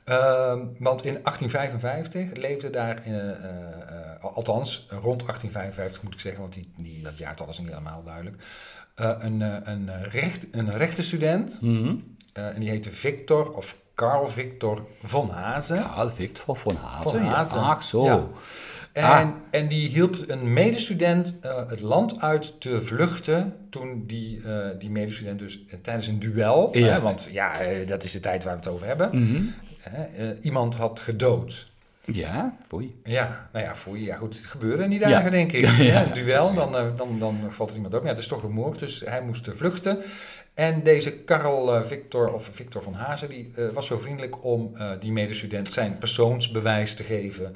Ehm, 0.04 0.60
want 0.80 1.06
in 1.06 1.20
1855 1.24 2.34
leefde 2.42 2.70
daar, 2.70 2.98
eh, 2.98 3.30
eh, 3.30 3.30
eh, 3.32 4.11
althans 4.22 4.86
rond 4.90 5.20
1855 5.26 6.04
moet 6.04 6.14
ik 6.14 6.20
zeggen, 6.20 6.42
want 6.42 6.54
die, 6.54 6.72
die, 6.78 7.04
dat 7.04 7.18
jaartal 7.18 7.50
is 7.50 7.60
niet 7.60 7.68
helemaal 7.68 8.04
duidelijk, 8.04 8.44
eh, 8.96 9.12
een, 9.20 9.42
eh, 9.42 9.56
een, 9.64 9.90
eh, 9.90 10.02
recht, 10.12 10.48
een 10.52 10.78
rechtenstudent. 10.78 11.62
Mhm. 11.62 11.96
eh, 12.34 12.48
en 12.48 12.60
die 12.60 12.70
heette 12.70 12.92
Victor 12.92 13.52
of 13.54 13.78
Carl 13.96 14.28
Victor 14.28 14.86
von 15.04 15.30
Hazen. 15.30 15.76
Ja, 15.76 16.10
Victor 16.10 16.56
von 16.56 16.76
Hazen. 16.76 17.24
Ja. 17.24 17.30
Hazen. 17.34 17.62
Ach, 17.62 17.84
zo. 17.84 18.04
Ja. 18.06 18.28
En, 18.94 19.04
Ah. 19.04 19.30
en 19.50 19.68
die 19.68 19.90
hielp 19.90 20.16
een 20.28 20.54
medestudent 20.54 21.40
eh, 21.42 21.56
het 21.70 21.80
land 21.82 22.22
uit 22.22 22.62
te 22.62 22.82
vluchten 22.82 23.56
toen 23.70 24.04
die, 24.08 24.42
eh, 24.44 24.68
die 24.80 24.90
medestudent 24.90 25.40
dus 25.40 25.66
eh, 25.70 25.80
tijdens 25.82 26.08
een 26.08 26.20
duel, 26.20 26.78
Ja. 26.78 27.02
want 27.02 27.28
ja, 27.32 27.60
eh, 27.60 27.88
dat 27.88 28.04
is 28.04 28.12
de 28.12 28.20
tijd 28.20 28.44
waar 28.44 28.54
we 28.54 28.60
het 28.60 28.70
over 28.70 28.88
hebben, 28.88 29.10
Mhm. 29.20 29.42
eh, 29.84 30.28
iemand 30.42 30.78
had 30.78 31.00
gedood. 31.00 31.71
Ja, 32.06 32.58
foei. 32.68 33.00
Ja, 33.04 33.50
nou 33.54 33.66
ja, 33.66 33.74
je, 33.94 34.00
ja 34.04 34.16
goed, 34.16 34.36
het 34.36 34.46
gebeurde 34.46 34.84
in 34.84 34.90
die 34.90 35.00
dagen 35.00 35.24
Ja. 35.24 35.30
denk 35.30 35.52
ik. 35.52 35.62
Ja, 35.68 35.84
Ja, 35.84 36.04
duel, 36.06 36.54
dan, 36.54 36.76
eh, 36.76 36.88
dan, 36.98 37.20
dan 37.20 37.52
valt 37.52 37.70
er 37.70 37.76
iemand. 37.76 37.94
Maar 37.94 38.04
ja, 38.04 38.10
het 38.10 38.18
is 38.20 38.28
toch 38.28 38.44
een 38.44 38.52
moord, 38.52 38.80
dus 38.80 39.00
hij 39.06 39.22
moest 39.22 39.48
eh, 39.48 39.54
vluchten. 39.56 40.00
En 40.54 40.84
deze 40.84 41.12
Karl 41.12 41.76
eh, 41.76 41.84
Victor, 41.86 42.34
of 42.34 42.50
Victor 42.52 42.82
van 42.82 42.94
Hazen, 42.94 43.30
die 43.30 43.52
was 43.74 43.88
zo 43.88 43.98
vriendelijk 43.98 44.44
om 44.46 44.74
die 45.00 45.12
medestudent 45.12 45.68
zijn 45.68 45.98
persoonsbewijs 45.98 46.94
te 46.96 47.04
geven. 47.04 47.56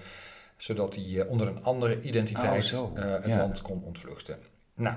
Zodat 0.58 0.96
hij 0.96 1.26
onder 1.26 1.48
een 1.48 1.64
andere 1.64 2.02
identiteit 2.02 2.74
Oh, 2.80 2.96
het 2.96 3.26
Ja. 3.28 3.38
land 3.38 3.62
kon 3.62 3.84
ontvluchten. 3.84 4.38
Nou, 4.76 4.96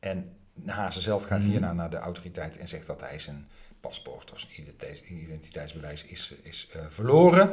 en 0.00 0.32
Hazen 0.66 1.02
zelf 1.02 1.24
gaat 1.24 1.40
Mhm. 1.40 1.50
hierna 1.50 1.72
naar 1.72 1.90
de 1.90 1.96
autoriteit 1.96 2.58
en 2.58 2.68
zegt 2.68 2.86
dat 2.86 3.00
hij 3.00 3.18
zijn 3.18 3.48
paspoort 3.80 4.32
of 4.32 4.38
zijn 4.40 4.52
identiteits- 4.52 5.02
identiteitsbewijs 5.02 6.04
is, 6.04 6.34
is 6.42 6.68
verloren. 6.88 7.50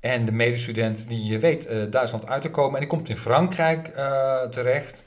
En 0.00 0.24
de 0.24 0.32
medestudent 0.32 1.08
die 1.08 1.34
eh, 1.34 1.40
weet 1.40 1.66
eh, 1.66 1.78
Duitsland 1.90 2.26
uit 2.26 2.42
te 2.42 2.50
komen 2.50 2.74
en 2.74 2.80
die 2.80 2.88
komt 2.88 3.08
in 3.08 3.16
Frankrijk 3.16 3.88
eh, 3.88 4.42
terecht. 4.42 5.04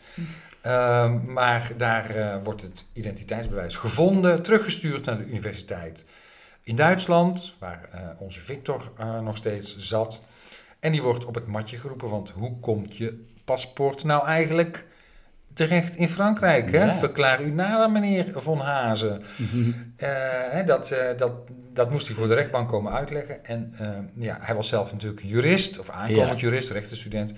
Ehm, 0.62 1.34
maar 1.34 1.72
daar 1.78 2.16
eh, 2.16 2.44
wordt 2.44 2.62
het 2.62 2.86
identiteitsbewijs 2.94 3.76
gevonden, 3.76 4.44
teruggestuurd 4.44 5.06
naar 5.06 5.18
de 5.18 5.26
universiteit 5.26 6.06
in 6.64 6.76
Duitsland, 6.76 7.54
waar 7.60 7.90
eh, 7.92 8.00
onze 8.18 8.40
Victor 8.40 8.92
eh, 8.98 9.20
nog 9.20 9.38
steeds 9.38 9.78
zat. 9.78 10.24
En 10.80 10.92
die 10.92 11.02
wordt 11.02 11.26
op 11.26 11.36
het 11.36 11.48
matje 11.48 11.78
geroepen, 11.78 12.10
want 12.10 12.30
hoe 12.30 12.60
komt 12.60 12.98
je 12.98 13.24
paspoort 13.46 14.04
nou 14.04 14.26
eigenlijk 14.26 14.86
terecht 15.54 15.96
in 15.96 16.10
Frankrijk? 16.10 16.72
Hè? 16.72 16.84
Ja. 16.84 16.94
Verklaar 16.96 17.42
u 17.42 17.50
nader, 17.52 17.92
meneer 17.92 18.26
Von 18.36 18.60
Hazen. 18.60 19.22
Eh, 19.98 20.10
hè, 20.50 20.64
dat, 20.64 20.92
eh, 20.92 21.18
dat, 21.18 21.32
dat 21.74 21.90
moest 21.92 22.08
hij 22.08 22.16
voor 22.16 22.28
de 22.28 22.34
rechtbank 22.34 22.70
komen 22.70 22.94
uitleggen. 22.94 23.46
En 23.46 23.74
eh, 23.78 23.88
ja, 24.16 24.38
hij 24.42 24.56
was 24.56 24.68
zelf 24.68 24.92
natuurlijk 24.92 25.22
jurist, 25.24 25.80
of 25.80 25.90
aankomend 25.90 26.30
Ja. 26.30 26.36
jurist, 26.36 26.70
rechtenstudent. 26.70 27.30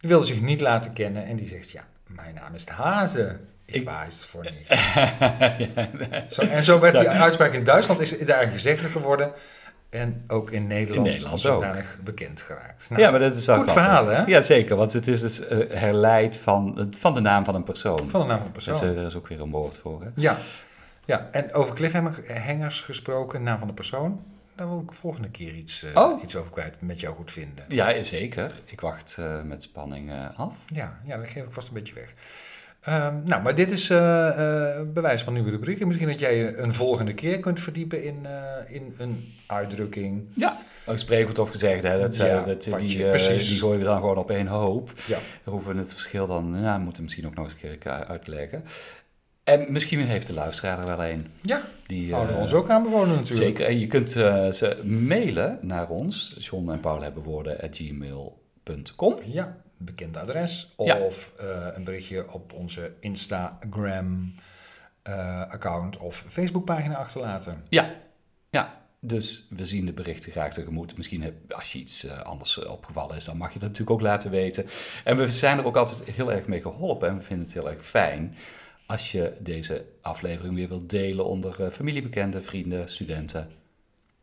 Die 0.00 0.08
wilde 0.08 0.24
zich 0.26 0.40
niet 0.40 0.60
laten 0.60 0.92
kennen 0.92 1.24
en 1.26 1.36
die 1.36 1.48
zegt, 1.48 1.70
ja, 1.70 1.84
mijn 2.06 2.34
naam 2.34 2.54
is 2.54 2.64
de 2.64 2.72
Hazen. 2.72 3.40
Ik, 3.64 3.84
wijs 3.84 4.26
voor 4.26 4.42
niets. 4.58 6.34
zo, 6.34 6.42
en 6.42 6.64
zo 6.64 6.80
werd 6.80 6.98
die 6.98 7.08
uitspraak 7.08 7.52
in 7.52 7.64
Duitsland 7.64 8.00
is 8.00 8.18
daar 8.18 8.46
gezegd 8.48 8.86
geworden. 8.86 9.32
En 9.90 10.24
ook 10.28 10.50
in 10.50 10.66
Nederland, 10.66 11.06
In 11.06 11.12
Nederland 11.12 11.40
zodanig 11.40 11.98
bekend 12.04 12.40
geraakt. 12.40 12.90
Nou, 12.90 13.02
ja, 13.02 13.10
maar 13.10 13.20
dat 13.20 13.36
is 13.36 13.48
ook 13.48 13.56
goed 13.62 13.72
verhaal, 13.72 14.06
hè? 14.06 14.24
Ja, 14.24 14.40
zeker. 14.40 14.76
Want 14.76 14.92
het 14.92 15.06
is 15.08 15.20
dus 15.20 15.46
eh, 15.46 15.58
herleid 15.78 16.38
van, 16.38 16.88
van 16.96 17.14
de 17.14 17.20
naam 17.20 17.44
van 17.44 17.54
een 17.54 17.62
persoon. 17.64 18.10
Van 18.10 18.20
de 18.20 18.26
naam 18.26 18.36
van 18.38 18.46
de 18.46 18.52
persoon. 18.52 18.72
Dus 18.80 18.82
er 18.96 19.04
is 19.06 19.14
ook 19.16 19.28
weer 19.28 19.40
een 19.40 19.50
woord 19.50 19.78
voor. 19.78 20.02
Hè? 20.02 20.08
Ja. 20.14 20.36
ja, 21.04 21.28
en 21.32 21.52
over 21.52 21.74
cliffhangers 21.74 22.80
gesproken, 22.80 23.42
naam 23.42 23.58
van 23.58 23.66
de 23.68 23.74
persoon. 23.74 24.24
Daar 24.54 24.68
wil 24.68 24.82
ik 24.86 24.92
volgende 24.92 25.30
keer 25.30 25.54
iets, 25.54 25.82
eh, 25.82 26.02
Oh. 26.02 26.22
iets 26.22 26.36
over 26.36 26.50
kwijt 26.50 26.74
met 26.80 27.00
jou 27.00 27.14
goed 27.16 27.32
vinden. 27.32 27.64
Ja, 27.68 28.02
zeker. 28.02 28.52
Ik 28.64 28.80
wacht 28.80 29.18
met 29.44 29.62
spanning 29.62 30.10
af. 30.36 30.56
Ja, 30.74 31.00
ja, 31.04 31.16
dat 31.16 31.28
geef 31.28 31.44
ik 31.44 31.52
vast 31.52 31.68
een 31.68 31.74
beetje 31.74 31.94
weg. 31.94 32.14
Ehm, 32.80 33.22
nou, 33.24 33.42
maar 33.42 33.54
dit 33.54 33.70
is 33.70 33.90
eh, 33.90 34.28
eh, 34.28 34.86
bewijs 34.86 35.22
van 35.22 35.32
nieuwe 35.32 35.50
rubrieken. 35.50 35.86
Misschien 35.86 36.08
dat 36.08 36.20
jij 36.20 36.36
je 36.36 36.56
een 36.56 36.74
volgende 36.74 37.14
keer 37.14 37.38
kunt 37.38 37.60
verdiepen 37.60 38.04
in, 38.04 38.26
eh, 38.26 38.74
in 38.74 38.94
een 38.98 39.34
uitdrukking. 39.46 40.26
Ja. 40.34 40.58
Ook 40.86 40.98
spreekwoord 40.98 41.38
of 41.38 41.50
gezegd, 41.50 41.82
hè, 41.82 42.00
dat, 42.00 42.16
Ja, 42.16 42.42
dat, 42.42 42.62
die, 42.62 42.78
die 42.78 43.58
gooien 43.58 43.78
we 43.78 43.84
dan 43.84 43.98
gewoon 43.98 44.16
op 44.16 44.30
één 44.30 44.46
hoop. 44.46 44.92
Ja. 45.06 45.18
We 45.44 45.50
hoeven 45.50 45.76
het 45.76 45.92
verschil 45.92 46.26
dan, 46.26 46.56
ja, 46.60 46.76
we 46.76 46.82
moeten 46.84 47.02
misschien 47.02 47.26
ook 47.26 47.34
nog 47.34 47.44
eens 47.44 47.54
een 47.62 47.78
keer 47.78 48.04
uitleggen. 48.04 48.64
En 49.44 49.72
misschien 49.72 50.06
heeft 50.06 50.26
de 50.26 50.32
luisteraar 50.32 50.78
er 50.78 50.86
wel 50.86 51.04
een. 51.04 51.26
Ja, 51.42 51.62
Die, 51.86 52.12
houden 52.12 52.32
we 52.32 52.40
eh, 52.40 52.44
ons 52.44 52.54
ook 52.54 52.70
aan 52.70 52.82
bewonen 52.82 53.14
natuurlijk. 53.14 53.42
Zeker. 53.42 53.66
En 53.66 53.78
je 53.78 53.86
kunt 53.86 54.16
eh, 54.16 54.50
ze 54.50 54.80
mailen 54.84 55.58
naar 55.62 55.88
ons, 55.88 56.36
John 56.38 56.70
en 56.70 56.80
Paul 56.80 57.02
hebben 57.02 57.22
woorden, 57.22 57.60
at 57.60 57.76
gmail.com. 57.76 59.16
Ja, 59.24 59.56
een 59.80 59.86
bekend 59.86 60.16
adres. 60.16 60.72
Of 60.76 61.32
eh, 61.38 61.66
een 61.72 61.84
berichtje 61.84 62.32
op 62.32 62.52
onze 62.52 62.92
Instagram 63.00 64.34
eh, 65.02 65.40
account 65.40 65.96
of 65.96 66.24
Facebookpagina 66.28 66.96
achterlaten. 66.96 67.64
Ja, 67.68 67.94
ja. 68.50 68.78
Dus 69.02 69.46
we 69.50 69.64
zien 69.64 69.86
de 69.86 69.92
berichten 69.92 70.32
graag 70.32 70.52
tegemoet. 70.52 70.96
Misschien 70.96 71.22
heb, 71.22 71.52
als 71.52 71.72
je 71.72 71.78
iets 71.78 72.04
eh, 72.04 72.18
anders 72.18 72.58
opgevallen 72.58 73.16
is, 73.16 73.24
dan 73.24 73.36
mag 73.36 73.52
je 73.52 73.58
dat 73.58 73.68
natuurlijk 73.68 73.96
ook 73.96 74.06
laten 74.06 74.30
weten. 74.30 74.66
En 75.04 75.16
we 75.16 75.30
zijn 75.30 75.58
er 75.58 75.64
ook 75.64 75.76
altijd 75.76 76.04
heel 76.04 76.32
erg 76.32 76.46
mee 76.46 76.60
geholpen 76.60 77.08
en 77.08 77.16
we 77.16 77.22
vinden 77.22 77.44
het 77.44 77.54
heel 77.54 77.70
erg 77.70 77.84
fijn 77.84 78.36
als 78.86 79.12
je 79.12 79.36
deze 79.38 79.86
aflevering 80.02 80.54
weer 80.54 80.68
wilt 80.68 80.90
delen 80.90 81.26
onder 81.26 81.70
familiebekenden, 81.70 82.44
vrienden, 82.44 82.88
studenten. 82.88 83.50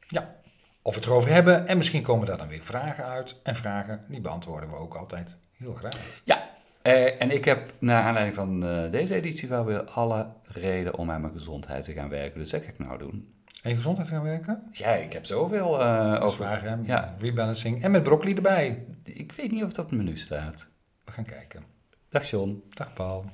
Ja, 0.07 0.35
of 0.81 0.93
we 0.93 0.99
het 0.99 1.09
erover 1.09 1.31
hebben. 1.31 1.67
En 1.67 1.77
misschien 1.77 2.01
komen 2.01 2.27
daar 2.27 2.37
dan 2.37 2.47
weer 2.47 2.61
vragen 2.61 3.05
uit. 3.05 3.39
En 3.43 3.55
vragen, 3.55 4.05
die 4.09 4.21
beantwoorden 4.21 4.69
we 4.69 4.75
ook 4.75 4.95
altijd 4.95 5.37
heel 5.57 5.73
graag. 5.73 6.21
Ja, 6.23 6.49
eh, 6.81 7.21
en 7.21 7.31
ik 7.31 7.45
heb 7.45 7.73
naar 7.79 8.03
aanleiding 8.03 8.35
van 8.35 8.65
eh, 8.65 8.91
deze 8.91 9.15
editie 9.15 9.47
wel 9.49 9.65
weer 9.65 9.83
alle 9.83 10.27
reden 10.43 10.97
om 10.97 11.11
aan 11.11 11.21
mijn 11.21 11.33
gezondheid 11.33 11.83
te 11.83 11.93
gaan 11.93 12.09
werken. 12.09 12.39
Dus 12.39 12.49
dat 12.49 12.63
ga 12.63 12.69
ik 12.69 12.79
nou 12.79 12.97
doen. 12.97 13.35
En 13.61 13.69
je 13.69 13.75
gezondheid 13.75 14.07
gaan 14.07 14.23
werken? 14.23 14.63
Ja, 14.71 14.89
ik 14.93 15.13
heb 15.13 15.25
zoveel 15.25 15.75
is 15.75 16.19
over. 16.19 16.61
hè? 16.61 16.75
Ja. 16.85 17.15
Rebalancing. 17.19 17.83
En 17.83 17.91
met 17.91 18.03
broccoli 18.03 18.35
erbij. 18.35 18.85
Ik 19.03 19.31
weet 19.31 19.51
niet 19.51 19.63
of 19.63 19.67
het 19.67 19.77
op 19.77 19.89
het 19.89 19.97
menu 19.99 20.17
staat. 20.17 20.69
We 21.05 21.11
gaan 21.11 21.25
kijken. 21.25 21.63
Dag 22.09 22.29
John. 22.29 22.63
Dag 22.69 22.93
Paul. 22.93 23.25